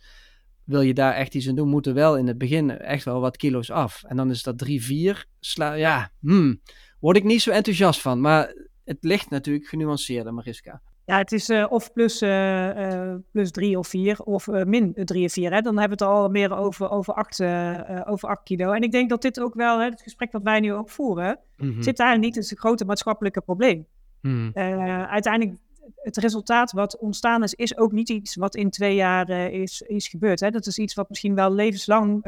wil 0.63 0.81
je 0.81 0.93
daar 0.93 1.13
echt 1.13 1.35
iets 1.35 1.47
aan 1.47 1.55
doen, 1.55 1.69
moeten 1.69 1.93
wel 1.93 2.17
in 2.17 2.27
het 2.27 2.37
begin 2.37 2.69
echt 2.69 3.05
wel 3.05 3.19
wat 3.19 3.37
kilo's 3.37 3.69
af. 3.69 4.03
En 4.03 4.17
dan 4.17 4.29
is 4.29 4.43
dat 4.43 4.57
3, 4.57 4.83
4. 4.83 5.25
Sla 5.39 5.73
ja, 5.73 6.11
hmm, 6.19 6.61
word 6.99 7.17
ik 7.17 7.23
niet 7.23 7.41
zo 7.41 7.51
enthousiast 7.51 8.01
van. 8.01 8.21
Maar 8.21 8.53
het 8.83 8.97
ligt 9.01 9.29
natuurlijk 9.29 9.67
genuanceerder, 9.67 10.33
Mariska. 10.33 10.81
Ja, 11.09 11.17
het 11.17 11.31
is 11.31 11.49
uh, 11.49 11.65
of 11.69 11.93
plus, 11.93 12.21
uh, 12.21 12.75
uh, 12.75 13.15
plus 13.31 13.51
drie 13.51 13.77
of 13.77 13.87
vier 13.87 14.19
of 14.19 14.47
min 14.47 14.93
drie 14.93 15.25
of 15.25 15.31
vier. 15.31 15.53
Hè? 15.53 15.61
Dan 15.61 15.77
hebben 15.77 15.97
we 15.97 16.03
het 16.03 16.13
al 16.13 16.29
meer 16.29 16.57
over, 16.57 16.89
over, 16.89 17.13
acht, 17.13 17.41
over 18.07 18.29
acht 18.29 18.43
kilo. 18.43 18.71
En 18.71 18.81
ik 18.81 18.91
denk 18.91 19.09
dat 19.09 19.21
dit 19.21 19.39
ook 19.39 19.53
wel, 19.53 19.79
hè, 19.79 19.85
het 19.85 20.01
gesprek 20.01 20.31
wat 20.31 20.43
wij 20.43 20.59
nu 20.59 20.73
ook 20.73 20.89
voeren, 20.89 21.39
mm 21.57 21.71
-hmm. 21.71 21.83
zit 21.83 21.97
daar 21.97 22.17
niet. 22.17 22.35
Het 22.35 22.43
is 22.43 22.51
een 22.51 22.57
grote 22.57 22.85
maatschappelijke 22.85 23.41
probleem. 23.41 23.85
Mm 24.21 24.51
-hmm. 24.53 25.05
uiteindelijk, 25.05 25.57
het 25.95 26.17
resultaat 26.17 26.71
wat 26.71 26.97
ontstaan 26.97 27.43
is, 27.43 27.53
is 27.53 27.77
ook 27.77 27.91
niet 27.91 28.09
iets 28.09 28.35
wat 28.35 28.55
in 28.55 28.69
twee 28.69 28.95
jaar 28.95 29.29
is, 29.29 29.81
is 29.81 30.07
gebeurd. 30.07 30.39
Hè? 30.39 30.49
Dat 30.49 30.65
is 30.65 30.77
iets 30.77 30.93
wat 30.93 31.09
misschien 31.09 31.35
wel 31.35 31.53
levenslang 31.53 32.21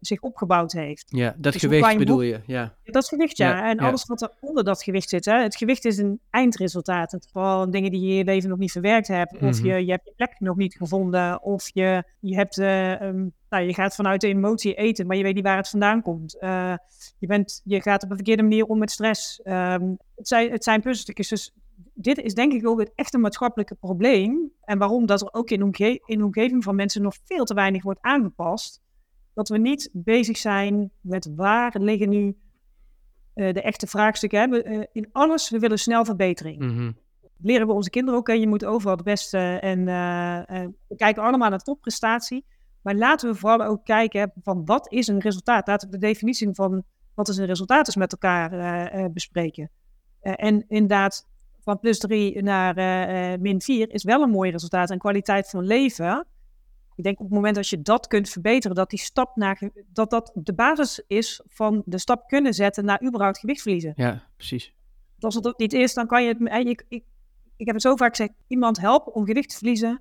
zich 0.00 0.20
opgebouwd 0.20 0.72
heeft. 0.72 1.04
Ja, 1.06 1.34
dat 1.36 1.52
dus 1.52 1.62
gewicht 1.62 1.98
bedoel 1.98 2.22
je? 2.22 2.40
Ja. 2.46 2.74
Dat 2.84 3.08
gewicht, 3.08 3.36
ja. 3.36 3.48
ja 3.48 3.68
en 3.70 3.76
ja. 3.76 3.88
alles 3.88 4.04
wat 4.04 4.22
er 4.22 4.30
onder 4.40 4.64
dat 4.64 4.82
gewicht 4.82 5.08
zit. 5.08 5.24
Hè? 5.24 5.42
Het 5.42 5.56
gewicht 5.56 5.84
is 5.84 5.98
een 5.98 6.20
eindresultaat. 6.30 7.12
Het 7.12 7.28
vooral 7.32 7.70
dingen 7.70 7.90
die 7.90 8.00
je 8.00 8.10
in 8.10 8.16
je 8.16 8.24
leven 8.24 8.48
nog 8.48 8.58
niet 8.58 8.72
verwerkt 8.72 9.08
hebt. 9.08 9.32
Of 9.32 9.40
mm 9.40 9.50
-hmm. 9.50 9.66
je, 9.66 9.84
je 9.84 9.90
hebt 9.90 10.04
je 10.04 10.12
plek 10.16 10.34
nog 10.38 10.56
niet 10.56 10.74
gevonden. 10.74 11.42
Of 11.42 11.70
je, 11.72 12.04
je, 12.20 12.34
hebt, 12.34 12.56
um, 12.56 13.32
nou, 13.48 13.64
je 13.64 13.74
gaat 13.74 13.94
vanuit 13.94 14.20
de 14.20 14.28
emotie 14.28 14.74
eten, 14.74 15.06
maar 15.06 15.16
je 15.16 15.22
weet 15.22 15.34
niet 15.34 15.44
waar 15.44 15.56
het 15.56 15.68
vandaan 15.68 16.02
komt. 16.02 16.36
Uh, 16.40 16.74
je, 17.18 17.26
bent, 17.26 17.60
je 17.64 17.82
gaat 17.82 18.02
op 18.02 18.10
een 18.10 18.16
verkeerde 18.16 18.42
manier 18.42 18.64
om 18.64 18.78
met 18.78 18.90
stress. 18.90 19.40
Um, 19.44 19.98
het, 20.16 20.28
zijn, 20.28 20.50
het 20.50 20.64
zijn 20.64 20.80
puzzelstukjes. 20.80 21.28
Dus 21.28 21.52
dit 21.94 22.18
is 22.18 22.34
denk 22.34 22.52
ik 22.52 22.66
ook 22.66 22.80
het 22.80 22.92
echte 22.94 23.18
maatschappelijke 23.18 23.74
probleem. 23.74 24.52
En 24.64 24.78
waarom 24.78 25.06
dat 25.06 25.20
er 25.20 25.32
ook 25.32 25.50
in, 25.50 25.62
omge 25.62 26.02
in 26.04 26.18
de 26.18 26.24
omgeving 26.24 26.64
van 26.64 26.74
mensen 26.74 27.02
nog 27.02 27.16
veel 27.24 27.44
te 27.44 27.54
weinig 27.54 27.82
wordt 27.82 28.00
aangepast. 28.00 28.80
Dat 29.34 29.48
we 29.48 29.58
niet 29.58 29.90
bezig 29.92 30.36
zijn 30.36 30.90
met 31.00 31.32
waar 31.36 31.76
liggen 31.78 32.08
nu 32.08 32.36
uh, 33.34 33.52
de 33.52 33.62
echte 33.62 33.86
vraagstukken. 33.86 34.50
We, 34.50 34.64
uh, 34.64 34.84
in 34.92 35.08
alles, 35.12 35.50
we 35.50 35.58
willen 35.58 35.78
snel 35.78 36.04
verbetering. 36.04 36.58
Mm 36.58 36.76
-hmm. 36.76 36.96
Leren 37.38 37.66
we 37.66 37.72
onze 37.72 37.90
kinderen 37.90 38.18
ook, 38.18 38.26
hè? 38.26 38.32
je 38.32 38.48
moet 38.48 38.64
overal 38.64 38.94
het 38.94 39.04
beste. 39.04 39.38
En 39.38 39.78
uh, 39.78 40.68
we 40.88 40.96
kijken 40.96 41.22
allemaal 41.22 41.50
naar 41.50 41.58
topprestatie. 41.58 42.44
Maar 42.82 42.94
laten 42.94 43.30
we 43.30 43.36
vooral 43.36 43.62
ook 43.62 43.84
kijken 43.84 44.32
van 44.42 44.64
wat 44.64 44.92
is 44.92 45.06
een 45.06 45.20
resultaat. 45.20 45.66
Laten 45.66 45.90
we 45.90 45.98
de 45.98 46.06
definitie 46.06 46.48
van 46.52 46.84
wat 47.14 47.28
is 47.28 47.36
een 47.36 47.46
resultaat 47.46 47.88
is 47.88 47.96
met 47.96 48.12
elkaar 48.12 49.12
bespreken. 49.12 49.70
en 50.20 50.64
inderdaad, 50.68 51.26
van 51.62 51.78
plus 51.78 51.98
3 51.98 52.42
naar 52.42 52.78
uh, 52.78 53.38
min 53.40 53.62
4 53.62 53.90
is 53.90 54.04
wel 54.04 54.22
een 54.22 54.30
mooi 54.30 54.50
resultaat. 54.50 54.90
En 54.90 54.98
kwaliteit 54.98 55.50
van 55.50 55.64
leven. 55.64 56.26
Ik 56.94 57.04
denk 57.04 57.18
op 57.18 57.24
het 57.24 57.34
moment 57.34 57.54
dat 57.54 57.68
je 57.68 57.82
dat 57.82 58.06
kunt 58.06 58.28
verbeteren, 58.28 58.76
dat 58.76 58.90
die 58.90 58.98
stap 58.98 59.36
naar 59.36 59.70
dat 59.86 60.10
dat 60.10 60.30
de 60.34 60.54
basis 60.54 61.04
is 61.06 61.42
van 61.46 61.82
de 61.84 61.98
stap 61.98 62.28
kunnen 62.28 62.54
zetten 62.54 62.84
naar 62.84 63.02
überhaupt 63.02 63.38
gewicht 63.38 63.62
verliezen. 63.62 63.92
Ja, 63.96 64.22
precies. 64.36 64.74
Als 65.18 65.34
het 65.34 65.46
ook 65.46 65.58
niet 65.58 65.72
is, 65.72 65.94
dan 65.94 66.06
kan 66.06 66.22
je 66.22 66.28
het. 66.28 66.66
Ik, 66.66 66.84
ik, 66.88 67.04
ik 67.56 67.66
heb 67.66 67.74
het 67.74 67.82
zo 67.82 67.96
vaak 67.96 68.16
gezegd: 68.16 68.32
iemand 68.46 68.80
helpen 68.80 69.14
om 69.14 69.26
gewicht 69.26 69.48
te 69.48 69.56
verliezen. 69.56 70.00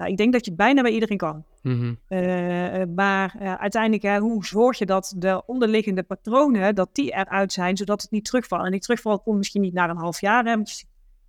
Nou, 0.00 0.12
ik 0.12 0.18
denk 0.18 0.32
dat 0.32 0.44
je 0.44 0.50
het 0.50 0.60
bijna 0.60 0.82
bij 0.82 0.90
iedereen 0.90 1.16
kan. 1.16 1.44
Mm 1.62 1.78
-hmm. 1.80 1.98
uh, 2.08 2.82
maar 2.94 3.36
uh, 3.40 3.54
uiteindelijk, 3.54 4.04
uh, 4.04 4.16
hoe 4.16 4.44
zorg 4.44 4.78
je 4.78 4.86
dat 4.86 5.14
de 5.16 5.42
onderliggende 5.46 6.02
patronen, 6.02 6.74
dat 6.74 6.88
die 6.92 7.12
eruit 7.12 7.52
zijn, 7.52 7.76
zodat 7.76 8.02
het 8.02 8.10
niet 8.10 8.24
terugvalt. 8.24 8.64
En 8.64 8.70
die 8.70 8.80
terugval 8.80 9.20
komt 9.20 9.36
misschien 9.36 9.60
niet 9.60 9.72
na 9.72 9.88
een 9.88 9.96
half 9.96 10.20
jaar. 10.20 10.44
Hè, 10.44 10.56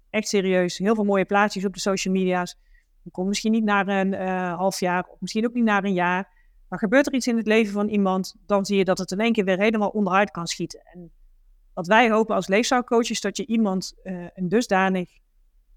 echt 0.09 0.27
serieus, 0.27 0.77
heel 0.77 0.95
veel 0.95 1.03
mooie 1.03 1.25
plaatjes 1.25 1.65
op 1.65 1.73
de 1.73 1.79
social 1.79 2.13
media's. 2.13 2.57
Die 3.03 3.11
komt 3.11 3.27
misschien 3.27 3.51
niet 3.51 3.63
na 3.63 3.87
een 3.87 4.13
half 4.53 4.79
jaar, 4.79 5.05
of 5.09 5.21
misschien 5.21 5.45
ook 5.45 5.53
niet 5.53 5.63
na 5.63 5.83
een 5.83 5.93
jaar. 5.93 6.29
Maar 6.69 6.79
gebeurt 6.79 7.07
er 7.07 7.13
iets 7.13 7.27
in 7.27 7.37
het 7.37 7.47
leven 7.47 7.73
van 7.73 7.87
iemand, 7.87 8.35
dan 8.45 8.65
zie 8.65 8.77
je 8.77 8.85
dat 8.85 8.97
het 8.97 9.11
in 9.11 9.19
één 9.19 9.33
keer 9.33 9.45
weer 9.45 9.59
helemaal 9.59 9.89
onderuit 9.89 10.31
kan 10.31 10.47
schieten. 10.47 10.81
En 10.93 11.11
wat 11.73 11.87
wij 11.87 12.09
hopen 12.11 12.35
als 12.35 12.47
leefstijlcoach 12.47 13.09
is 13.09 13.21
dat 13.21 13.37
je 13.37 13.45
iemand 13.45 13.93
een 14.33 14.49
dusdanig 14.49 15.09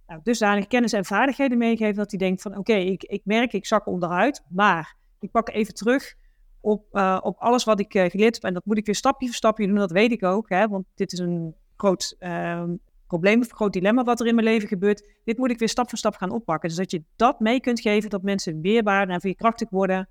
nou, 0.07 0.21
dusdanig 0.23 0.67
kennis 0.67 0.93
en 0.93 1.05
vaardigheden 1.05 1.59
meegeven 1.59 1.95
dat 1.95 2.11
hij 2.11 2.19
denkt 2.19 2.43
van 2.43 2.57
oké, 2.57 2.75
ik, 2.75 3.03
ik 3.03 3.23
merk 3.25 3.53
ik 3.53 3.67
zak 3.67 3.87
onderuit, 3.87 4.45
maar 4.49 4.97
ik 5.21 5.31
pak 5.31 5.49
even 5.49 5.75
terug 5.75 6.15
op, 6.61 6.87
uh, 6.93 7.19
op 7.23 7.39
alles 7.39 7.65
wat 7.65 7.81
ik 7.81 7.95
uh, 7.95 8.05
geleerd 8.05 8.35
heb 8.35 8.45
en 8.45 8.55
dat 8.55 8.65
moet 8.65 8.79
ik 8.79 8.87
weer 8.87 8.95
stapje 8.95 9.27
voor 9.27 9.35
stapje 9.35 9.67
doen, 9.67 9.77
dat 9.77 9.91
weet 9.91 10.13
ik 10.13 10.23
ook, 10.23 10.49
hè, 10.49 10.69
want 10.69 10.85
dit 10.95 11.13
is 11.13 11.19
een 11.19 11.55
groot 11.77 12.17
uh, 12.21 12.65
probleem 13.07 13.41
een 13.41 13.51
groot 13.51 13.73
dilemma 13.73 14.03
wat 14.03 14.21
er 14.21 14.27
in 14.27 14.35
mijn 14.35 14.47
leven 14.47 14.69
gebeurt. 14.69 15.09
Dit 15.25 15.39
moet 15.39 15.51
ik 15.51 15.59
weer 15.59 15.69
stap 15.69 15.89
voor 15.89 15.99
stap 15.99 16.15
gaan 16.15 16.31
oppakken. 16.31 16.69
Dus 16.69 16.79
dat 16.79 16.91
je 16.91 17.03
dat 17.17 17.41
mee 17.41 17.61
kunt 17.61 17.81
geven, 17.81 18.11
dat 18.11 18.23
mensen 18.23 18.61
weerbaar 18.61 19.09
en 19.09 19.21
veerkrachtig 19.21 19.71
worden, 19.71 20.09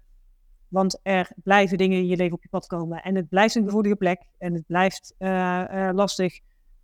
want 0.68 1.00
er 1.04 1.32
blijven 1.44 1.78
dingen 1.78 1.98
in 1.98 2.08
je 2.08 2.16
leven 2.16 2.34
op 2.34 2.44
je 2.44 2.50
pad 2.50 2.68
komen 2.68 3.02
en 3.02 3.16
het 3.16 3.30
blijft 3.30 3.56
een 3.56 3.64
gevoelige 3.64 3.96
plek 3.96 4.22
en 4.38 4.54
het 4.54 4.66
blijft 4.66 5.16
uh, 5.20 5.90
lastig 5.94 6.40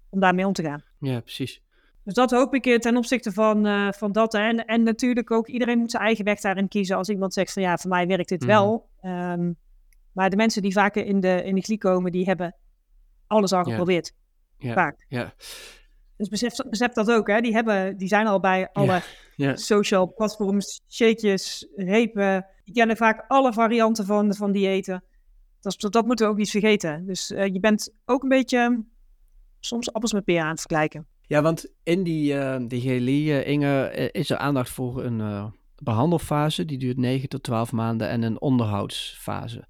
om 0.10 0.20
daarmee 0.20 0.48
om 0.48 0.54
te 0.54 0.64
gaan. 0.64 0.84
Ja, 1.00 1.20
precies. 1.20 1.62
Dus 2.04 2.14
dat 2.14 2.32
hoop 2.32 2.54
ik 2.54 2.82
ten 2.82 2.98
opzichte 2.98 3.32
van, 3.32 3.68
uh, 3.68 3.92
van 3.92 4.12
dat. 4.12 4.34
En, 4.34 4.66
en 4.66 4.84
natuurlijk 4.84 5.32
ook, 5.32 5.48
iedereen 5.48 5.78
moet 5.80 5.92
zijn 5.92 6.04
eigen 6.04 6.26
weg 6.26 6.40
daarin 6.40 6.68
kiezen. 6.68 6.98
Als 6.98 7.10
iemand 7.10 7.34
zegt 7.34 7.54
van 7.54 7.62
ja, 7.62 7.78
voor 7.78 7.90
mij 7.90 8.08
werkt 8.08 8.30
dit 8.30 8.42
mm. 8.42 8.48
wel. 8.48 8.90
Um, 9.02 9.58
maar 10.12 10.30
de 10.30 10.36
mensen 10.36 10.62
die 10.62 10.74
vaker 10.74 11.06
in 11.06 11.20
de, 11.20 11.44
in 11.44 11.56
de 11.56 11.62
klie 11.62 11.78
komen, 11.78 12.12
die 12.12 12.26
hebben 12.26 12.56
alles 13.28 13.52
al 13.54 13.64
geprobeerd. 13.64 14.14
Vaak. 14.60 15.06
Ja. 15.08 15.34
Dus 16.18 16.28
besef, 16.28 16.56
besef 16.70 16.92
dat 16.92 17.12
ook, 17.12 17.28
hè. 17.28 17.42
Die, 17.42 17.54
hebben, 17.54 17.98
die 17.98 18.08
zijn 18.08 18.28
al 18.28 18.40
bij 18.40 18.70
alle 18.74 19.02
social 19.54 20.14
platforms, 20.14 20.82
shakejes, 20.90 21.68
repen. 21.76 22.46
die 22.64 22.74
kennen 22.74 22.98
vaak 22.98 23.26
alle 23.28 23.54
varianten 23.54 24.06
van, 24.06 24.36
van 24.36 24.52
diëten. 24.52 25.04
Dat, 25.62 25.74
is- 25.74 25.90
dat 25.90 26.06
moeten 26.06 26.26
we 26.26 26.32
ook 26.32 26.38
niet 26.38 26.50
vergeten. 26.50 27.06
Dus 27.06 27.32
eh, 27.32 27.46
je 27.46 27.60
bent 27.60 27.94
ook 28.06 28.24
een 28.24 28.30
beetje 28.30 28.84
soms 29.60 29.94
appels 29.94 30.14
met 30.14 30.24
peren 30.24 30.44
aan 30.44 30.50
het 30.50 30.62
vergelijken. 30.62 31.08
Ja, 31.30 31.42
want 31.42 31.74
in 31.84 32.04
die, 32.04 32.38
eh 32.38 32.68
die 32.68 32.82
GLI, 32.82 33.32
eh, 33.32 33.48
Inge, 33.48 33.84
eh, 33.84 34.22
is 34.22 34.30
er 34.30 34.38
aandacht 34.38 34.70
voor 34.70 35.04
een 35.04 35.22
eh, 35.22 35.46
behandelfase. 35.76 36.66
Die 36.66 36.78
duurt 36.78 36.98
9 36.98 37.30
tot 37.30 37.44
12 37.44 37.72
maanden 37.72 38.10
en 38.10 38.22
een 38.22 38.42
onderhoudsfase. 38.42 39.68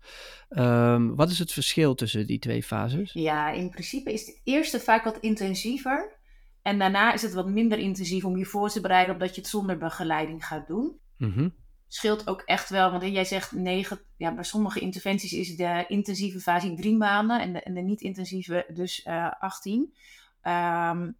Ehm, 0.49 1.15
wat 1.15 1.29
is 1.29 1.39
het 1.39 1.51
verschil 1.51 1.95
tussen 1.95 2.27
die 2.27 2.39
twee 2.39 2.63
fases? 2.63 3.13
Ja, 3.13 3.51
in 3.51 3.69
principe 3.69 4.13
is 4.13 4.25
het 4.25 4.41
eerste 4.43 4.79
vaak 4.79 5.03
wat 5.03 5.19
intensiever. 5.19 6.17
En 6.61 6.79
daarna 6.79 7.13
is 7.13 7.21
het 7.21 7.33
wat 7.33 7.47
minder 7.47 7.77
intensief 7.77 8.25
om 8.25 8.37
je 8.37 8.45
voor 8.45 8.69
te 8.69 8.81
bereiden 8.81 9.13
op 9.13 9.19
dat 9.19 9.35
je 9.35 9.41
het 9.41 9.49
zonder 9.49 9.77
begeleiding 9.77 10.45
gaat 10.45 10.67
doen. 10.67 10.99
Mhm. 11.17 11.49
Scheelt 11.87 12.27
ook 12.27 12.41
echt 12.41 12.69
wel, 12.69 12.91
want 12.91 13.03
jij 13.03 13.25
zegt 13.25 13.51
negen, 13.51 13.99
ja, 14.17 14.33
bij 14.33 14.43
sommige 14.43 14.79
interventies 14.79 15.33
is 15.33 15.55
de 15.55 15.85
intensieve 15.87 16.39
fase 16.39 16.73
drie 16.73 16.97
maanden 16.97 17.41
en 17.41 17.53
de, 17.53 17.61
en 17.61 17.73
de 17.73 17.81
niet-intensieve 17.81 18.65
dus 18.73 19.03
eh 19.03 19.31
18 19.39 19.93
Ehm, 20.41 21.11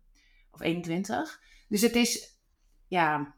of 0.60 0.66
21. 0.66 1.42
Dus 1.68 1.82
het 1.82 1.96
is, 1.96 2.40
ja, 2.88 3.34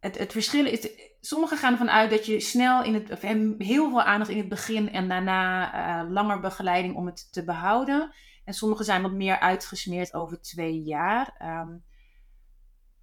het, 0.00 0.18
het 0.18 0.32
verschil 0.32 0.66
is, 0.66 0.88
sommigen 1.20 1.58
gaan 1.58 1.72
ervan 1.72 1.90
uit 1.90 2.10
dat 2.10 2.26
je 2.26 2.40
snel 2.40 2.84
in 2.84 2.94
het, 2.94 3.10
of 3.10 3.20
heel 3.58 3.90
veel 3.90 4.02
aandacht 4.02 4.30
in 4.30 4.38
het 4.38 4.48
begin 4.48 4.92
en 4.92 5.08
daarna 5.08 5.72
eh, 5.72 6.10
langer 6.10 6.40
begeleiding 6.40 6.96
om 6.96 7.06
het 7.06 7.32
te 7.32 7.44
behouden. 7.44 8.12
En 8.44 8.54
sommigen 8.54 8.84
zijn 8.84 9.02
wat 9.02 9.12
meer 9.12 9.40
uitgesmeerd 9.40 10.14
over 10.14 10.40
twee 10.40 10.82
jaar. 10.82 11.34
Ehm, 11.38 11.76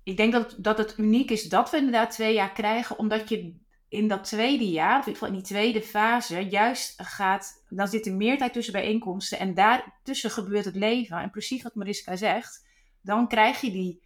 ik 0.04 0.18
denk 0.18 0.32
dat, 0.34 0.56
dat 0.58 0.78
het 0.78 0.98
uniek 0.98 1.32
is 1.32 1.50
dat 1.50 1.72
we 1.72 1.78
inderdaad 1.78 2.12
twee 2.12 2.34
jaar 2.34 2.52
krijgen, 2.52 2.98
omdat 3.00 3.30
je 3.30 3.60
in 3.88 4.08
dat 4.08 4.24
tweede 4.24 4.70
jaar, 4.70 5.00
of 5.00 5.06
in 5.06 5.14
ieder 5.14 5.14
geval 5.14 5.28
in 5.28 5.34
die 5.34 5.44
tweede 5.44 5.82
fase, 5.82 6.40
juist 6.40 7.02
gaat, 7.02 7.64
dan 7.70 7.88
zit 7.88 8.06
er 8.06 8.14
meer 8.14 8.38
tijd 8.38 8.54
tussen 8.54 8.74
bijeenkomsten 8.74 9.40
en 9.40 9.54
daartussen 9.54 10.32
gebeurt 10.32 10.66
het 10.66 10.76
leven. 10.76 11.18
En 11.18 11.30
precies 11.30 11.64
wat 11.64 11.76
Mariska 11.76 12.16
zegt, 12.16 12.68
dan 13.02 13.28
krijg 13.28 13.62
je 13.62 13.72
die 13.72 14.02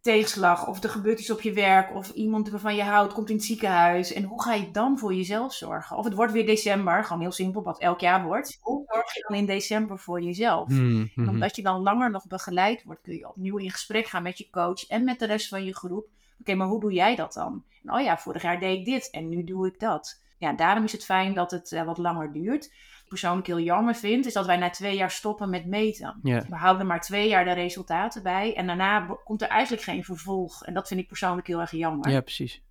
tegenslag 0.00 0.66
of 0.66 0.82
er 0.82 0.90
gebeurt 0.90 1.20
iets 1.20 1.30
op 1.30 1.40
je 1.40 1.52
werk 1.52 1.94
of 1.94 2.10
iemand 2.10 2.50
waarvan 2.50 2.76
je 2.76 2.82
houdt 2.82 3.12
komt 3.12 3.28
in 3.28 3.36
het 3.36 3.44
ziekenhuis. 3.44 4.12
En 4.12 4.22
hoe 4.22 4.42
ga 4.42 4.54
je 4.54 4.70
dan 4.70 4.98
voor 4.98 5.14
jezelf 5.14 5.54
zorgen? 5.54 5.96
Of 5.96 6.04
het 6.04 6.14
wordt 6.14 6.32
weer 6.32 6.46
december, 6.46 7.04
gewoon 7.04 7.22
heel 7.22 7.32
simpel, 7.32 7.62
wat 7.62 7.80
elk 7.80 8.00
jaar 8.00 8.24
wordt. 8.24 8.58
Hoe 8.60 8.84
zorg 8.86 9.14
je 9.14 9.24
dan 9.28 9.36
in 9.36 9.46
december 9.46 9.98
voor 9.98 10.22
jezelf? 10.22 10.68
Hmm, 10.68 11.00
En 11.00 11.10
mhm. 11.14 11.28
omdat 11.28 11.56
je 11.56 11.62
dan 11.62 11.82
langer 11.82 12.10
nog 12.10 12.26
begeleid 12.26 12.82
wordt, 12.84 13.00
kun 13.00 13.14
je 13.14 13.28
opnieuw 13.28 13.56
in 13.56 13.70
gesprek 13.70 14.06
gaan 14.06 14.22
met 14.22 14.38
je 14.38 14.50
coach 14.50 14.86
en 14.86 15.04
met 15.04 15.18
de 15.18 15.26
rest 15.26 15.48
van 15.48 15.64
je 15.64 15.74
groep. 15.74 16.06
Oké, 16.40 16.54
maar 16.54 16.68
hoe 16.68 16.80
doe 16.80 16.92
jij 16.92 17.16
dat 17.16 17.32
dan? 17.32 17.64
En, 17.82 17.94
oh 17.94 18.00
ja, 18.00 18.18
vorig 18.18 18.42
jaar 18.42 18.60
deed 18.60 18.78
ik 18.78 18.84
dit 18.84 19.10
en 19.10 19.28
nu 19.28 19.44
doe 19.44 19.66
ik 19.66 19.80
dat. 19.80 20.22
Ja, 20.38 20.52
daarom 20.52 20.84
is 20.84 20.92
het 20.92 21.04
fijn 21.04 21.34
dat 21.34 21.50
het 21.50 21.72
eh, 21.72 21.84
wat 21.84 21.98
langer 21.98 22.32
duurt. 22.32 22.74
Persoonlijk 23.08 23.46
heel 23.46 23.60
jammer 23.60 23.94
vind, 23.94 24.26
is 24.26 24.32
dat 24.32 24.46
wij 24.46 24.56
na 24.56 24.70
twee 24.70 24.96
jaar 24.96 25.10
stoppen 25.10 25.50
met 25.50 25.66
meten. 25.66 26.18
We 26.22 26.56
houden 26.56 26.86
maar 26.86 27.00
twee 27.00 27.28
jaar 27.28 27.44
de 27.44 27.52
resultaten 27.52 28.22
bij 28.22 28.54
en 28.56 28.66
daarna 28.66 29.16
komt 29.24 29.42
er 29.42 29.48
eigenlijk 29.48 29.82
geen 29.82 30.04
vervolg. 30.04 30.64
En 30.64 30.74
dat 30.74 30.88
vind 30.88 31.00
ik 31.00 31.06
persoonlijk 31.08 31.46
heel 31.46 31.60
erg 31.60 31.70
jammer. 31.70 32.10
ja, 32.10 32.20
precies. 32.20 32.62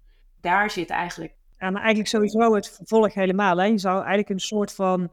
Daar 0.41 0.69
zit 0.69 0.89
eigenlijk 0.89 1.33
En 1.57 1.75
eigenlijk 1.75 2.07
sowieso 2.07 2.55
het 2.55 2.69
vervolg 2.75 3.13
helemaal. 3.13 3.57
Hè. 3.57 3.65
Je 3.65 3.77
zou 3.77 3.95
eigenlijk 3.95 4.29
een 4.29 4.39
soort 4.39 4.73
van... 4.73 5.11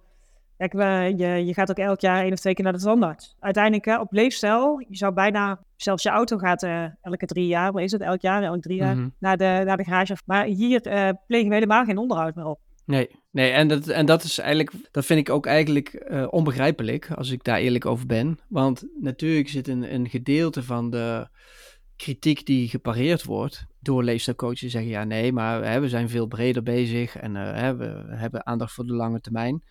Kijk, 0.56 0.72
je, 1.18 1.44
je 1.46 1.54
gaat 1.54 1.70
ook 1.70 1.76
elk 1.78 2.00
jaar 2.00 2.22
één 2.22 2.32
of 2.32 2.38
twee 2.38 2.54
keer 2.54 2.64
naar 2.64 2.72
de 2.72 2.78
tandarts. 2.78 3.36
Uiteindelijk 3.40 3.84
hè, 3.84 4.00
op 4.00 4.12
leefstijl, 4.12 4.84
je 4.88 4.96
zou 4.96 5.12
bijna... 5.12 5.60
Zelfs 5.76 6.02
je 6.02 6.08
auto 6.08 6.38
gaat 6.38 6.62
eh, 6.62 6.84
elke 7.02 7.26
drie 7.26 7.46
jaar, 7.46 7.72
maar 7.72 7.82
is 7.82 7.92
het 7.92 8.00
elk 8.00 8.20
jaar? 8.20 8.42
Elke 8.42 8.60
drie 8.60 8.76
jaar 8.76 8.96
Mhm. 8.96 9.08
naar, 9.18 9.36
de, 9.36 9.62
naar 9.64 9.76
de 9.76 9.84
garage. 9.84 10.16
Maar 10.26 10.44
hier 10.44 10.82
eh, 10.82 11.08
plegen 11.26 11.48
we 11.48 11.54
helemaal 11.54 11.84
geen 11.84 11.98
onderhoud 11.98 12.34
meer 12.34 12.44
op. 12.46 12.60
Nee, 12.84 13.10
nee 13.34 13.50
en, 13.50 13.68
dat, 13.68 13.88
en 13.88 14.06
dat 14.06 14.24
is 14.24 14.38
eigenlijk, 14.38 14.72
dat 14.90 15.06
vind 15.06 15.20
ik 15.20 15.30
ook 15.30 15.46
eigenlijk 15.46 15.88
eh, 15.88 16.26
onbegrijpelijk, 16.30 17.10
als 17.10 17.30
ik 17.30 17.44
daar 17.44 17.58
eerlijk 17.58 17.86
over 17.86 18.06
ben. 18.06 18.38
Want 18.48 18.84
natuurlijk 19.00 19.48
zit 19.48 19.68
een, 19.68 19.94
een 19.94 20.08
gedeelte 20.08 20.62
van 20.62 20.90
de 20.90 21.28
kritiek 21.96 22.46
die 22.46 22.68
gepareerd 22.68 23.24
wordt 23.24 23.66
door 23.80 24.04
leefstijlcoaches 24.04 24.60
die 24.60 24.70
zeggen, 24.70 24.90
ja 24.90 25.04
nee, 25.04 25.32
maar 25.32 25.64
hè, 25.64 25.80
we 25.80 25.88
zijn 25.88 26.08
veel 26.08 26.26
breder 26.26 26.62
bezig 26.62 27.16
en 27.16 27.36
eh, 27.36 27.60
hè, 27.60 27.76
we 27.76 28.04
hebben 28.08 28.46
aandacht 28.46 28.72
voor 28.72 28.86
de 28.86 28.94
lange 28.94 29.20
termijn. 29.20 29.62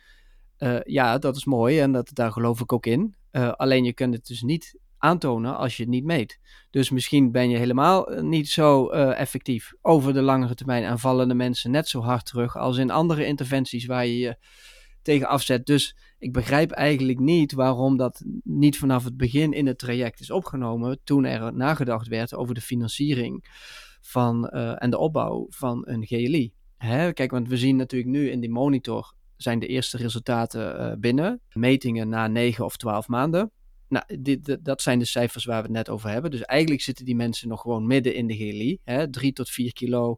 Eh, 0.57 0.79
ja, 0.83 1.17
dat 1.17 1.35
is 1.35 1.45
mooi 1.45 1.79
en 1.79 1.91
dat, 1.91 2.09
daar 2.13 2.31
geloof 2.31 2.61
ik 2.61 2.73
ook 2.73 2.85
in. 2.85 3.15
Alleen 3.31 3.83
je 3.83 3.93
kunt 3.93 4.13
het 4.13 4.25
dus 4.25 4.41
niet 4.41 4.77
aantonen 5.03 5.57
als 5.57 5.77
je 5.77 5.83
het 5.83 5.91
niet 5.91 6.03
meet. 6.03 6.39
Dus 6.69 6.89
misschien 6.89 7.31
ben 7.31 7.49
je 7.49 7.57
helemaal 7.57 8.11
eh, 8.11 8.21
niet 8.21 8.49
zo 8.49 8.89
eh, 8.89 9.19
effectief 9.19 9.73
over 9.81 10.13
de 10.13 10.21
langere 10.21 10.55
termijn 10.55 10.83
en 10.83 10.99
vallen 10.99 11.27
de 11.27 11.33
mensen 11.33 11.71
net 11.71 11.87
zo 11.87 12.01
hard 12.01 12.25
terug 12.25 12.57
als 12.57 12.77
in 12.77 12.91
andere 12.91 13.25
interventies 13.25 13.85
waar 13.85 14.05
je 14.05 14.17
je 14.17 14.37
tegen 15.01 15.27
afzet. 15.27 15.65
Dus 15.65 15.95
ik 16.19 16.33
begrijp 16.33 16.71
eigenlijk 16.71 17.19
niet 17.19 17.53
waarom 17.53 17.97
dat 17.97 18.23
niet 18.43 18.77
vanaf 18.77 19.03
het 19.03 19.17
begin 19.17 19.53
in 19.53 19.67
het 19.67 19.77
traject 19.77 20.19
is 20.19 20.31
opgenomen 20.31 20.99
toen 21.03 21.25
er 21.25 21.53
nagedacht 21.53 22.07
werd 22.07 22.35
over 22.35 22.55
de 22.55 22.61
financiering 22.61 23.45
van, 24.01 24.47
eh, 24.47 24.83
en 24.83 24.89
de 24.89 24.97
opbouw 24.97 25.45
van 25.49 25.87
een 25.87 26.05
GLI. 26.05 26.53
Hè? 26.77 27.13
Kijk, 27.13 27.31
want 27.31 27.47
we 27.47 27.57
zien 27.57 27.75
natuurlijk 27.75 28.11
nu 28.11 28.29
in 28.29 28.39
die 28.39 28.51
monitor 28.51 29.13
zijn 29.37 29.59
de 29.59 29.67
eerste 29.67 29.97
resultaten 29.97 30.99
binnen. 30.99 31.41
Metingen 31.53 32.09
na 32.09 32.27
9 32.27 32.65
of 32.65 32.77
12 32.77 33.07
maanden. 33.07 33.51
Nou, 33.93 34.05
dit, 34.19 34.57
dat 34.65 34.81
zijn 34.81 34.99
de 34.99 35.05
cijfers 35.05 35.45
waar 35.45 35.61
we 35.61 35.67
het 35.67 35.75
net 35.77 35.89
over 35.89 36.09
hebben. 36.09 36.31
Dus 36.31 36.41
eigenlijk 36.41 36.81
zitten 36.81 37.05
die 37.05 37.15
mensen 37.15 37.47
nog 37.47 37.61
gewoon 37.61 37.87
midden 37.87 38.15
in 38.15 38.27
de 38.27 38.35
GLI. 38.35 38.79
Hè? 38.83 39.09
3 39.09 39.33
tot 39.33 39.49
4 39.49 39.73
kilo 39.73 40.17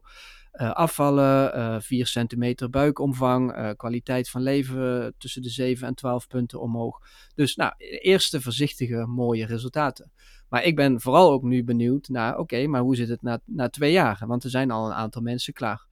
eh, 0.50 0.70
afvallen, 0.72 1.54
eh 1.54 1.80
4 1.80 2.06
centimeter 2.06 2.70
buikomvang, 2.70 3.52
eh, 3.52 3.70
kwaliteit 3.76 4.30
van 4.30 4.42
leven 4.42 5.14
tussen 5.18 5.42
de 5.42 5.48
7 5.48 5.86
en 5.86 5.94
12 5.94 6.26
punten 6.26 6.60
omhoog. 6.60 7.00
Dus 7.34 7.56
nou, 7.56 7.72
eerste 7.78 8.40
voorzichtige 8.40 9.06
mooie 9.06 9.46
resultaten. 9.46 10.12
Maar 10.48 10.64
ik 10.64 10.76
ben 10.76 11.00
vooral 11.00 11.30
ook 11.30 11.42
nu 11.42 11.64
benieuwd 11.64 12.08
naar, 12.08 12.38
oké, 12.38 12.66
maar 12.66 12.80
hoe 12.80 12.96
zit 12.96 13.08
het 13.08 13.22
na, 13.22 13.40
na 13.44 13.68
twee 13.68 13.92
jaar? 13.92 14.24
Want 14.26 14.44
er 14.44 14.50
zijn 14.50 14.70
al 14.70 14.86
een 14.86 14.94
aantal 14.94 15.22
mensen 15.22 15.52
klaar. 15.52 15.86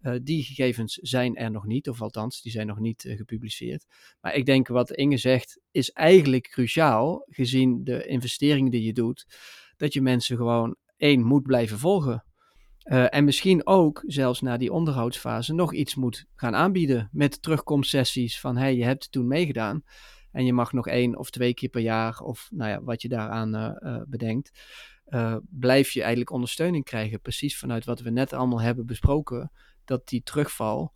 Eh, 0.00 0.14
die 0.22 0.42
gegevens 0.42 0.94
zijn 0.94 1.36
er 1.36 1.50
nog 1.50 1.66
niet, 1.66 1.88
of 1.88 2.02
althans, 2.02 2.42
die 2.42 2.52
zijn 2.52 2.66
nog 2.66 2.78
niet 2.78 3.04
eh, 3.04 3.16
gepubliceerd. 3.16 3.86
Maar 4.20 4.34
ik 4.34 4.46
denk 4.46 4.68
wat 4.68 4.92
Inge 4.92 5.16
zegt, 5.16 5.60
is 5.70 5.90
eigenlijk 5.90 6.48
cruciaal, 6.48 7.24
gezien 7.26 7.84
de 7.84 8.06
investeringen 8.06 8.70
die 8.70 8.82
je 8.82 8.92
doet, 8.92 9.26
dat 9.76 9.92
je 9.92 10.00
mensen 10.00 10.36
gewoon 10.36 10.76
één 10.96 11.22
moet 11.22 11.42
blijven 11.42 11.78
volgen. 11.78 12.24
Eh, 12.78 13.14
en 13.14 13.24
misschien 13.24 13.66
ook, 13.66 14.02
zelfs 14.06 14.40
na 14.40 14.56
die 14.56 14.72
onderhoudsfase, 14.72 15.54
nog 15.54 15.74
iets 15.74 15.94
moet 15.94 16.24
gaan 16.34 16.54
aanbieden 16.54 17.08
met 17.12 17.42
terugkomstsessies 17.42 18.40
van, 18.40 18.56
hey, 18.56 18.76
je 18.76 18.84
hebt 18.84 19.12
toen 19.12 19.26
meegedaan 19.26 19.82
en 20.32 20.44
je 20.44 20.52
mag 20.52 20.72
nog 20.72 20.86
één 20.86 21.18
of 21.18 21.30
twee 21.30 21.54
keer 21.54 21.68
per 21.68 21.80
jaar, 21.80 22.20
of 22.20 22.48
nou 22.50 22.70
ja, 22.70 22.82
wat 22.82 23.02
je 23.02 23.08
daaraan 23.08 23.76
bedenkt, 24.08 24.50
blijf 25.50 25.90
je 25.90 26.00
eigenlijk 26.00 26.30
ondersteuning 26.30 26.84
krijgen, 26.84 27.20
precies 27.20 27.58
vanuit 27.58 27.84
wat 27.84 28.00
we 28.00 28.10
net 28.10 28.32
allemaal 28.32 28.60
hebben 28.60 28.86
besproken, 28.86 29.50
dat 29.88 30.08
die 30.08 30.22
terugval 30.22 30.92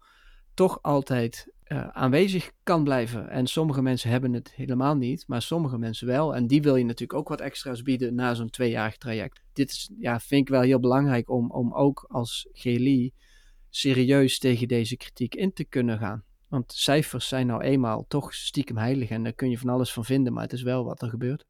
toch 0.55 0.83
altijd 0.83 1.53
eh, 1.63 1.89
aanwezig 1.89 2.53
kan 2.63 2.85
blijven. 2.85 3.29
En 3.29 3.47
sommige 3.47 3.83
mensen 3.83 4.11
hebben 4.11 4.33
het 4.33 4.53
helemaal 4.55 4.95
niet, 4.95 5.25
maar 5.27 5.43
sommige 5.43 5.79
mensen 5.79 6.07
wel. 6.07 6.35
En 6.35 6.47
die 6.47 6.63
wil 6.63 6.77
je 6.77 6.85
natuurlijk 6.85 7.19
ook 7.19 7.29
wat 7.29 7.41
extra's 7.41 7.83
bieden 7.83 8.15
na 8.15 8.35
zo'n 8.35 8.51
tweejarig 8.51 8.97
traject. 8.97 9.43
Dit 9.53 9.71
is, 9.71 9.91
ja, 9.99 10.21
vind 10.21 10.41
ik 10.41 10.49
wel 10.49 10.61
heel 10.61 10.81
belangrijk 10.81 11.31
om, 11.31 11.51
om 11.51 11.75
ook 11.75 12.05
als 12.09 12.49
GLI 12.53 13.13
serieus 13.71 14.39
tegen 14.39 14.69
deze 14.69 14.97
kritiek 14.97 15.35
in 15.35 15.53
te 15.53 15.65
kunnen 15.65 15.99
gaan. 15.99 16.25
Want 16.49 16.73
cijfers 16.73 17.29
zijn 17.29 17.47
nou 17.47 17.63
eenmaal 17.63 18.05
toch 18.09 18.35
stiekem 18.35 18.77
heilig 18.77 19.11
en 19.11 19.23
daar 19.23 19.33
kun 19.33 19.51
je 19.51 19.59
van 19.59 19.69
alles 19.69 19.93
van 19.93 20.05
vinden, 20.05 20.33
maar 20.33 20.43
het 20.43 20.53
is 20.53 20.63
wel 20.63 20.85
wat 20.85 21.03
er 21.03 21.09
gebeurt. 21.09 21.45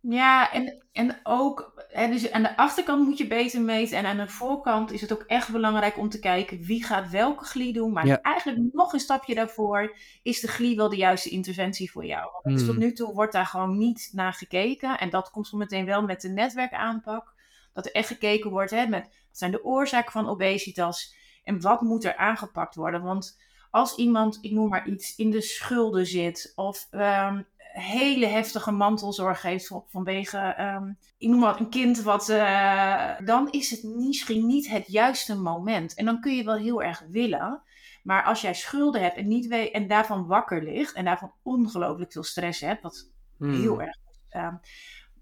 Ja, 0.00 0.52
en, 0.52 0.86
en 0.92 1.20
ook 1.22 1.72
hè, 1.88 2.08
dus 2.08 2.30
aan 2.30 2.42
de 2.42 2.56
achterkant 2.56 3.04
moet 3.06 3.18
je 3.18 3.26
beter 3.26 3.60
meten. 3.60 3.98
En 3.98 4.06
aan 4.06 4.16
de 4.16 4.28
voorkant 4.28 4.92
is 4.92 5.00
het 5.00 5.12
ook 5.12 5.22
echt 5.22 5.52
belangrijk 5.52 5.98
om 5.98 6.08
te 6.08 6.18
kijken 6.18 6.62
wie 6.62 6.84
gaat 6.84 7.10
welke 7.10 7.44
glie 7.44 7.72
doen. 7.72 7.92
Maar 7.92 8.06
Ja. 8.06 8.20
eigenlijk 8.20 8.72
nog 8.72 8.92
een 8.92 9.00
stapje 9.00 9.34
daarvoor 9.34 9.96
is 10.22 10.40
de 10.40 10.48
glie 10.48 10.76
wel 10.76 10.88
de 10.88 10.96
juiste 10.96 11.28
interventie 11.30 11.90
voor 11.90 12.04
jou. 12.06 12.30
Want 12.42 12.56
Hmm. 12.58 12.66
tot 12.66 12.76
nu 12.76 12.92
toe 12.92 13.14
wordt 13.14 13.32
daar 13.32 13.46
gewoon 13.46 13.78
niet 13.78 14.10
naar 14.12 14.32
gekeken. 14.32 14.98
En 14.98 15.10
dat 15.10 15.30
komt 15.30 15.46
zo 15.46 15.56
meteen 15.56 15.84
wel 15.84 16.02
met 16.02 16.20
de 16.20 16.28
netwerkaanpak. 16.28 17.34
Dat 17.72 17.86
er 17.86 17.92
echt 17.92 18.08
gekeken 18.08 18.50
wordt 18.50 18.70
hè, 18.70 18.86
met 18.86 19.02
wat 19.02 19.38
zijn 19.38 19.50
de 19.50 19.64
oorzaken 19.64 20.12
van 20.12 20.28
obesitas 20.28 21.14
en 21.44 21.60
wat 21.60 21.80
moet 21.80 22.04
er 22.04 22.16
aangepakt 22.16 22.74
worden. 22.74 23.02
Want 23.02 23.40
als 23.70 23.96
iemand, 23.96 24.38
ik 24.40 24.50
noem 24.52 24.68
maar 24.68 24.88
iets, 24.88 25.16
in 25.16 25.30
de 25.30 25.40
schulden 25.42 26.06
zit 26.06 26.52
of 26.54 26.86
ehm, 26.90 27.42
hele 27.80 28.26
heftige 28.26 28.70
mantelzorg 28.70 29.42
heeft 29.42 29.66
van- 29.66 29.84
vanwege, 29.88 30.38
ehm, 30.38 30.92
ik 31.18 31.28
noem 31.28 31.38
maar 31.38 31.50
wat, 31.50 31.60
een 31.60 31.68
kind 31.70 32.02
wat, 32.02 32.28
eh, 32.28 33.10
dan 33.24 33.50
is 33.50 33.70
het 33.70 33.82
misschien 33.82 34.46
niet 34.46 34.68
het 34.70 34.86
juiste 34.86 35.36
moment. 35.36 35.94
En 35.94 36.04
dan 36.04 36.20
kun 36.20 36.36
je 36.36 36.44
wel 36.44 36.56
heel 36.56 36.82
erg 36.82 37.02
willen, 37.10 37.62
maar 38.02 38.24
als 38.24 38.40
jij 38.40 38.54
schulden 38.54 39.02
hebt 39.02 39.16
en, 39.16 39.28
niet 39.28 39.46
weet, 39.46 39.72
en 39.72 39.86
daarvan 39.88 40.26
wakker 40.26 40.62
ligt 40.62 40.92
en 40.92 41.04
daarvan 41.04 41.32
ongelooflijk 41.42 42.12
veel 42.12 42.22
stress 42.24 42.60
hebt, 42.60 42.82
wat 42.82 43.10
Hmm. 43.38 43.60
heel 43.60 43.80
erg. 43.82 43.96
ehm, 44.28 44.54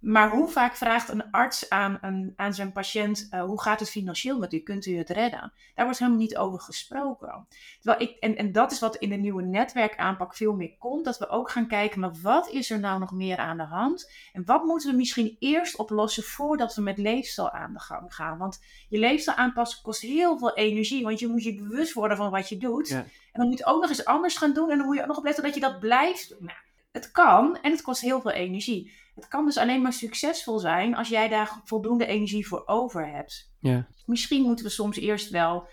maar 0.06 0.30
hoe 0.30 0.48
vaak 0.48 0.76
vraagt 0.76 1.08
een 1.08 1.30
arts 1.30 1.70
aan, 1.70 1.98
een, 2.00 2.32
aan 2.36 2.54
zijn 2.54 2.72
patiënt: 2.72 3.28
uh, 3.30 3.44
hoe 3.44 3.62
gaat 3.62 3.80
het 3.80 3.90
financieel 3.90 4.38
met 4.38 4.52
u? 4.52 4.58
Kunt 4.58 4.86
u 4.86 4.96
het 4.96 5.10
redden? 5.10 5.52
Daar 5.74 5.84
wordt 5.84 5.98
helemaal 5.98 6.20
niet 6.20 6.36
over 6.36 6.60
gesproken. 6.60 7.46
Terwijl 7.80 8.08
ik, 8.08 8.16
en, 8.18 8.36
en 8.36 8.52
dat 8.52 8.72
is 8.72 8.78
wat 8.78 8.96
in 8.96 9.08
de 9.08 9.16
nieuwe 9.16 9.42
netwerkaanpak 9.42 10.34
veel 10.34 10.54
meer 10.54 10.76
komt: 10.78 11.04
dat 11.04 11.18
we 11.18 11.28
ook 11.28 11.50
gaan 11.50 11.66
kijken, 11.66 12.00
maar 12.00 12.14
wat 12.22 12.48
is 12.48 12.70
er 12.70 12.80
nou 12.80 12.98
nog 12.98 13.12
meer 13.12 13.36
aan 13.36 13.56
de 13.56 13.62
hand? 13.62 14.12
En 14.32 14.44
wat 14.44 14.64
moeten 14.64 14.90
we 14.90 14.96
misschien 14.96 15.36
eerst 15.38 15.76
oplossen 15.76 16.22
voordat 16.22 16.74
we 16.74 16.82
met 16.82 16.98
leefstijl 16.98 17.50
aan 17.50 17.72
de 17.72 17.80
gang 17.80 18.14
gaan? 18.14 18.38
Want 18.38 18.62
je 18.88 18.98
leefstijl 18.98 19.36
aanpassen 19.36 19.82
kost 19.82 20.00
heel 20.00 20.38
veel 20.38 20.54
energie, 20.54 21.02
want 21.02 21.18
je 21.18 21.28
moet 21.28 21.42
je 21.42 21.54
bewust 21.54 21.92
worden 21.92 22.16
van 22.16 22.30
wat 22.30 22.48
je 22.48 22.56
doet. 22.56 22.90
En 22.90 23.06
dan 23.32 23.48
moet 23.48 23.58
je 23.58 23.66
ook 23.66 23.80
nog 23.80 23.90
eens 23.90 24.04
anders 24.04 24.36
gaan 24.36 24.52
doen 24.52 24.70
en 24.70 24.76
dan 24.76 24.86
moet 24.86 24.96
je 24.96 25.02
ook 25.02 25.08
nog 25.08 25.18
opletten 25.18 25.44
dat 25.44 25.54
je 25.54 25.60
dat 25.60 25.80
blijft 25.80 26.28
doen. 26.28 26.44
Nou, 26.44 26.58
het 26.92 27.10
kan 27.10 27.58
en 27.62 27.70
het 27.70 27.82
kost 27.82 28.00
heel 28.00 28.20
veel 28.20 28.30
energie. 28.30 28.92
Het 29.16 29.28
kan 29.28 29.44
dus 29.44 29.56
alleen 29.56 29.82
maar 29.82 29.92
succesvol 29.92 30.58
zijn 30.58 30.96
als 30.96 31.08
jij 31.08 31.28
daar 31.28 31.60
voldoende 31.64 32.06
energie 32.06 32.46
voor 32.46 32.62
over 32.66 33.08
hebt. 33.08 33.52
Ja. 33.60 33.86
Misschien 34.06 34.42
moeten 34.42 34.64
we 34.64 34.70
soms 34.70 34.96
eerst 34.96 35.30
wel 35.30 35.60
uh, 35.62 35.68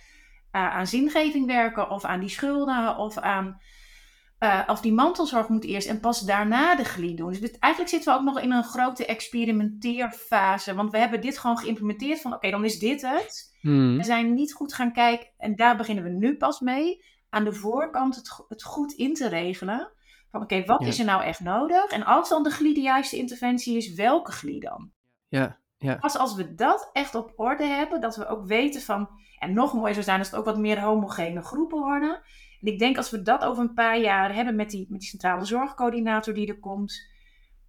aan 0.76 0.88
zingeving 0.88 1.46
werken 1.46 1.90
of 1.90 2.04
aan 2.04 2.20
die 2.20 2.30
schulden 2.30 2.98
of 2.98 3.18
aan. 3.18 3.62
Uh, 4.40 4.62
of 4.68 4.82
die 4.82 4.94
mantelzorg 4.94 5.48
moet 5.48 5.64
eerst 5.64 5.88
en 5.88 6.00
pas 6.00 6.20
daarna 6.20 6.76
de 6.76 6.84
glie 6.84 7.16
doen. 7.16 7.32
Dus 7.32 7.52
eigenlijk 7.52 7.94
zitten 7.94 8.14
we 8.14 8.20
ook 8.20 8.26
nog 8.26 8.40
in 8.40 8.52
een 8.52 8.64
grote 8.64 9.06
experimenteerfase. 9.06 10.76
Want 10.76 10.92
we 10.92 10.98
hebben 10.98 11.22
dit 11.22 11.38
gewoon 11.38 11.58
geïmplementeerd 11.58 12.22
van 12.22 12.34
oké, 12.34 12.50
dan 12.50 12.66
is 12.66 12.80
dit 12.80 13.02
het. 13.02 13.58
Hmm. 13.62 13.98
We 13.98 14.04
zijn 14.04 14.34
niet 14.34 14.54
goed 14.54 14.74
gaan 14.74 14.94
kijken 14.94 15.28
en 15.38 15.56
daar 15.56 15.78
beginnen 15.78 16.04
we 16.04 16.10
nu 16.10 16.38
pas 16.38 16.60
mee. 16.60 17.06
Aan 17.30 17.44
de 17.44 17.54
voorkant 17.54 18.16
het, 18.16 18.46
het 18.48 18.64
goed 18.64 18.92
in 18.92 19.14
te 19.14 19.28
regelen. 19.28 19.92
Van 20.34 20.42
oké, 20.42 20.66
wat 20.66 20.82
is 20.86 21.00
er 21.00 21.06
nou 21.06 21.24
echt 21.24 21.40
nodig? 21.40 21.92
En 21.92 22.06
als 22.06 22.30
dan 22.30 22.44
de 22.44 22.50
glie 22.50 22.74
de 22.74 22.82
juiste 22.82 23.18
interventie 23.18 23.78
is, 23.78 23.94
welke 23.94 24.32
glie 24.32 24.60
dan? 24.60 24.92
Ja, 25.28 25.60
ja. 25.78 25.96
Pas 25.96 26.18
als 26.18 26.36
we 26.36 26.56
dat 26.56 26.90
echt 26.94 27.16
op 27.16 27.34
orde 27.36 27.64
hebben, 27.64 28.02
dat 28.02 28.16
we 28.16 28.28
ook 28.28 28.46
weten 28.46 28.82
van, 28.82 29.10
en 29.40 29.54
nog 29.54 29.74
mooier 29.74 29.94
zou 29.94 30.06
zijn 30.06 30.20
als 30.20 30.30
het 30.30 30.40
ook 30.40 30.46
wat 30.46 30.58
meer 30.58 30.80
homogene 30.82 31.42
groepen 31.42 31.80
worden. 31.80 32.22
En 32.62 32.72
ik 32.72 32.80
denk 32.80 32.98
als 32.98 33.10
we 33.10 33.22
dat 33.22 33.44
over 33.44 33.64
een 33.64 33.74
paar 33.74 34.00
jaar 34.00 34.36
hebben 34.36 34.56
met 34.56 34.70
die, 34.70 34.86
met 34.90 35.00
die 35.00 35.10
centrale 35.10 35.46
zorgcoördinator 35.46 36.34
die 36.34 36.48
er 36.48 36.60
komt, 36.60 37.12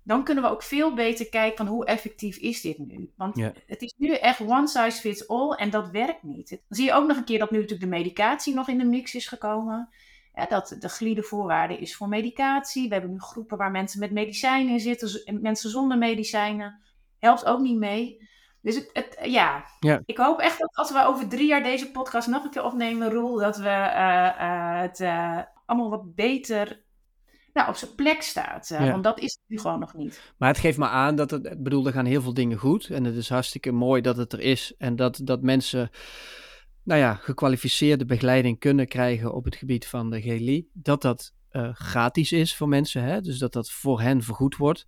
dan 0.02 0.24
kunnen 0.24 0.44
we 0.44 0.50
ook 0.50 0.62
veel 0.62 0.94
beter 0.94 1.28
kijken 1.28 1.56
van 1.56 1.66
hoe 1.66 1.84
effectief 1.84 2.36
is 2.36 2.60
dit 2.60 2.78
nu. 2.78 3.12
Want 3.16 3.36
het 3.66 3.82
is 3.82 3.94
nu 3.96 4.14
echt 4.14 4.40
one 4.40 4.68
size 4.68 5.00
fits 5.00 5.28
all 5.28 5.50
en 5.50 5.70
dat 5.70 5.90
werkt 5.90 6.22
niet. 6.22 6.48
Dan 6.48 6.58
zie 6.68 6.84
je 6.84 6.92
ook 6.92 7.06
nog 7.06 7.16
een 7.16 7.24
keer 7.24 7.38
dat 7.38 7.50
nu 7.50 7.56
natuurlijk 7.56 7.90
de 7.90 7.96
medicatie 7.96 8.54
nog 8.54 8.68
in 8.68 8.78
de 8.78 8.84
mix 8.84 9.14
is 9.14 9.28
gekomen. 9.28 9.88
Ja, 10.34 10.46
dat 10.46 10.76
de 10.78 10.88
glide 10.88 11.22
voorwaarde 11.22 11.78
is 11.78 11.96
voor 11.96 12.08
medicatie. 12.08 12.88
We 12.88 12.94
hebben 12.94 13.12
nu 13.12 13.20
groepen 13.20 13.56
waar 13.58 13.70
mensen 13.70 14.00
met 14.00 14.10
medicijnen 14.10 14.72
in 14.72 14.80
zitten 14.80 15.24
en 15.24 15.40
mensen 15.40 15.70
zonder 15.70 15.98
medicijnen. 15.98 16.80
Helpt 17.18 17.44
ook 17.44 17.60
niet 17.60 17.78
mee. 17.78 18.28
Dus 18.60 18.74
het, 18.74 18.90
het, 18.92 19.18
ja. 19.22 19.64
Ja. 19.80 20.00
ik 20.04 20.16
hoop 20.16 20.38
echt 20.38 20.58
dat 20.58 20.76
als 20.76 20.92
we 20.92 21.04
over 21.04 21.28
drie 21.28 21.46
jaar 21.46 21.62
deze 21.62 21.90
podcast 21.90 22.28
nog 22.28 22.44
een 22.44 22.50
keer 22.50 22.64
opnemen, 22.64 23.10
Roel, 23.10 23.38
dat 23.38 23.56
we 23.56 23.68
eh, 23.68 24.26
eh, 24.26 24.80
het 24.80 25.00
eh, 25.00 25.38
allemaal 25.66 25.90
wat 25.90 26.14
beter 26.14 26.82
nou, 27.54 27.68
op 27.68 27.76
zijn 27.76 27.94
plek 27.94 28.22
staat. 28.22 28.70
Eh, 28.70 28.84
Ja. 28.84 28.90
Want 28.90 29.04
dat 29.04 29.18
is 29.18 29.32
het 29.32 29.42
nu 29.46 29.58
gewoon 29.58 29.78
nog 29.78 29.94
niet. 29.94 30.20
Maar 30.36 30.48
het 30.48 30.58
geeft 30.58 30.78
me 30.78 30.86
aan 30.88 31.16
dat 31.16 31.30
het, 31.30 31.46
ik 31.46 31.62
bedoel, 31.62 31.86
er 31.86 31.92
gaan 31.92 32.04
heel 32.04 32.22
veel 32.22 32.34
dingen 32.34 32.58
goed. 32.58 32.86
En 32.90 33.04
het 33.04 33.14
is 33.16 33.28
hartstikke 33.28 33.72
mooi 33.72 34.02
dat 34.02 34.16
het 34.16 34.32
er 34.32 34.40
is. 34.40 34.74
En 34.78 34.96
dat, 34.96 35.20
dat 35.22 35.42
mensen, 35.42 35.90
nou 36.84 37.00
ja, 37.00 37.14
gekwalificeerde 37.14 38.04
begeleiding 38.04 38.58
kunnen 38.58 38.88
krijgen 38.88 39.34
op 39.34 39.44
het 39.44 39.56
gebied 39.56 39.86
van 39.86 40.10
de 40.10 40.20
GLI. 40.20 40.68
Dat 40.72 41.02
dat 41.02 41.32
eh, 41.48 41.74
gratis 41.74 42.32
is 42.32 42.56
voor 42.56 42.68
mensen, 42.68 43.02
hè? 43.02 43.20
dus 43.20 43.38
dat 43.38 43.52
dat 43.52 43.70
voor 43.70 44.00
hen 44.00 44.22
vergoed 44.22 44.56
wordt. 44.56 44.84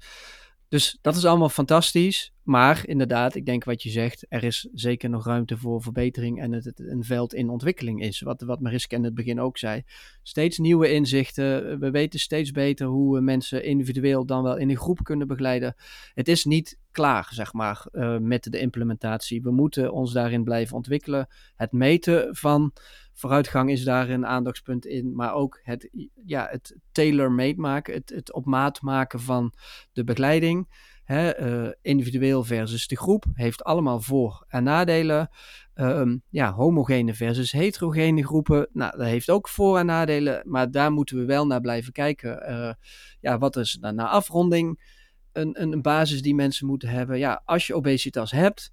Dus 0.69 0.99
dat 1.01 1.17
is 1.17 1.25
allemaal 1.25 1.49
fantastisch. 1.49 2.33
Maar 2.43 2.87
inderdaad, 2.87 3.35
ik 3.35 3.47
denk 3.47 3.65
wat 3.65 3.83
je 3.83 3.91
zegt, 3.91 4.27
er 4.29 4.45
is 4.45 4.69
zeker 4.73 5.11
nog 5.11 5.25
ruimte 5.25 5.57
voor 5.57 5.83
verbetering 5.83 6.41
en 6.41 6.53
het, 6.53 6.65
het 6.65 6.81
een 6.81 7.05
veld 7.05 7.35
in 7.35 7.49
ontwikkeling 7.49 8.03
is. 8.03 8.21
Wat, 8.21 8.43
wat 8.43 8.61
Mariska 8.61 8.97
in 8.97 9.05
het 9.05 9.15
begin 9.15 9.41
ook 9.41 9.59
zei. 9.59 9.83
Steeds 10.23 10.59
nieuwe 10.59 10.93
inzichten. 10.93 11.79
We 11.79 11.91
weten 11.91 12.21
steeds 12.21 12.51
beter 12.51 12.87
hoe 12.87 13.15
we 13.15 13.21
mensen 13.21 13.65
individueel 13.65 14.27
dan 14.27 14.43
wel 14.43 14.57
in 14.57 14.71
een 14.71 14.77
groep 14.77 15.03
kunnen 15.03 15.27
begeleiden. 15.27 15.75
Het 16.15 16.29
is 16.29 16.45
niet 16.45 16.79
klaar, 16.97 17.29
zeg 17.31 17.53
maar, 17.53 17.87
eh, 17.93 18.17
met 18.19 18.53
de 18.53 18.59
implementatie. 18.59 19.43
We 19.43 19.51
moeten 19.51 19.93
ons 19.93 20.13
daarin 20.13 20.45
blijven 20.45 20.77
ontwikkelen. 20.77 21.29
Het 21.57 21.73
meten 21.73 22.37
van 22.37 22.73
vooruitgang 23.13 23.71
is 23.71 23.85
daar 23.85 24.11
een 24.11 24.27
aandachtspunt 24.27 24.87
in. 24.87 25.15
Maar 25.15 25.35
ook 25.35 25.61
het, 25.63 25.91
ja, 26.25 26.47
het 26.51 26.77
tailor-made 26.93 27.61
maken, 27.61 27.95
het, 27.95 28.11
het 28.11 28.33
op 28.33 28.45
maat 28.45 28.83
maken 28.83 29.21
van 29.21 29.53
de 29.93 30.05
begeleiding. 30.05 30.69
Hè, 31.05 31.31
eh, 31.31 31.73
individueel 31.83 32.45
versus 32.45 32.87
de 32.87 32.97
groep 32.97 33.25
heeft 33.33 33.65
allemaal 33.65 34.01
voor- 34.01 34.45
en 34.49 34.65
nadelen. 34.65 35.31
Ehm, 35.75 36.17
ja, 36.29 36.53
homogene 36.53 37.15
versus 37.15 37.53
heterogene 37.53 38.27
groepen. 38.27 38.69
Nou, 38.73 38.97
dat 38.97 39.07
heeft 39.07 39.31
ook 39.31 39.49
voor- 39.49 39.79
en 39.79 39.87
nadelen. 39.87 40.43
Maar 40.45 40.71
daar 40.71 40.93
moeten 40.93 41.17
we 41.17 41.25
wel 41.25 41.47
naar 41.47 41.61
blijven 41.61 41.93
kijken. 41.93 42.43
Eh, 42.43 42.73
ja, 43.21 43.39
wat 43.39 43.57
is 43.57 43.79
na, 43.81 43.91
na 43.91 44.09
afronding 44.09 44.95
een, 45.37 45.63
een, 45.63 45.83
basis 45.83 46.23
die 46.23 46.35
mensen 46.35 46.67
moeten 46.67 46.89
hebben? 46.89 47.19
Ja, 47.19 47.43
als 47.45 47.67
je 47.67 47.75
obesitas 47.75 48.31
hebt, 48.31 48.73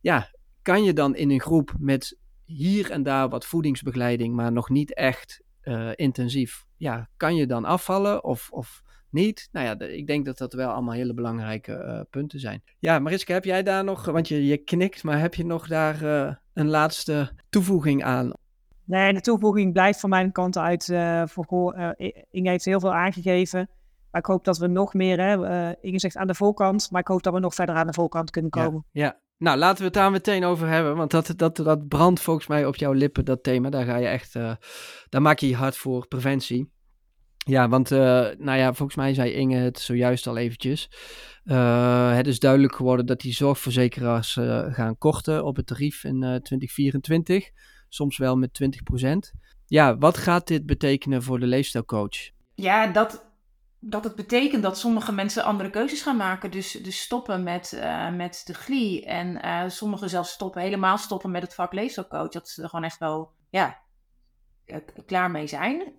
ja, 0.00 0.30
kan 0.62 0.84
je 0.84 0.92
dan 0.92 1.16
in 1.16 1.30
een 1.30 1.40
groep 1.40 1.74
met 1.78 2.18
hier 2.44 2.90
en 2.90 3.02
daar 3.02 3.28
wat 3.28 3.46
voedingsbegeleiding, 3.46 4.34
maar 4.34 4.52
nog 4.52 4.68
niet 4.68 4.94
echt 4.94 5.42
eh, 5.60 5.90
intensief. 5.94 6.64
Ja, 6.76 7.08
kan 7.16 7.36
je 7.36 7.46
dan 7.46 7.64
afvallen 7.64 8.24
of, 8.24 8.48
of 8.50 8.82
niet? 9.10 9.48
Nou 9.52 9.66
ja, 9.66 9.86
ik 9.86 10.06
denk 10.06 10.24
dat 10.24 10.38
dat 10.38 10.52
wel 10.52 10.70
allemaal 10.70 10.94
hele 10.94 11.14
belangrijke 11.14 11.72
eh, 11.72 12.00
punten 12.10 12.40
zijn. 12.40 12.62
Ja, 12.78 12.98
Mariska, 12.98 13.32
heb 13.32 13.44
jij 13.44 13.62
daar 13.62 13.84
nog, 13.84 14.04
want 14.04 14.28
je, 14.28 14.46
je 14.46 14.56
knikt, 14.56 15.02
maar 15.02 15.20
heb 15.20 15.34
je 15.34 15.44
nog 15.44 15.66
daar 15.66 16.02
eh, 16.02 16.34
een 16.52 16.68
laatste 16.68 17.30
toevoeging 17.50 18.04
aan? 18.04 18.32
Nee, 18.84 19.12
de 19.12 19.20
toevoeging 19.20 19.72
blijft 19.72 20.00
van 20.00 20.10
mijn 20.10 20.32
kant 20.32 20.58
uit. 20.58 20.84
voor, 21.24 21.94
Inge 22.30 22.50
heeft 22.50 22.64
heel 22.64 22.80
veel 22.80 22.94
aangegeven. 22.94 23.68
Maar 24.14 24.22
ik 24.22 24.28
hoop 24.28 24.44
dat 24.44 24.58
we 24.58 24.66
nog 24.66 24.94
meer, 24.94 25.20
hè, 25.20 25.46
eh, 25.46 25.74
Inge 25.80 25.98
zegt 25.98 26.16
aan 26.16 26.26
de 26.26 26.34
voorkant, 26.34 26.90
maar 26.90 27.00
ik 27.00 27.08
hoop 27.08 27.22
dat 27.22 27.32
we 27.32 27.40
nog 27.40 27.54
verder 27.54 27.74
aan 27.74 27.86
de 27.86 27.92
voorkant 27.92 28.30
kunnen 28.30 28.50
komen. 28.50 28.86
Ja, 28.90 29.04
ja. 29.04 29.22
Nou, 29.38 29.58
laten 29.58 29.78
we 29.78 29.84
het 29.84 29.94
daar 29.94 30.10
meteen 30.10 30.44
over 30.44 30.68
hebben, 30.68 30.96
want 30.96 31.10
dat, 31.10 31.32
dat, 31.36 31.56
dat 31.56 31.88
brandt 31.88 32.20
volgens 32.20 32.46
mij 32.46 32.66
op 32.66 32.76
jouw 32.76 32.92
lippen, 32.92 33.24
dat 33.24 33.42
thema. 33.42 33.70
Daar 33.70 33.84
ga 33.84 33.96
je 33.96 34.06
echt, 34.06 34.34
eh, 34.34 34.52
daar 35.08 35.22
maak 35.22 35.38
je 35.38 35.48
je 35.48 35.56
hard 35.56 35.76
voor, 35.76 36.06
preventie. 36.08 36.72
Ja, 37.36 37.68
want, 37.68 37.90
eh, 37.90 37.98
nou 38.38 38.58
ja, 38.58 38.72
volgens 38.72 38.96
mij 38.96 39.14
zei 39.14 39.30
Inge 39.30 39.56
het 39.56 39.78
zojuist 39.78 40.26
al 40.26 40.36
eventjes. 40.36 40.88
Eh, 41.44 42.14
het 42.14 42.26
is 42.26 42.38
duidelijk 42.38 42.74
geworden 42.74 43.06
dat 43.06 43.20
die 43.20 43.32
zorgverzekeraars 43.32 44.36
eh, 44.36 44.74
gaan 44.74 44.98
korten 44.98 45.44
op 45.44 45.56
het 45.56 45.66
tarief 45.66 46.04
in 46.04 46.22
eh, 46.22 46.34
2024. 46.34 47.50
Soms 47.88 48.18
wel 48.18 48.36
met 48.36 48.52
20%. 48.52 49.32
Ja, 49.66 49.98
wat 49.98 50.16
gaat 50.16 50.46
dit 50.46 50.66
betekenen 50.66 51.22
voor 51.22 51.40
de 51.40 51.46
leefstijlcoach? 51.46 52.30
Ja, 52.54 52.86
dat, 52.86 53.23
dat 53.86 54.04
het 54.04 54.14
betekent 54.14 54.62
dat 54.62 54.78
sommige 54.78 55.12
mensen 55.12 55.44
andere 55.44 55.70
keuzes 55.70 56.02
gaan 56.02 56.16
maken. 56.16 56.50
Dus, 56.50 56.70
dus 56.72 57.00
stoppen 57.00 57.42
met, 57.42 57.72
eh, 57.72 58.10
met 58.10 58.42
de 58.44 58.54
glie. 58.54 59.04
En 59.04 59.42
eh 59.42 59.62
sommigen 59.68 60.08
zelfs 60.08 60.30
stoppen, 60.30 60.62
helemaal 60.62 60.98
stoppen 60.98 61.30
met 61.30 61.42
het 61.42 61.54
vak 61.54 61.72
leefstijlcoach. 61.72 62.28
Dat 62.28 62.48
ze 62.48 62.62
er 62.62 62.68
gewoon 62.68 62.84
echt 62.84 62.98
wel, 62.98 63.30
ja, 63.50 63.78
eh, 64.64 64.76
klaar 65.06 65.30
mee 65.30 65.46
zijn. 65.46 65.92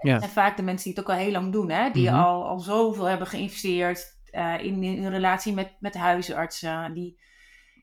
Zijn 0.00 0.22
vaak 0.22 0.56
de 0.56 0.62
mensen 0.62 0.84
die 0.84 0.98
het 0.98 1.08
ook 1.08 1.16
al 1.16 1.22
heel 1.22 1.32
lang 1.32 1.52
doen. 1.52 1.70
Hè? 1.70 1.90
Die 1.90 2.10
Mhm. 2.10 2.20
al, 2.20 2.46
al 2.46 2.58
zoveel 2.60 3.04
hebben 3.04 3.26
geïnvesteerd 3.26 4.18
in, 4.60 4.82
in 4.82 5.04
een 5.04 5.10
relatie 5.10 5.54
met, 5.54 5.72
met 5.80 5.94
huisartsen. 5.94 6.92
Die... 6.94 7.18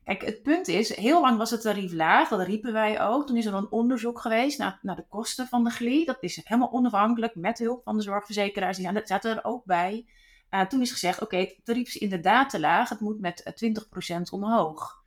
Kijk, 0.07 0.25
het 0.25 0.41
punt 0.41 0.67
is, 0.67 0.95
heel 0.95 1.21
lang 1.21 1.37
was 1.37 1.49
het 1.49 1.61
tarief 1.61 1.93
laag. 1.93 2.29
Dat 2.29 2.41
riepen 2.41 2.73
wij 2.73 3.01
ook. 3.01 3.27
Toen 3.27 3.37
is 3.37 3.45
er 3.45 3.53
een 3.53 3.71
onderzoek 3.71 4.19
geweest 4.19 4.57
naar, 4.57 4.79
de 4.81 5.05
kosten 5.09 5.47
van 5.47 5.63
de 5.63 5.69
glie. 5.69 6.05
Dat 6.05 6.17
is 6.19 6.41
helemaal 6.43 6.71
onafhankelijk 6.71 7.35
met 7.35 7.57
hulp 7.57 7.83
van 7.83 7.97
de 7.97 8.03
zorgverzekeraars. 8.03 8.77
Die 8.77 9.01
zaten- 9.03 9.31
er 9.31 9.43
ook 9.43 9.65
bij. 9.65 10.05
Eh, 10.49 10.61
toen 10.61 10.81
is 10.81 10.91
gezegd, 10.91 11.21
oké, 11.21 11.37
het 11.37 11.59
tarief 11.63 11.87
is 11.87 11.97
inderdaad 11.97 12.49
te 12.49 12.59
laag. 12.59 12.89
Het 12.89 12.99
moet 12.99 13.19
met 13.19 13.43
eh, 13.43 13.53
20% 13.53 14.31
omhoog. 14.31 15.03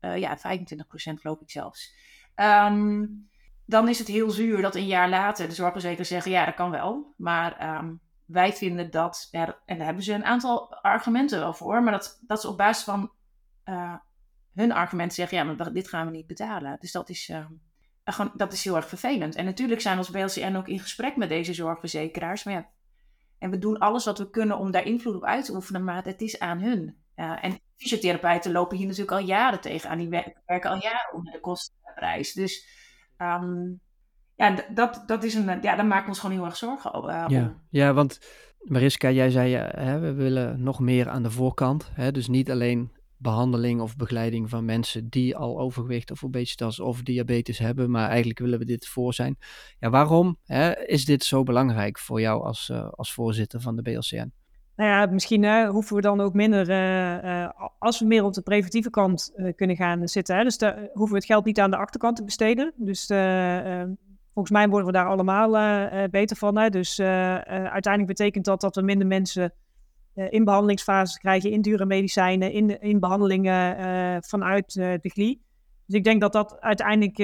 Eh, 0.00 0.16
ja, 0.16 0.38
25% 0.38 1.20
geloof 1.20 1.40
ik 1.40 1.50
zelfs. 1.50 1.94
Ehm, 2.34 3.06
dan 3.66 3.88
is 3.88 3.98
het 3.98 4.08
heel 4.08 4.30
zuur 4.30 4.62
dat 4.62 4.74
een 4.74 4.86
jaar 4.86 5.08
later 5.08 5.48
de 5.48 5.54
zorgverzekeraars 5.54 6.08
zeggen, 6.08 6.30
ja, 6.30 6.44
dat 6.44 6.54
kan 6.54 6.70
wel. 6.70 7.14
Maar 7.16 7.56
ehm, 7.56 7.94
wij 8.24 8.52
vinden 8.52 8.90
dat, 8.90 9.28
en 9.30 9.54
daar 9.66 9.86
hebben 9.86 10.04
ze 10.04 10.12
een 10.12 10.24
aantal 10.24 10.74
argumenten 10.74 11.38
wel 11.38 11.54
voor, 11.54 11.82
maar 11.82 11.92
dat, 11.92 12.18
dat 12.26 12.38
is 12.38 12.44
op 12.44 12.56
basis 12.56 12.84
van 12.84 13.10
eh, 13.64 13.94
hun 14.54 14.72
argumenten 14.72 15.14
zeggen, 15.14 15.38
ja, 15.38 15.44
maar 15.44 15.72
dit 15.72 15.88
gaan 15.88 16.06
we 16.06 16.12
niet 16.12 16.26
betalen. 16.26 16.76
Dus 16.80 16.92
dat 16.92 17.08
is, 17.08 17.28
ehm, 17.28 17.46
eh, 18.04 18.14
gewoon, 18.14 18.32
dat 18.36 18.52
is 18.52 18.64
heel 18.64 18.76
erg 18.76 18.88
vervelend. 18.88 19.34
En 19.34 19.44
natuurlijk 19.44 19.80
zijn 19.80 19.98
we 19.98 20.00
als 20.00 20.10
BLCN 20.34 20.56
ook 20.56 20.68
in 20.68 20.80
gesprek 20.80 21.16
met 21.16 21.28
deze 21.28 21.54
zorgverzekeraars, 21.54 22.44
maar 22.44 22.54
ja, 22.54 22.68
en 23.38 23.50
we 23.50 23.58
doen 23.58 23.78
alles 23.78 24.04
wat 24.04 24.18
we 24.18 24.30
kunnen 24.30 24.58
om 24.58 24.70
daar 24.70 24.84
invloed 24.86 25.14
op 25.14 25.24
uit 25.24 25.44
te 25.44 25.54
oefenen, 25.54 25.84
maar 25.84 26.04
het 26.04 26.20
is 26.20 26.38
aan 26.38 26.60
hun. 26.60 26.96
En 27.14 27.58
fysiotherapeuten 27.76 28.52
lopen 28.52 28.76
hier 28.76 28.86
natuurlijk 28.86 29.12
al 29.20 29.26
jaren 29.26 29.60
tegen 29.60 29.90
aan. 29.90 29.98
Die 29.98 30.08
wer- 30.08 30.32
werken 30.46 30.70
al 30.70 30.82
jaren 30.82 31.14
onder 31.14 31.32
de 31.32 31.40
kostenprijs. 31.40 32.32
Dus 32.32 32.66
ehm, 33.16 33.72
ja, 34.36 34.64
dat, 34.74 35.02
dat 35.06 35.24
is 35.24 35.34
een, 35.34 35.44
ja, 35.62 35.76
daar 35.76 35.86
maken 35.86 36.02
we 36.02 36.08
ons 36.08 36.18
gewoon 36.18 36.36
heel 36.36 36.44
erg 36.44 36.56
zorgen 36.56 36.92
over. 36.92 37.10
eh, 37.10 37.24
Ja, 37.28 37.54
ja 37.70 37.92
want 37.92 38.18
Mariska, 38.60 39.10
jij 39.10 39.30
zei, 39.30 39.54
hè, 39.54 39.98
we 39.98 40.12
willen 40.12 40.62
nog 40.62 40.80
meer 40.80 41.08
aan 41.08 41.22
de 41.22 41.30
voorkant. 41.30 41.90
Hè, 41.94 42.12
dus 42.12 42.28
niet 42.28 42.50
alleen 42.50 42.92
behandeling 43.20 43.80
of 43.80 43.96
begeleiding 43.96 44.50
van 44.50 44.64
mensen 44.64 45.08
die 45.08 45.36
al 45.36 45.60
overgewicht 45.60 46.10
of 46.10 46.24
obesitas 46.24 46.80
of 46.80 47.02
diabetes 47.02 47.58
hebben, 47.58 47.90
maar 47.90 48.08
eigenlijk 48.08 48.38
willen 48.38 48.58
we 48.58 48.64
dit 48.64 48.88
voor 48.88 49.14
zijn. 49.14 49.36
Ja, 49.78 49.90
waarom 49.90 50.36
hè, 50.44 50.86
is 50.86 51.04
dit 51.04 51.24
zo 51.24 51.42
belangrijk 51.42 51.98
voor 51.98 52.20
jou 52.20 52.44
als, 52.44 52.68
uh, 52.68 52.88
als 52.90 53.12
voorzitter 53.12 53.60
van 53.60 53.76
de 53.76 53.82
BLCN? 53.82 54.32
Nou 54.76 54.90
ja, 54.90 55.06
misschien 55.06 55.42
uh, 55.42 55.68
hoeven 55.68 55.96
we 55.96 56.02
dan 56.02 56.20
ook 56.20 56.34
minder, 56.34 56.70
uh, 56.70 57.48
als 57.78 57.98
we 57.98 58.06
meer 58.06 58.24
op 58.24 58.32
de 58.32 58.42
preventieve 58.42 58.90
kant 58.90 59.32
kunnen 59.56 59.76
gaan 59.76 60.08
zitten. 60.08 60.36
Hè, 60.36 60.42
dus 60.42 60.58
daar 60.58 60.74
hoeven 60.92 61.14
we 61.14 61.20
het 61.20 61.24
geld 61.24 61.44
niet 61.44 61.60
aan 61.60 61.70
de 61.70 61.76
achterkant 61.76 62.16
te 62.16 62.24
besteden. 62.24 62.72
Dus 62.76 63.06
volgens 64.32 64.50
mij 64.50 64.68
worden 64.68 64.86
we 64.86 64.92
daar 64.92 65.08
allemaal 65.08 65.50
beter 66.10 66.36
van. 66.36 66.58
Hè. 66.58 66.68
Dus 66.68 67.00
uiteindelijk 67.00 68.06
betekent 68.06 68.44
dat 68.44 68.60
dat 68.60 68.74
we 68.74 68.82
minder 68.82 69.06
mensen 69.06 69.52
in 70.14 70.44
behandelingsfases 70.44 71.18
krijgen, 71.18 71.50
in 71.50 71.62
dure 71.62 71.86
medicijnen, 71.86 72.52
in, 72.52 72.80
in 72.80 73.00
behandelingen 73.00 74.22
vanuit 74.22 74.72
de 74.74 75.10
GLI. 75.12 75.40
Dus 75.86 75.98
ik 75.98 76.04
denk 76.04 76.20
dat 76.20 76.32
dat 76.32 76.60
uiteindelijk 76.60 77.16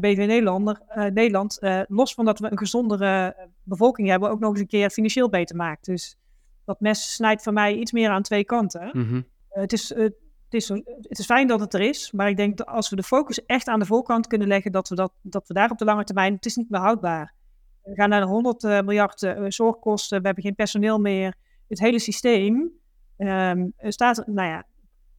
BV 0.00 0.16
Nederlander, 0.16 0.80
Nederland, 0.94 1.58
los 1.88 2.14
van 2.14 2.24
dat 2.24 2.38
we 2.38 2.50
een 2.50 2.58
gezondere 2.58 3.36
bevolking 3.62 4.08
hebben, 4.08 4.30
ook 4.30 4.40
nog 4.40 4.50
eens 4.50 4.60
een 4.60 4.66
keer 4.66 4.90
financieel 4.90 5.28
beter 5.28 5.56
maakt. 5.56 5.84
Dus 5.84 6.18
dat 6.64 6.80
mes 6.80 7.14
snijdt 7.14 7.42
voor 7.42 7.52
mij 7.52 7.74
iets 7.74 7.92
meer 7.92 8.10
aan 8.10 8.22
twee 8.22 8.44
kanten. 8.44 8.90
Mhm. 8.92 9.16
Eh, 9.16 9.60
het, 9.60 9.72
is, 9.72 9.88
het, 9.94 10.14
is, 10.50 10.68
het 10.68 11.18
is 11.18 11.24
fijn 11.24 11.46
dat 11.46 11.60
het 11.60 11.74
er 11.74 11.80
is, 11.80 12.12
maar 12.12 12.28
ik 12.28 12.36
denk 12.36 12.56
dat 12.56 12.66
als 12.66 12.90
we 12.90 12.96
de 12.96 13.02
focus 13.02 13.44
echt 13.46 13.68
aan 13.68 13.78
de 13.78 13.86
voorkant 13.86 14.26
kunnen 14.26 14.48
leggen, 14.48 14.72
dat 14.72 14.88
we, 14.88 14.94
dat, 14.94 15.12
dat 15.22 15.48
we 15.48 15.54
daar 15.54 15.70
op 15.70 15.78
de 15.78 15.84
lange 15.84 16.04
termijn, 16.04 16.34
het 16.34 16.46
is 16.46 16.56
niet 16.56 16.70
meer 16.70 16.80
houdbaar. 16.80 17.34
We 17.82 17.94
gaan 17.94 18.08
naar 18.08 18.20
de 18.20 18.26
100 18.26 18.62
uh, 18.62 18.80
miljard 18.80 19.34
zorgkosten, 19.48 20.18
we 20.20 20.26
hebben 20.26 20.44
geen 20.44 20.54
personeel 20.54 20.98
meer. 20.98 21.34
Het 21.74 21.86
hele 21.86 21.98
systeem 21.98 22.70
um, 23.18 23.72
staat, 23.78 24.26
nou 24.26 24.48
ja, 24.48 24.66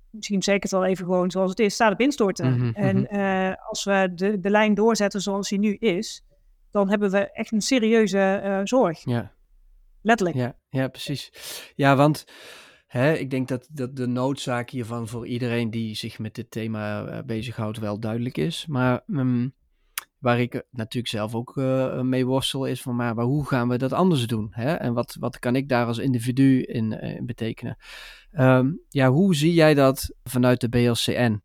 misschien 0.09 0.43
zeker 0.43 0.61
het 0.61 0.71
wel 0.71 0.85
even 0.85 1.05
gewoon 1.05 1.31
zoals 1.31 1.49
het 1.49 1.59
is, 1.59 1.73
staat 1.73 1.93
op 1.93 1.99
instorten. 1.99 2.53
Mhm, 2.53 2.73
en 2.73 3.01
mhm. 3.01 3.53
als 3.67 3.83
we 3.83 4.11
de, 4.15 4.39
de 4.39 4.49
lijn 4.49 4.73
doorzetten 4.73 5.21
zoals 5.21 5.49
die 5.49 5.59
nu 5.59 5.75
is, 5.75 6.23
dan 6.71 6.89
hebben 6.89 7.11
we 7.11 7.31
echt 7.31 7.51
een 7.51 7.61
serieuze 7.61 8.61
zorg. 8.63 9.05
Ja. 9.05 9.33
Letterlijk. 10.05 10.37
Ja, 10.37 10.55
ja 10.69 10.87
precies. 10.87 11.31
Ja, 11.75 11.95
want 11.95 12.25
hè, 12.87 13.13
ik 13.13 13.29
denk 13.29 13.47
dat, 13.47 13.67
dat 13.71 13.95
de 13.95 14.07
noodzaak 14.07 14.69
hiervan 14.69 15.07
voor 15.07 15.27
iedereen 15.27 15.69
die 15.69 15.95
zich 15.95 16.19
met 16.19 16.35
dit 16.35 16.51
thema 16.51 17.07
uh, 17.07 17.23
bezighoudt 17.25 17.79
wel 17.79 17.99
duidelijk 17.99 18.37
is. 18.37 18.65
Maar 18.67 19.03
um, 19.07 19.53
waar 20.25 20.39
ik 20.39 20.63
natuurlijk 20.71 21.13
zelf 21.13 21.35
ook 21.35 21.55
uh, 21.55 22.01
mee 22.01 22.25
worstel 22.25 22.65
is 22.65 22.81
van, 22.81 22.95
maar, 22.95 23.15
hoe 23.15 23.45
gaan 23.45 23.69
we 23.69 23.77
dat 23.77 23.93
anders 23.93 24.27
doen? 24.27 24.47
Hè? 24.51 24.73
En 24.73 24.93
wat, 24.93 25.17
wat 25.19 25.39
kan 25.39 25.55
ik 25.55 25.69
daar 25.69 25.85
als 25.85 25.97
individu 25.97 26.61
in, 26.61 26.91
in 26.91 27.25
betekenen? 27.25 27.77
Um, 28.31 28.81
ja, 28.89 29.09
hoe 29.09 29.35
zie 29.35 29.53
jij 29.53 29.73
dat 29.73 30.15
vanuit 30.23 30.61
de 30.61 30.69
BLCN? 30.69 31.41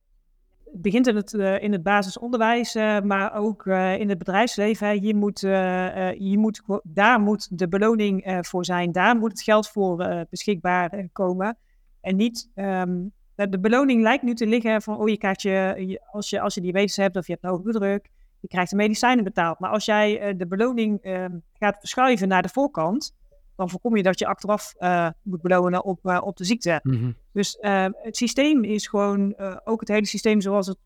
Het 0.64 0.82
begint 0.82 1.06
in 1.06 1.16
het, 1.16 1.32
in 1.62 1.72
het 1.72 1.82
basisonderwijs, 1.82 2.74
maar 3.04 3.34
ook 3.34 3.66
in 3.66 4.08
het 4.08 4.18
bedrijfsleven. 4.18 5.02
Je 5.02 5.14
moet, 5.14 5.40
je 5.40 6.34
moet, 6.38 6.62
daar 6.82 7.20
moet 7.20 7.58
de 7.58 7.68
beloning 7.68 8.38
voor 8.40 8.64
zijn, 8.64 8.92
daar 8.92 9.16
moet 9.16 9.30
het 9.30 9.42
geld 9.42 9.68
voor 9.68 10.26
beschikbaar 10.30 11.08
komen. 11.12 11.58
En 12.00 12.16
niet, 12.16 12.50
um, 12.54 13.12
de 13.34 13.60
beloning 13.60 14.02
lijkt 14.02 14.22
nu 14.22 14.34
te 14.34 14.46
liggen 14.46 14.82
van, 14.82 14.96
oh 14.96 15.08
je 15.08 15.18
krijgt 15.18 15.42
je, 15.42 16.00
als, 16.10 16.30
je, 16.30 16.40
als 16.40 16.54
je 16.54 16.90
hebt 16.94 17.16
of 17.16 17.26
je 17.26 17.32
hebt 17.32 17.44
hoge 17.44 17.62
bloeddruk, 17.62 18.10
je 18.40 18.48
krijgt 18.48 18.70
de 18.70 18.76
medicijnen 18.76 19.24
betaald. 19.24 19.58
Maar 19.58 19.70
als 19.70 19.84
jij 19.84 20.36
de 20.36 20.46
beloning 20.46 21.02
ehm, 21.02 21.38
gaat 21.52 21.76
verschuiven 21.78 22.28
naar 22.28 22.42
de 22.42 22.48
voorkant, 22.48 23.14
dan 23.60 23.70
voorkom 23.70 23.96
je 23.96 24.02
dat 24.02 24.18
je 24.18 24.26
achteraf 24.26 24.74
uh, 24.78 25.08
moet 25.22 25.42
belonen 25.42 25.84
op, 25.84 25.98
uh, 26.04 26.20
op 26.24 26.36
de 26.36 26.44
ziekte. 26.44 26.80
Mm 26.82 26.92
-hmm. 26.92 27.16
Dus 27.32 27.58
uh, 27.60 27.86
het 27.92 28.16
systeem 28.16 28.64
is 28.64 28.86
gewoon, 28.86 29.38
ook 29.64 29.80
het 29.80 29.88
hele 29.88 30.06
systeem 30.06 30.40
zoals 30.40 30.66
het 30.66 30.76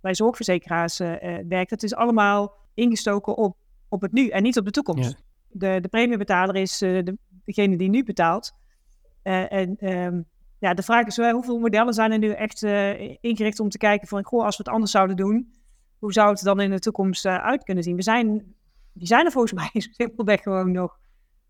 bij 0.00 0.14
zorgverzekeraars 0.14 0.98
werkt, 1.48 1.70
het 1.70 1.82
is 1.82 1.94
allemaal 1.94 2.54
ingestoken 2.74 3.36
op, 3.36 3.56
op 3.88 4.00
het 4.00 4.12
nu 4.12 4.28
en 4.28 4.42
niet 4.42 4.58
op 4.58 4.64
de 4.64 4.70
toekomst. 4.70 5.10
Ja. 5.10 5.16
De, 5.48 5.80
de 5.80 5.88
premiebetaler 5.88 6.56
is 6.56 6.78
de, 6.78 7.16
degene 7.44 7.76
die 7.76 7.88
nu 7.88 8.04
betaalt. 8.04 8.52
en 9.22 9.76
um, 9.80 10.26
ja, 10.58 10.74
de 10.74 10.82
vraag 10.82 11.06
is 11.06 11.16
hoeveel 11.16 11.58
modellen 11.58 11.94
zijn 11.94 12.12
er 12.12 12.18
nu 12.18 12.30
echt 12.30 12.62
ingericht 13.20 13.60
om 13.60 13.68
te 13.68 13.78
kijken 13.78 14.08
van, 14.08 14.24
goh, 14.24 14.44
als 14.44 14.56
we 14.56 14.62
het 14.62 14.72
anders 14.72 14.92
zouden 14.92 15.16
doen, 15.16 15.52
hoe 16.04 16.12
zou 16.12 16.30
het 16.30 16.42
dan 16.42 16.60
in 16.60 16.70
de 16.70 16.78
toekomst 16.78 17.26
uit 17.26 17.64
kunnen 17.64 17.84
zien? 17.84 17.96
We 17.96 18.02
zijn, 18.02 18.54
die 18.92 19.06
zijn 19.06 19.24
er 19.24 19.32
volgens 19.32 19.52
mij 19.62 19.70
simpelweg 19.90 20.40
gewoon 20.40 20.72
nog 20.72 20.98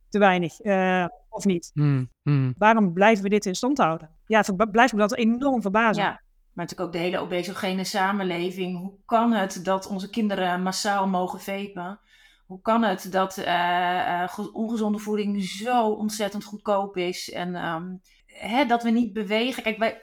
te 0.08 0.18
weinig, 0.18 0.64
uh, 0.64 1.06
of 1.28 1.44
niet? 1.44 1.70
Mm, 1.74 2.10
mm. 2.22 2.54
Waarom 2.58 2.92
blijven 2.92 3.22
we 3.22 3.28
dit 3.28 3.46
in 3.46 3.54
stand 3.54 3.78
houden? 3.78 4.10
Ja, 4.26 4.42
het 4.46 4.70
blijft 4.70 4.92
me 4.92 4.98
dat 4.98 5.14
enorm 5.14 5.62
verbazen. 5.62 6.02
Ja, 6.02 6.10
maar 6.10 6.64
natuurlijk 6.64 6.80
ook 6.80 6.92
de 6.92 6.98
hele 6.98 7.18
obesogene 7.18 7.84
samenleving. 7.84 8.78
Hoe 8.78 8.98
kan 9.04 9.32
het 9.32 9.64
dat 9.64 9.86
onze 9.86 10.10
kinderen 10.10 10.62
massaal 10.62 11.08
mogen 11.08 11.40
vapen? 11.40 12.00
Hoe 12.46 12.60
kan 12.60 12.82
het 12.82 13.12
dat 13.12 13.38
uh, 13.38 13.44
uh, 13.46 14.38
ongezonde 14.52 14.98
voeding 14.98 15.42
zo 15.42 15.88
ontzettend 15.88 16.44
goedkoop 16.44 16.96
is? 16.96 17.30
En 17.30 17.54
um, 17.66 18.00
hè, 18.26 18.64
dat 18.64 18.82
we 18.82 18.90
niet 18.90 19.12
bewegen. 19.12 19.62
Kijk, 19.62 19.78
wij, 19.78 20.02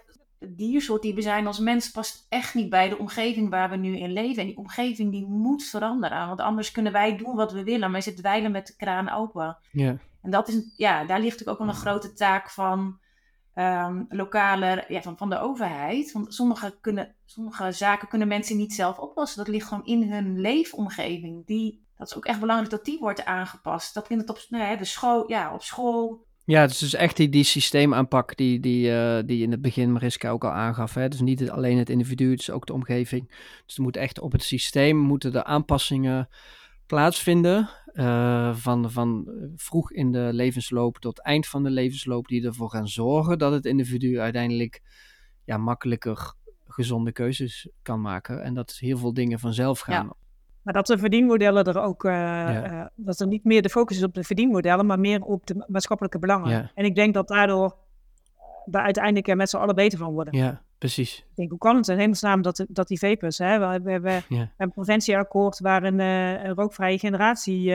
diersoort 0.50 1.02
die 1.02 1.16
we 1.16 1.22
zijn 1.22 1.48
als 1.48 1.60
mens 1.60 1.92
past 1.92 2.26
echt 2.30 2.54
niet 2.54 2.70
bij 2.70 2.89
de 2.89 2.98
omgeving 2.98 3.50
waar 3.50 3.70
we 3.70 3.76
nu 3.76 3.98
in 3.98 4.14
leven. 4.14 4.42
En 4.42 4.48
die 4.48 4.58
omgeving 4.58 5.12
die 5.12 5.26
moet 5.26 5.64
veranderen. 5.64 6.28
Want 6.28 6.39
anders 6.39 6.72
kunnen 6.72 6.92
wij 6.92 7.18
doen 7.18 7.36
wat 7.36 7.52
we 7.52 7.64
willen, 7.64 7.92
maar 7.92 8.02
zitten 8.02 8.24
dweilen 8.24 8.52
met 8.52 8.68
de 8.68 8.76
kraan 8.76 9.10
open. 9.10 9.58
Ja. 9.72 9.98
En 10.22 10.32
dat 10.32 10.48
is, 10.48 10.74
ja, 10.78 11.06
daar 11.06 11.20
ligt 11.20 11.48
ook 11.48 11.58
wel 11.58 11.68
een 11.68 11.74
grote 11.74 12.14
taak 12.14 12.50
van 12.50 13.00
um, 13.56 14.06
lokale, 14.10 14.86
ja, 14.88 15.02
van, 15.02 15.18
van 15.18 15.30
de 15.30 15.39
overheid. 15.39 16.12
Want 16.12 16.34
sommige, 16.34 16.78
kunnen, 16.82 17.16
sommige 17.26 17.72
zaken 17.72 18.08
kunnen 18.08 18.28
mensen 18.28 18.58
niet 18.58 18.74
zelf 18.74 18.98
oplossen. 18.98 19.38
Dat 19.38 19.54
ligt 19.54 19.68
gewoon 19.68 19.86
in 19.86 20.12
hun 20.12 20.39
leefomgeving. 20.39 21.46
Die, 21.46 21.86
dat 21.98 22.08
is 22.08 22.16
ook 22.16 22.26
echt 22.26 22.39
belangrijk 22.39 22.72
dat 22.72 22.86
die 22.86 23.00
wordt 23.00 23.26
aangepast. 23.26 23.94
Dat 23.94 24.08
vindt 24.08 24.28
het 24.28 24.38
op, 24.38 24.46
nou 24.50 24.64
ja, 24.64 24.76
de 24.76 24.86
school, 24.86 25.30
ja, 25.30 25.54
op 25.54 25.64
school, 25.64 26.26
ja, 26.46 26.62
het 26.62 26.72
is 26.72 26.78
dus 26.78 26.94
echt 26.94 27.18
die, 27.18 27.30
die 27.30 27.44
systeemaanpak 27.44 28.38
die, 28.38 28.60
die, 28.60 28.89
uh, 28.89 29.20
die 29.26 29.44
in 29.44 29.52
het 29.52 29.62
begin 29.62 29.92
Mariska 29.92 30.30
ook 30.30 30.44
al 30.44 30.52
aangaf. 30.52 30.94
Hè? 30.94 31.08
Dus 31.08 31.22
niet 31.22 31.50
alleen 31.50 31.78
het 31.78 31.89
individu, 31.89 32.32
het 32.32 32.39
is 32.39 32.50
ook 32.50 32.66
de 32.66 32.74
omgeving. 32.74 33.28
Dus 33.66 33.76
er 33.76 33.84
moet 33.84 33.98
echt 33.98 34.20
op 34.20 34.32
het 34.32 34.44
systeem 34.44 34.98
moeten 34.98 35.32
de 35.32 35.44
aanpassingen 35.44 36.30
plaatsvinden. 36.86 37.70
Uh, 37.94 38.56
van, 38.56 38.92
van 38.92 39.28
vroeg 39.56 39.92
in 39.92 40.12
de 40.12 40.30
levensloop 40.32 40.98
tot 40.98 41.22
eind 41.22 41.48
van 41.48 41.64
de 41.64 41.70
levensloop, 41.70 42.28
die 42.28 42.46
ervoor 42.46 42.70
gaan 42.70 42.88
zorgen 42.88 43.38
dat 43.38 43.52
het 43.52 43.66
individu 43.66 44.20
uiteindelijk 44.20 44.82
ja, 45.46 45.58
makkelijker 45.58 46.34
gezonde 46.68 47.12
keuzes 47.12 47.70
kan 47.82 48.02
maken. 48.02 48.44
En 48.44 48.54
dat 48.54 48.78
heel 48.80 48.98
veel 48.98 49.14
dingen 49.14 49.39
vanzelf 49.39 49.80
gaan. 49.80 50.06
Ja. 50.06 50.20
Maar 50.62 50.74
dat 50.74 50.88
de 50.88 50.97
verdienmodellen 50.97 51.64
er 51.64 51.82
ook, 51.82 52.03
uh, 52.03 52.12
ja. 52.12 52.72
uh, 52.72 52.86
dat 52.95 53.20
er 53.20 53.28
niet 53.28 53.43
meer 53.43 53.62
de 53.62 53.70
focus 53.70 53.97
is 53.97 54.03
op 54.03 54.14
de 54.14 54.24
verdienmodellen, 54.24 54.86
maar 54.86 54.99
meer 54.99 55.22
op 55.22 55.47
de 55.47 55.66
maatschappelijke 55.68 56.20
belangen. 56.20 56.49
Ja. 56.49 56.72
En 56.76 56.86
ik 56.86 56.95
denk 56.95 57.14
dat 57.14 57.28
daardoor 57.28 57.76
we 58.66 58.78
uiteindelijk 58.78 59.28
er 59.28 59.36
met 59.36 59.49
z'n 59.49 59.57
allen 59.57 59.76
beter 59.76 59.97
van 59.97 60.14
worden. 60.14 60.38
Ja, 60.38 60.62
precies. 60.78 61.18
Ik 61.18 61.36
denk, 61.36 61.49
hoe 61.49 61.59
kan 61.59 61.76
het 61.76 61.88
in 61.88 61.97
hemelsnaam 61.97 62.41
dat, 62.41 62.66
dat 62.70 62.88
die 62.88 62.99
vapers, 62.99 63.38
hè, 63.38 63.59
we, 63.59 63.82
we, 63.82 63.99
we 63.99 64.09
ja. 64.09 64.38
hebben 64.38 64.55
een 64.57 64.72
preventieakkoord 64.72 65.59
waar 65.59 65.84
een, 65.84 65.99
uh, 65.99 66.43
een 66.43 66.53
rookvrije 66.53 66.99
generatie, 66.99 67.70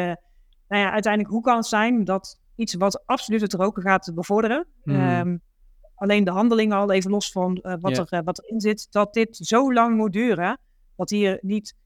nou 0.69 0.83
ja, 0.83 0.91
uiteindelijk 0.91 1.33
hoe 1.33 1.43
kan 1.43 1.57
het 1.57 1.67
zijn 1.67 2.05
dat 2.05 2.41
iets 2.57 2.75
wat 2.75 3.07
absoluut 3.07 3.41
het 3.41 3.55
roken 3.55 3.83
gaat 3.83 4.13
bevorderen, 4.15 4.67
Mm. 4.85 5.19
um, 5.19 5.41
alleen 5.95 6.25
de 6.25 6.31
handelingen 6.31 6.77
al 6.77 6.93
even 6.93 7.11
los 7.11 7.33
van 7.33 7.65
wat, 7.81 8.11
er, 8.11 8.23
wat 8.25 8.43
erin 8.43 8.61
zit, 8.61 8.87
dat 8.91 9.15
dit 9.15 9.37
zo 9.37 9.73
lang 9.73 9.97
moet 9.97 10.13
duren, 10.13 10.59
dat 10.97 11.11
hier 11.11 11.39
niet 11.41 11.77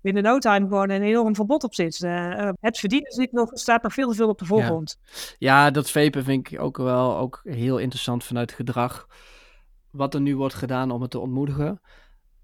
binnen 0.00 0.22
no 0.22 0.38
time 0.38 0.68
gewoon 0.68 0.90
een 0.90 1.02
enorm 1.02 1.34
verbod 1.34 1.64
op 1.64 1.74
zit. 1.74 2.00
Uh, 2.00 2.48
het 2.60 2.78
verdienen 2.78 3.12
zit 3.12 3.32
nog, 3.32 3.50
staat 3.52 3.82
nog 3.82 3.92
veel 3.92 4.08
te 4.08 4.14
veel 4.14 4.28
op 4.28 4.38
de 4.38 4.44
voorgrond. 4.44 4.98
Ja. 5.02 5.14
ja, 5.38 5.70
dat 5.70 5.90
vapen 5.90 6.24
vind 6.24 6.50
ik 6.50 6.60
ook 6.60 6.76
wel 6.76 7.16
ook 7.16 7.40
heel 7.44 7.78
interessant 7.78 8.24
vanuit 8.24 8.52
gedrag. 8.52 9.06
Wat 9.90 10.14
er 10.14 10.20
nu 10.20 10.36
wordt 10.36 10.54
gedaan 10.54 10.90
om 10.90 11.02
het 11.02 11.10
te 11.10 11.18
ontmoedigen. 11.18 11.80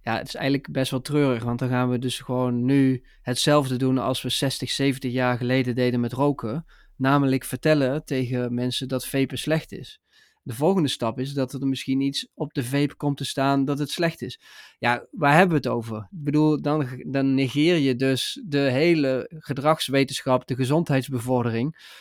Ja, 0.02 0.16
het 0.16 0.28
is 0.28 0.34
eigenlijk 0.34 0.72
best 0.72 0.90
wel 0.90 1.00
treurig, 1.00 1.44
want 1.44 1.58
dan 1.58 1.68
gaan 1.68 1.90
we 1.90 1.98
dus 1.98 2.20
gewoon 2.20 2.64
nu 2.64 3.04
hetzelfde 3.22 3.76
doen 3.76 3.98
als 3.98 4.22
we 4.22 4.28
60, 4.28 4.70
70 4.70 5.12
jaar 5.12 5.36
geleden 5.36 5.74
deden 5.74 6.00
met 6.00 6.12
roken. 6.12 6.64
Namelijk 6.96 7.44
vertellen 7.44 8.04
tegen 8.04 8.54
mensen 8.54 8.88
dat 8.88 9.06
vapen 9.06 9.38
slecht 9.38 9.72
is. 9.72 10.00
De 10.46 10.54
volgende 10.54 10.88
stap 10.88 11.18
is 11.18 11.32
dat 11.32 11.52
er 11.52 11.66
misschien 11.66 12.00
iets 12.00 12.28
op 12.34 12.54
de 12.54 12.64
vape 12.64 12.94
komt 12.94 13.16
te 13.16 13.24
staan 13.24 13.64
dat 13.64 13.78
het 13.78 13.90
slecht 13.90 14.22
is. 14.22 14.40
Ja, 14.78 15.06
waar 15.10 15.32
hebben 15.32 15.48
we 15.48 15.68
het 15.68 15.76
over? 15.76 15.96
Ik 15.96 16.24
bedoel, 16.24 16.62
dan, 16.62 16.86
dan 17.06 17.34
negeer 17.34 17.76
je 17.76 17.96
dus 17.96 18.42
de 18.46 18.58
hele 18.58 19.30
gedragswetenschap, 19.38 20.46
de 20.46 20.54
gezondheidsbevordering. 20.54 21.92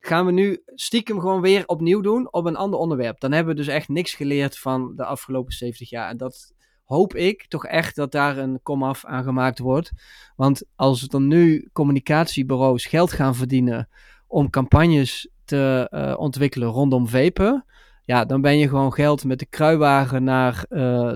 Gaan 0.00 0.26
we 0.26 0.32
nu 0.32 0.62
stiekem 0.64 1.20
gewoon 1.20 1.40
weer 1.40 1.66
opnieuw 1.66 2.00
doen 2.00 2.32
op 2.32 2.44
een 2.44 2.56
ander 2.56 2.78
onderwerp? 2.78 3.20
Dan 3.20 3.32
hebben 3.32 3.54
we 3.54 3.60
dus 3.60 3.70
echt 3.70 3.88
niks 3.88 4.14
geleerd 4.14 4.58
van 4.58 4.92
de 4.96 5.04
afgelopen 5.04 5.52
70 5.52 5.90
jaar. 5.90 6.08
En 6.08 6.16
dat 6.16 6.52
hoop 6.84 7.14
ik 7.14 7.46
toch 7.46 7.66
echt 7.66 7.96
dat 7.96 8.12
daar 8.12 8.38
een 8.38 8.60
komaf 8.62 9.04
aan 9.04 9.24
gemaakt 9.24 9.58
wordt. 9.58 9.90
Want 10.36 10.62
als 10.76 11.00
dan 11.00 11.26
nu 11.26 11.68
communicatiebureaus 11.72 12.86
geld 12.86 13.12
gaan 13.12 13.34
verdienen 13.34 13.88
om 14.26 14.50
campagnes 14.50 15.30
te 15.44 16.16
ontwikkelen 16.18 16.68
rondom 16.68 17.08
vapen, 17.08 17.64
ja, 18.08 18.24
dan 18.24 18.40
ben 18.40 18.58
je 18.58 18.68
gewoon 18.68 18.92
geld 18.92 19.24
met 19.24 19.38
de 19.38 19.46
kruiwagen 19.46 20.24
naar 20.24 20.64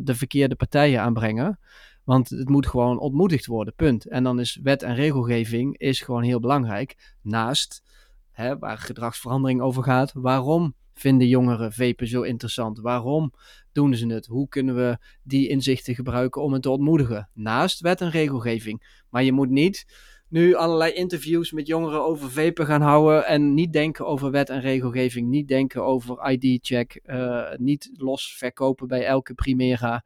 de 0.02 0.14
verkeerde 0.14 0.54
partijen 0.54 1.00
aanbrengen. 1.00 1.58
Want 2.04 2.30
het 2.30 2.48
moet 2.48 2.66
gewoon 2.66 2.98
ontmoedigd 2.98 3.46
worden, 3.46 3.74
punt. 3.74 4.08
En 4.08 4.22
dan 4.22 4.40
is 4.40 4.58
wet 4.62 4.82
en 4.82 4.94
regelgeving 4.94 5.78
is 5.78 6.00
gewoon 6.00 6.22
heel 6.22 6.40
belangrijk. 6.40 7.14
Naast 7.22 7.82
hè, 8.30 8.58
waar 8.58 8.78
gedragsverandering 8.78 9.60
over 9.60 9.82
gaat, 9.82 10.12
waarom 10.14 10.74
vinden 10.94 11.28
jongeren 11.28 11.72
vapen 11.72 12.06
zo 12.06 12.22
interessant? 12.22 12.80
Waarom 12.80 13.32
doen 13.72 13.94
ze 13.94 14.06
het? 14.06 14.26
Hoe 14.26 14.48
kunnen 14.48 14.74
we 14.74 14.98
die 15.22 15.48
inzichten 15.48 15.94
gebruiken 15.94 16.42
om 16.42 16.52
het 16.52 16.62
te 16.62 16.70
ontmoedigen? 16.70 17.28
Naast 17.34 17.80
wet 17.80 18.00
en 18.00 18.10
regelgeving. 18.10 19.02
Maar 19.10 19.22
je 19.22 19.32
moet 19.32 19.50
niet 19.50 19.86
nu 20.32 20.54
allerlei 20.54 20.92
interviews 20.92 21.52
met 21.52 21.66
jongeren 21.66 22.04
over 22.04 22.30
vapen 22.30 22.66
gaan 22.66 22.80
houden 22.80 23.26
en 23.26 23.54
niet 23.54 23.72
denken 23.72 24.06
over 24.06 24.30
wet 24.30 24.50
en 24.50 24.60
regelgeving, 24.60 25.28
niet 25.28 25.48
denken 25.48 25.84
over 25.84 26.30
ID-check, 26.30 27.00
uh, 27.06 27.38
eh, 27.38 27.58
niet 27.58 27.90
los 27.96 28.34
verkopen 28.36 28.88
bij 28.88 29.04
elke 29.04 29.34
Primera. 29.34 30.04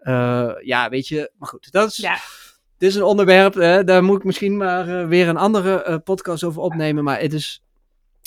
Uh, 0.00 0.52
ja, 0.60 0.88
weet 0.88 1.08
je, 1.08 1.30
maar 1.38 1.48
goed, 1.48 1.72
dat 1.72 1.90
is... 1.90 1.96
Ja. 1.96 2.18
Dit 2.78 2.88
is 2.88 2.94
een 2.94 3.02
onderwerp, 3.02 3.54
hè, 3.54 3.84
daar 3.84 4.04
moet 4.04 4.16
ik 4.16 4.24
misschien 4.24 4.56
maar 4.56 4.88
uh, 4.88 5.08
weer 5.08 5.28
een 5.28 5.36
andere 5.36 6.00
podcast 6.04 6.44
over 6.44 6.62
opnemen. 6.62 7.04
Maar 7.04 7.20
het 7.20 7.32
is 7.32 7.62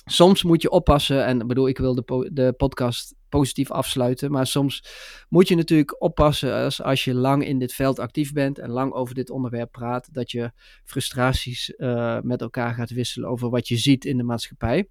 soms 0.06 0.44
moet 0.44 0.62
je 0.62 0.70
oppassen. 0.70 1.26
En 1.26 1.42
ik 1.42 1.48
bedoel, 1.48 1.68
ik 1.68 1.78
wil 1.78 1.96
de, 1.96 2.30
de 2.34 2.54
podcast 2.58 3.16
positief 3.30 3.72
afsluiten. 3.72 4.32
Maar 4.32 4.48
soms 4.48 4.84
moet 5.30 5.48
je 5.48 5.56
natuurlijk 5.56 6.02
oppassen 6.02 6.54
als, 6.54 6.82
als 6.82 7.04
je 7.04 7.14
lang 7.14 7.46
in 7.46 7.60
dit 7.60 7.74
veld 7.74 8.00
actief 8.00 8.34
bent 8.34 8.60
en 8.60 8.70
lang 8.70 8.94
over 8.94 9.16
dit 9.16 9.30
onderwerp 9.30 9.72
praat. 9.72 10.14
Dat 10.14 10.32
je 10.32 10.52
frustraties 10.86 11.74
uh, 11.78 12.20
met 12.22 12.42
elkaar 12.42 12.74
gaat 12.74 12.90
wisselen 12.90 13.30
over 13.30 13.50
wat 13.50 13.68
je 13.68 13.78
ziet 13.78 14.06
in 14.06 14.18
de 14.18 14.24
maatschappij. 14.24 14.88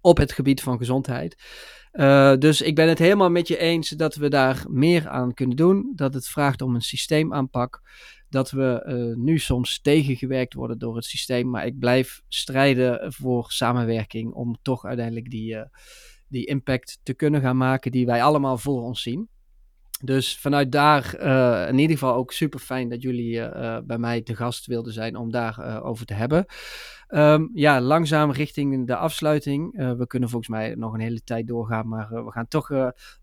Op 0.00 0.16
het 0.16 0.32
gebied 0.32 0.62
van 0.62 0.78
gezondheid. 0.78 1.36
Uh, 1.92 2.36
dus 2.36 2.60
ik 2.60 2.74
ben 2.74 2.88
het 2.88 2.98
helemaal 2.98 3.30
met 3.30 3.48
je 3.48 3.58
eens 3.58 3.88
dat 3.88 4.14
we 4.14 4.28
daar 4.28 4.64
meer 4.68 5.08
aan 5.08 5.34
kunnen 5.34 5.56
doen. 5.56 5.92
Dat 5.94 6.14
het 6.14 6.28
vraagt 6.28 6.62
om 6.62 6.74
een 6.74 6.80
systeemaanpak 6.80 7.80
dat 8.28 8.50
we 8.50 8.84
uh, 8.86 9.16
nu 9.16 9.38
soms 9.38 9.80
tegengewerkt 9.80 10.54
worden 10.54 10.78
door 10.78 10.96
het 10.96 11.04
systeem. 11.04 11.50
Maar 11.50 11.66
ik 11.66 11.78
blijf 11.78 12.22
strijden 12.28 13.12
voor 13.12 13.50
samenwerking 13.50 14.32
om 14.32 14.58
toch 14.62 14.84
uiteindelijk 14.84 15.30
die, 15.30 15.56
die 16.32 16.46
impact 16.46 16.98
te 17.02 17.14
kunnen 17.14 17.40
gaan 17.40 17.56
maken 17.56 17.90
die 17.90 18.06
wij 18.06 18.22
allemaal 18.22 18.58
voor 18.58 18.82
ons 18.82 19.02
zien. 19.02 19.28
Dus 20.04 20.38
vanuit 20.38 20.72
daar 20.72 21.16
uh, 21.20 21.68
in 21.68 21.78
ieder 21.78 21.98
geval 21.98 22.14
ook 22.14 22.32
super 22.32 22.60
fijn 22.60 22.88
dat 22.88 23.02
jullie 23.02 23.48
bij 23.84 23.98
mij 23.98 24.22
te 24.22 24.36
gast 24.36 24.66
wilden 24.66 24.92
zijn 24.92 25.16
om 25.16 25.30
daar 25.30 25.82
over 25.82 26.06
te 26.06 26.14
hebben. 26.14 26.46
Um, 27.08 27.50
ja, 27.54 27.80
langzaam 27.80 28.30
richting 28.30 28.86
de 28.86 28.96
afsluiting. 28.96 29.76
we 29.96 30.06
kunnen 30.06 30.28
volgens 30.28 30.50
mij 30.50 30.74
nog 30.74 30.94
een 30.94 31.00
hele 31.00 31.22
tijd 31.22 31.46
doorgaan, 31.46 31.88
maar 31.88 32.24
we 32.24 32.30
gaan 32.30 32.48
toch 32.48 32.70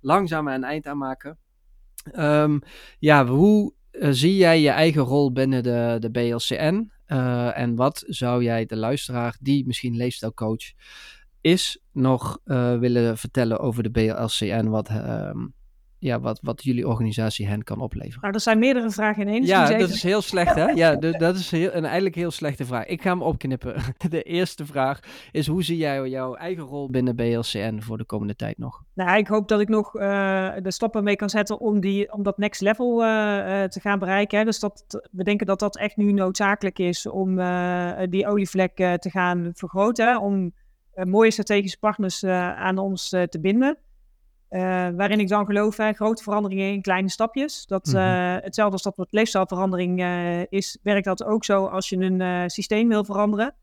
langzaam 0.01 0.47
een 0.47 0.63
eind 0.63 0.87
aan 0.87 0.97
maken. 0.97 1.37
Um, 2.15 2.61
ja, 2.99 3.25
hoe 3.25 3.73
zie 3.91 4.35
jij 4.35 4.61
je 4.61 4.69
eigen 4.69 5.01
rol 5.01 5.31
binnen 5.31 5.63
de, 5.63 5.97
de 5.99 6.11
BLCN? 6.11 6.91
Eh, 7.09 7.57
en 7.57 7.75
wat 7.75 8.03
zou 8.07 8.43
jij 8.43 8.65
de 8.65 8.75
luisteraar, 8.75 9.37
die 9.39 9.65
misschien 9.67 9.95
leefstijlcoach 9.95 10.71
is, 11.41 11.79
nog 11.91 12.39
uh, 12.45 12.77
willen 12.77 13.17
vertellen 13.17 13.59
over 13.59 13.83
de 13.83 13.89
BLCN? 13.89 14.67
Wat, 14.67 14.89
ehm, 14.89 15.45
ja, 15.99 16.19
wat, 16.19 16.39
wat 16.41 16.63
jullie 16.63 16.87
organisatie 16.87 17.47
hen 17.47 17.63
kan 17.63 17.79
opleveren? 17.81 18.21
Nou, 18.21 18.33
er 18.33 18.39
zijn 18.39 18.59
meerdere 18.59 18.91
vragen 18.91 19.21
in 19.21 19.27
één. 19.27 19.41
Dus 19.41 19.49
ja, 19.49 19.77
dat 19.77 19.89
is 19.89 20.03
heel 20.03 20.21
slecht, 20.21 20.55
hè? 20.55 20.65
Ja, 20.65 20.95
dat 20.95 21.35
is 21.35 21.51
heel, 21.51 21.73
een 21.73 21.85
eigenlijk 21.85 22.15
heel 22.15 22.31
slechte 22.31 22.65
vraag. 22.65 22.85
Ik 22.85 23.01
ga 23.01 23.09
hem 23.09 23.21
opknippen. 23.21 23.75
De 24.09 24.23
eerste 24.23 24.65
vraag 24.65 24.99
is: 25.31 25.47
hoe 25.47 25.63
zie 25.63 25.77
jij 25.77 26.09
jouw 26.09 26.35
eigen 26.35 26.63
rol 26.63 26.89
binnen 26.89 27.15
BLCN 27.15 27.79
voor 27.81 27.97
de 27.97 28.05
komende 28.05 28.35
tijd 28.35 28.57
nog? 28.57 28.83
Nou, 28.93 29.17
ik 29.17 29.27
hoop 29.27 29.47
dat 29.47 29.59
ik 29.59 29.69
nog 29.69 29.95
uh, 29.95 30.01
de 30.61 30.71
stappen 30.71 31.03
mee 31.03 31.15
kan 31.15 31.29
zetten 31.29 31.59
om, 31.59 31.79
die, 31.79 32.13
om 32.13 32.23
dat 32.23 32.37
next 32.37 32.61
level 32.61 33.03
uh, 33.03 33.07
uh, 33.07 33.63
te 33.63 33.79
gaan 33.79 33.99
bereiken. 33.99 34.39
Hè. 34.39 34.45
Dus 34.45 34.59
dat, 34.59 34.83
we 35.11 35.23
denken 35.23 35.45
dat 35.45 35.59
dat 35.59 35.77
echt 35.77 35.97
nu 35.97 36.11
noodzakelijk 36.11 36.79
is 36.79 37.07
om 37.07 37.35
die 38.09 38.27
olievlek 38.27 38.75
te 38.75 39.09
gaan 39.09 39.51
vergroten. 39.53 40.21
Om 40.21 40.53
mooie 41.05 41.31
strategische 41.31 41.79
partners 41.79 42.23
aan 42.23 42.77
ons 42.77 43.09
te 43.09 43.39
binden. 43.41 43.77
Waarin 44.95 45.19
ik 45.19 45.27
dan 45.27 45.45
geloof, 45.45 45.77
hè, 45.77 45.93
grote 45.93 46.23
veranderingen 46.23 46.71
in 46.71 46.81
kleine 46.81 47.09
stapjes. 47.09 47.65
Dat, 47.65 47.87
uh, 47.87 48.35
hetzelfde 48.39 48.73
als 48.73 48.83
dat 48.83 48.95
wat 48.95 49.11
leefstijlverandering 49.11 50.03
is, 50.49 50.77
werkt 50.83 51.05
dat 51.05 51.23
ook 51.23 51.45
zo 51.45 51.65
als 51.65 51.89
je 51.89 51.97
een 51.97 52.49
systeem 52.49 52.87
wil 52.87 53.03
veranderen. 53.05 53.55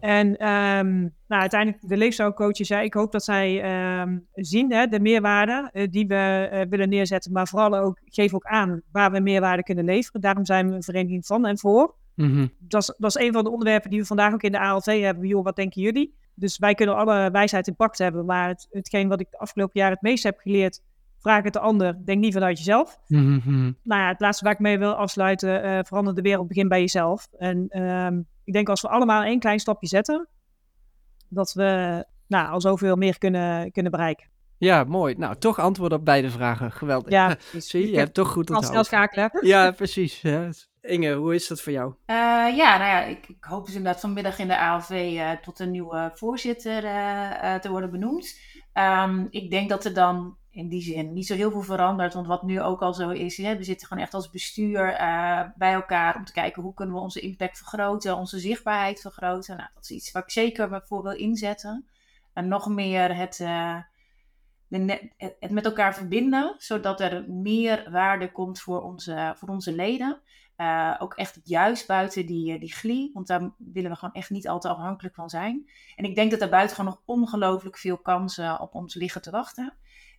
En 0.00 0.26
um, 0.26 1.14
nou, 1.26 1.40
uiteindelijk, 1.40 1.88
de 1.88 1.96
leefstijlcoach 1.96 2.56
zei, 2.56 2.84
ik 2.84 2.94
hoop 2.94 3.12
dat 3.12 3.24
zij 3.24 3.64
um, 4.00 4.26
zien 4.32 4.72
hè, 4.72 4.86
de 4.86 5.00
meerwaarde 5.00 5.88
die 5.90 6.06
we 6.06 6.66
willen 6.70 6.88
neerzetten, 6.88 7.32
maar 7.32 7.48
vooral 7.48 7.76
ook, 7.76 7.98
geef 8.04 8.34
ook 8.34 8.44
aan 8.44 8.82
waar 8.92 9.12
we 9.12 9.20
meerwaarde 9.20 9.62
kunnen 9.62 9.84
leveren. 9.84 10.20
Daarom 10.20 10.44
zijn 10.44 10.68
we 10.68 10.74
een 10.74 10.82
vereniging 10.82 11.26
van 11.26 11.46
en 11.46 11.58
voor. 11.58 11.94
Mm 12.14 12.30
-hmm. 12.30 12.50
dat, 12.58 12.82
is, 12.82 12.94
dat 12.98 13.16
is 13.16 13.26
een 13.26 13.32
van 13.32 13.44
de 13.44 13.50
onderwerpen 13.50 13.90
die 13.90 14.00
we 14.00 14.06
vandaag 14.06 14.32
ook 14.32 14.42
in 14.42 14.52
de 14.52 14.60
ALV 14.60 15.00
hebben. 15.00 15.28
Joh, 15.28 15.44
wat 15.44 15.56
denken 15.56 15.82
jullie? 15.82 16.14
Dus 16.38 16.58
wij 16.58 16.74
kunnen 16.74 16.96
alle 16.96 17.30
wijsheid 17.30 17.66
in 17.66 17.76
pact 17.76 17.98
hebben. 17.98 18.24
Maar 18.24 18.48
het, 18.48 18.66
hetgeen 18.70 19.08
wat 19.08 19.20
ik 19.20 19.30
de 19.30 19.38
afgelopen 19.38 19.80
jaar 19.80 19.90
het 19.90 20.02
meest 20.02 20.24
heb 20.24 20.38
geleerd, 20.38 20.82
vraag 21.18 21.44
het 21.44 21.52
de 21.52 21.58
ander. 21.58 22.04
Denk 22.04 22.20
niet 22.20 22.32
vanuit 22.32 22.58
jezelf. 22.58 22.98
Mm-hmm. 23.06 23.76
Nou 23.82 24.00
ja, 24.00 24.08
het 24.08 24.20
laatste 24.20 24.44
waar 24.44 24.52
ik 24.52 24.58
mee 24.58 24.78
wil 24.78 24.94
afsluiten, 24.94 25.64
uh, 25.64 25.78
verander 25.82 26.14
de 26.14 26.22
wereld, 26.22 26.48
begin 26.48 26.68
bij 26.68 26.80
jezelf. 26.80 27.28
En 27.38 27.66
uh, 27.70 28.18
ik 28.44 28.52
denk 28.52 28.68
als 28.68 28.80
we 28.80 28.88
allemaal 28.88 29.22
één 29.22 29.38
klein 29.38 29.58
stapje 29.58 29.86
zetten, 29.88 30.28
dat 31.28 31.52
we 31.52 32.04
nou, 32.26 32.50
al 32.50 32.60
zoveel 32.60 32.96
meer 32.96 33.18
kunnen, 33.18 33.72
kunnen 33.72 33.92
bereiken. 33.92 34.28
Ja, 34.58 34.84
mooi. 34.84 35.14
Nou, 35.18 35.36
toch 35.36 35.58
antwoord 35.58 35.92
op 35.92 36.04
beide 36.04 36.30
vragen. 36.30 36.72
Geweldig. 36.72 37.12
Ja, 37.12 37.36
zie 37.58 37.80
je, 37.80 37.90
je 37.90 37.98
hebt 37.98 38.14
toch 38.14 38.28
goed 38.28 38.50
onthouden. 38.50 38.78
Als 38.78 38.86
schakelen. 38.86 39.30
Ja, 39.40 39.70
precies. 39.70 40.20
Ja. 40.20 40.50
Inge, 40.86 41.14
hoe 41.14 41.34
is 41.34 41.46
dat 41.46 41.60
voor 41.60 41.72
jou? 41.72 41.94
Uh, 42.06 42.16
ja, 42.56 42.78
nou 42.78 42.90
ja, 42.90 43.02
ik, 43.02 43.28
ik, 43.28 43.44
hoop 43.44 43.66
dus 43.66 43.74
inderdaad 43.74 44.00
vanmiddag 44.00 44.38
in 44.38 44.48
de 44.48 44.58
ALV 44.58 44.90
eh, 44.90 45.30
tot 45.30 45.58
een 45.58 45.70
nieuwe 45.70 46.10
voorzitter 46.14 46.84
uh, 46.84 47.54
te 47.54 47.70
worden 47.70 47.90
benoemd. 47.90 48.40
Um, 48.74 49.26
ik 49.30 49.50
denk 49.50 49.68
dat 49.68 49.84
er 49.84 49.94
dan 49.94 50.36
in 50.50 50.68
die 50.68 50.82
zin 50.82 51.12
niet 51.12 51.26
zo 51.26 51.34
heel 51.34 51.50
veel 51.50 51.62
verandert. 51.62 52.14
Want 52.14 52.26
wat 52.26 52.42
nu 52.42 52.60
ook 52.60 52.82
al 52.82 52.94
zo 52.94 53.10
is, 53.10 53.36
hè, 53.36 53.56
we 53.56 53.64
zitten 53.64 53.86
gewoon 53.86 54.02
echt 54.02 54.14
als 54.14 54.30
bestuur 54.30 54.84
bij 55.56 55.72
elkaar 55.72 56.16
om 56.16 56.24
te 56.24 56.32
kijken 56.32 56.62
hoe 56.62 56.74
kunnen 56.74 56.94
we 56.94 57.00
onze 57.00 57.20
impact 57.20 57.56
vergroten, 57.56 58.16
onze 58.16 58.38
zichtbaarheid 58.38 59.00
vergroten. 59.00 59.56
Nou, 59.56 59.68
dat 59.74 59.82
is 59.82 59.90
iets 59.90 60.12
waar 60.12 60.22
ik 60.22 60.30
zeker 60.30 60.82
voor 60.84 61.02
wil 61.02 61.16
inzetten. 61.16 61.86
En 62.32 62.48
nog 62.48 62.68
meer 62.68 63.16
het 63.16 63.38
het 65.38 65.50
met 65.50 65.64
elkaar 65.64 65.94
verbinden, 65.94 66.54
zodat 66.58 67.00
er 67.00 67.24
meer 67.28 67.90
waarde 67.90 68.32
komt 68.32 68.60
voor 68.60 68.82
onze, 68.82 69.34
voor 69.36 69.48
onze 69.48 69.74
leden. 69.74 70.20
Uh, 70.56 70.94
ook 70.98 71.14
echt 71.14 71.40
juist 71.44 71.86
buiten 71.86 72.26
die, 72.26 72.52
eh, 72.52 72.60
die 72.60 72.72
glie, 72.72 73.10
want 73.14 73.26
daar 73.26 73.50
willen 73.56 73.90
we 73.90 73.96
gewoon 73.96 74.14
echt 74.14 74.30
niet 74.30 74.48
al 74.48 74.60
te 74.60 74.68
afhankelijk 74.68 75.14
van 75.14 75.28
zijn. 75.28 75.70
En 75.96 76.04
ik 76.04 76.14
denk 76.14 76.30
dat 76.30 76.40
daar 76.40 76.48
buiten 76.48 76.76
gewoon 76.76 76.90
nog 76.90 77.02
ongelooflijk 77.04 77.78
veel 77.78 77.98
kansen 77.98 78.60
op 78.60 78.74
ons 78.74 78.94
liggen 78.94 79.22
te 79.22 79.30
wachten. 79.30 79.72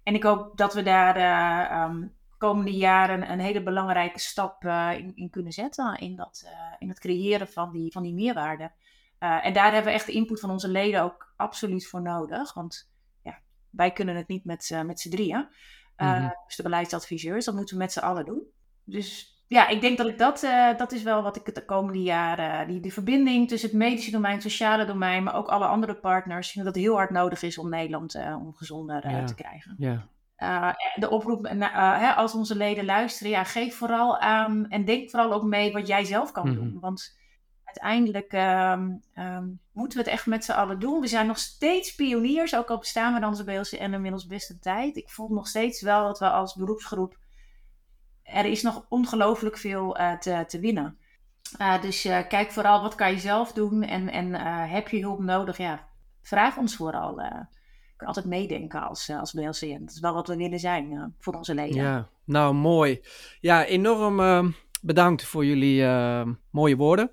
En 0.03 0.15
ik 0.15 0.23
hoop 0.23 0.57
dat 0.57 0.73
we 0.73 0.83
daar 0.83 1.17
uh, 1.17 1.83
um, 1.83 2.15
komende 2.37 2.71
jaren 2.71 3.31
een 3.31 3.39
hele 3.39 3.63
belangrijke 3.63 4.19
stap 4.19 4.63
uh, 4.63 4.91
in, 4.97 5.15
in, 5.15 5.29
kunnen 5.29 5.51
zetten 5.51 5.95
in, 5.95 6.15
dat, 6.15 6.47
in 6.79 6.89
het 6.89 6.99
creëren 6.99 7.47
van 7.47 7.71
die, 7.71 7.91
van 7.91 8.03
die 8.03 8.13
meerwaarde. 8.13 8.71
en 9.19 9.53
daar 9.53 9.73
hebben 9.73 9.91
we 9.91 9.97
echt 9.97 10.05
de 10.05 10.11
input 10.11 10.39
van 10.39 10.51
onze 10.51 10.67
leden 10.67 11.01
ook 11.01 11.33
absoluut 11.35 11.87
voor 11.87 12.01
nodig, 12.01 12.53
want 12.53 12.91
ja, 13.23 13.39
wij 13.69 13.91
kunnen 13.91 14.15
het 14.15 14.27
niet 14.27 14.45
met, 14.45 14.81
met 14.85 14.99
z'n 14.99 15.09
drieën. 15.09 15.47
Mm 15.97 16.33
Dus 16.45 16.55
de 16.55 16.63
beleidsadviseurs, 16.63 17.45
dat 17.45 17.55
moeten 17.55 17.75
we 17.75 17.81
met 17.83 17.91
z'n 17.91 17.99
allen 17.99 18.25
doen. 18.25 18.43
Dus 18.83 19.36
ja, 19.47 19.67
ik 19.67 19.81
denk 19.81 19.97
dat 19.97 20.07
ik 20.07 20.17
dat, 20.17 20.43
uh, 20.43 20.77
dat 20.77 20.91
is 20.91 21.03
wel 21.03 21.23
wat 21.23 21.35
ik 21.35 21.45
het 21.45 21.55
de 21.55 21.65
komende 21.65 22.01
jaren, 22.01 22.67
die, 22.67 22.79
die 22.79 22.93
verbinding 22.93 23.47
tussen 23.47 23.69
het 23.69 23.77
medische 23.77 24.11
domein, 24.11 24.33
het 24.33 24.41
sociale 24.41 24.85
domein, 24.85 25.23
maar 25.23 25.35
ook 25.35 25.47
alle 25.47 25.65
andere 25.65 25.95
partners, 25.95 26.53
dat 26.53 26.65
het 26.65 26.75
heel 26.75 26.95
hard 26.95 27.09
nodig 27.09 27.41
is 27.41 27.57
om 27.57 27.69
Nederland 27.69 28.15
uh, 28.15 28.37
om 28.39 28.53
gezonder 28.53 29.25
te 29.25 29.35
krijgen. 29.35 29.75
Ja. 29.77 30.75
de 30.95 31.09
oproep, 31.09 31.47
hè, 31.73 32.11
als 32.13 32.33
onze 32.33 32.55
leden 32.55 32.85
luisteren, 32.85 33.31
ja, 33.31 33.43
geef 33.43 33.75
vooral 33.75 34.17
aan 34.19 34.69
en 34.69 34.85
denk 34.85 35.09
vooral 35.09 35.33
ook 35.33 35.43
mee 35.43 35.71
wat 35.71 35.87
jij 35.87 36.03
zelf 36.03 36.31
kan 36.31 36.53
doen. 36.53 36.67
Mhm. 36.67 36.79
Want 36.79 37.15
uiteindelijk 37.63 38.33
um, 38.33 39.01
um, 39.15 39.59
moeten 39.71 39.97
we 39.97 40.03
het 40.03 40.13
echt 40.13 40.25
met 40.25 40.45
z'n 40.45 40.51
allen 40.51 40.79
doen. 40.79 40.99
We 40.99 41.07
zijn 41.07 41.27
nog 41.27 41.37
steeds 41.37 41.95
pioniers, 41.95 42.55
ook 42.55 42.69
al 42.69 42.77
bestaan 42.77 43.13
we 43.13 43.19
dan 43.19 43.29
onze 43.29 43.43
BLCN 43.43 43.93
inmiddels 43.93 44.25
beste 44.25 44.59
tijd. 44.59 44.95
Ik 44.95 45.09
voel 45.09 45.29
nog 45.29 45.47
steeds 45.47 45.81
wel 45.81 46.05
dat 46.05 46.19
we 46.19 46.29
als 46.29 46.55
beroepsgroep 46.55 47.17
er 48.27 48.45
is 48.45 48.61
nog 48.61 48.85
ongelooflijk 48.89 49.57
veel 49.57 49.99
uh, 49.99 50.17
te, 50.17 50.43
te 50.47 50.59
winnen. 50.59 50.97
Uh, 51.61 51.81
dus 51.81 52.05
uh, 52.05 52.27
kijk 52.27 52.51
vooral 52.51 52.81
wat 52.81 52.95
kan 52.95 53.11
je 53.11 53.19
zelf 53.19 53.53
doen 53.53 53.83
en, 53.83 54.09
en 54.09 54.33
heb 54.69 54.87
je 54.87 55.01
hulp 55.01 55.19
nodig? 55.19 55.57
Ja, 55.57 55.87
vraag 56.21 56.57
ons 56.57 56.75
vooral. 56.75 57.19
je 57.21 57.45
kan 57.97 58.07
altijd 58.07 58.25
meedenken 58.25 58.87
als, 58.87 59.09
als 59.09 59.31
BLCN. 59.31 59.79
Dat 59.79 59.91
is 59.91 59.99
wel 59.99 60.13
wat 60.13 60.27
we 60.27 60.35
willen 60.35 60.59
zijn 60.59 61.15
voor 61.19 61.33
onze 61.33 61.53
leden. 61.53 61.75
Ja, 61.75 62.09
nou 62.25 62.53
mooi. 62.53 63.01
Ja, 63.39 63.65
enorm 63.65 64.55
bedankt 64.81 65.23
voor 65.23 65.45
jullie 65.45 65.85
mooie 66.51 66.75
woorden. 66.75 67.11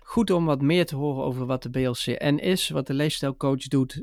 goed 0.00 0.30
om 0.30 0.44
wat 0.44 0.62
meer 0.62 0.86
te 0.86 0.96
horen 0.96 1.24
over 1.24 1.46
wat 1.46 1.62
de 1.62 1.70
BLCN 1.70 2.38
is, 2.40 2.68
wat 2.68 2.86
de 2.86 2.94
leefstijlcoach 2.94 3.62
doet, 3.68 4.02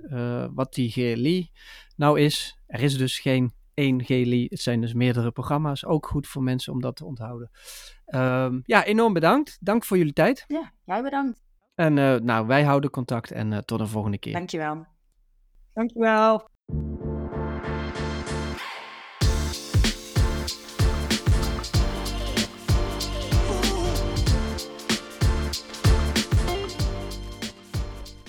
wat 0.54 0.74
die 0.74 0.92
GLI 0.92 1.52
nou 1.96 2.20
is. 2.20 2.60
Er 2.68 2.82
is 2.82 2.98
dus 2.98 3.20
geen 3.20 3.54
één 3.80 4.04
GLI, 4.04 4.48
het 4.50 4.60
zijn 4.60 4.82
dus 4.82 4.94
meerdere 4.94 5.32
programma's. 5.32 5.86
Ook 5.86 6.08
goed 6.08 6.28
voor 6.28 6.44
mensen 6.44 6.74
om 6.74 6.82
dat 6.82 6.96
te 6.96 7.06
onthouden. 7.06 7.50
Um, 8.06 8.62
ja, 8.66 8.86
enorm 8.86 9.14
bedankt. 9.14 9.58
Dank 9.60 9.86
voor 9.86 9.98
jullie 9.98 10.14
tijd. 10.14 10.44
Ja, 10.48 10.72
jij 10.86 11.02
bedankt. 11.02 11.42
En 11.76 11.98
uh, 11.98 12.16
nou, 12.16 12.48
wij 12.48 12.64
houden 12.64 12.90
contact 12.90 13.32
en 13.32 13.52
uh, 13.52 13.58
tot 13.58 13.80
een 13.80 13.88
volgende 13.88 14.18
keer. 14.18 14.34
Dankjewel. 14.34 14.86
Dankjewel. 15.74 16.48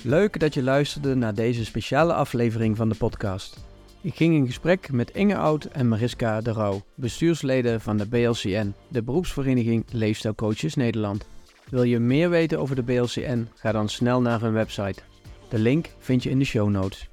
Leuk 0.03 0.39
dat 0.39 0.53
je 0.53 0.63
luisterde 0.63 1.15
naar 1.15 1.33
deze 1.33 1.65
speciale 1.65 2.13
aflevering 2.13 2.77
van 2.77 2.89
de 2.89 2.95
podcast. 2.95 3.70
Ik 4.03 4.15
ging 4.15 4.33
in 4.33 4.45
gesprek 4.45 4.91
met 4.91 5.11
Inge 5.11 5.37
Oud 5.37 5.65
en 5.65 5.87
Mariska 5.87 6.41
de 6.41 6.51
Rauw, 6.51 6.81
bestuursleden 6.95 7.81
van 7.81 7.97
de 7.97 8.07
BLCN, 8.07 8.73
de 8.87 9.03
beroepsvereniging 9.03 9.85
Leefstijlcoaches 9.91 10.75
Nederland. 10.75 11.27
Wil 11.69 11.83
je 11.83 11.99
meer 11.99 12.29
weten 12.29 12.59
over 12.59 12.75
de 12.75 12.83
BLCN? 12.83 13.47
Ga 13.55 13.71
dan 13.71 13.89
snel 13.89 14.21
naar 14.21 14.41
hun 14.41 14.53
website. 14.53 15.01
De 15.49 15.59
link 15.59 15.89
vind 15.99 16.23
je 16.23 16.29
in 16.29 16.39
de 16.39 16.45
show 16.45 16.69
notes. 16.69 17.09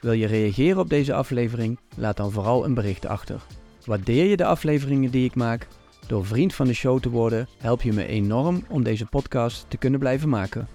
Wil 0.00 0.12
je 0.12 0.26
reageren 0.26 0.78
op 0.78 0.88
deze 0.88 1.14
aflevering? 1.14 1.78
Laat 1.96 2.16
dan 2.16 2.30
vooral 2.30 2.64
een 2.64 2.74
bericht 2.74 3.06
achter. 3.06 3.40
Waardeer 3.84 4.24
je 4.24 4.36
de 4.36 4.44
afleveringen 4.44 5.10
die 5.10 5.24
ik 5.24 5.34
maak? 5.34 5.68
Door 6.06 6.26
vriend 6.26 6.54
van 6.54 6.66
de 6.66 6.74
show 6.74 7.00
te 7.00 7.10
worden 7.10 7.48
help 7.58 7.82
je 7.82 7.92
me 7.92 8.06
enorm 8.06 8.64
om 8.68 8.82
deze 8.82 9.06
podcast 9.06 9.64
te 9.68 9.76
kunnen 9.76 10.00
blijven 10.00 10.28
maken. 10.28 10.68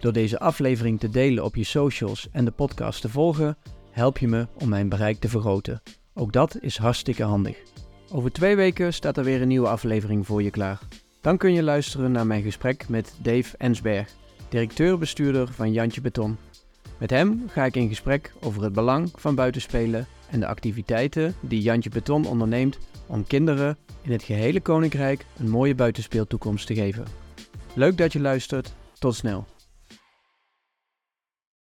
Door 0.00 0.12
deze 0.12 0.38
aflevering 0.38 1.00
te 1.00 1.08
delen 1.08 1.44
op 1.44 1.54
je 1.54 1.64
socials 1.64 2.28
en 2.32 2.44
de 2.44 2.50
podcast 2.50 3.00
te 3.00 3.08
volgen, 3.08 3.56
help 3.94 4.18
je 4.18 4.28
me 4.28 4.46
om 4.54 4.68
mijn 4.68 4.88
bereik 4.88 5.20
te 5.20 5.28
vergroten. 5.28 5.82
Ook 6.14 6.32
dat 6.32 6.56
is 6.60 6.76
hartstikke 6.76 7.22
handig. 7.22 7.56
Over 8.12 8.32
twee 8.32 8.56
weken 8.56 8.94
staat 8.94 9.16
er 9.16 9.24
weer 9.24 9.42
een 9.42 9.48
nieuwe 9.48 9.68
aflevering 9.68 10.26
voor 10.26 10.42
je 10.42 10.50
klaar. 10.50 10.78
Dan 11.20 11.36
kun 11.36 11.52
je 11.52 11.62
luisteren 11.62 12.12
naar 12.12 12.26
mijn 12.26 12.42
gesprek 12.42 12.88
met 12.88 13.14
Dave 13.22 13.56
Ensberg, 13.56 14.08
directeur-bestuurder 14.48 15.52
van 15.52 15.72
Jantje 15.72 16.00
Beton. 16.00 16.36
Met 16.98 17.10
hem 17.10 17.44
ga 17.48 17.64
ik 17.64 17.76
in 17.76 17.88
gesprek 17.88 18.32
over 18.40 18.62
het 18.62 18.72
belang 18.72 19.10
van 19.14 19.34
buitenspelen 19.34 20.06
en 20.30 20.40
de 20.40 20.46
activiteiten 20.46 21.34
die 21.40 21.62
Jantje 21.62 21.90
Beton 21.90 22.26
onderneemt 22.26 22.78
om 23.06 23.26
kinderen 23.26 23.76
in 24.02 24.12
het 24.12 24.22
gehele 24.22 24.60
koninkrijk 24.60 25.26
een 25.38 25.50
mooie 25.50 25.74
buitenspeeltoekomst 25.74 26.66
te 26.66 26.74
geven. 26.74 27.04
Leuk 27.74 27.98
dat 27.98 28.12
je 28.12 28.20
luistert. 28.20 28.74
Tot 28.98 29.14
snel. 29.14 29.46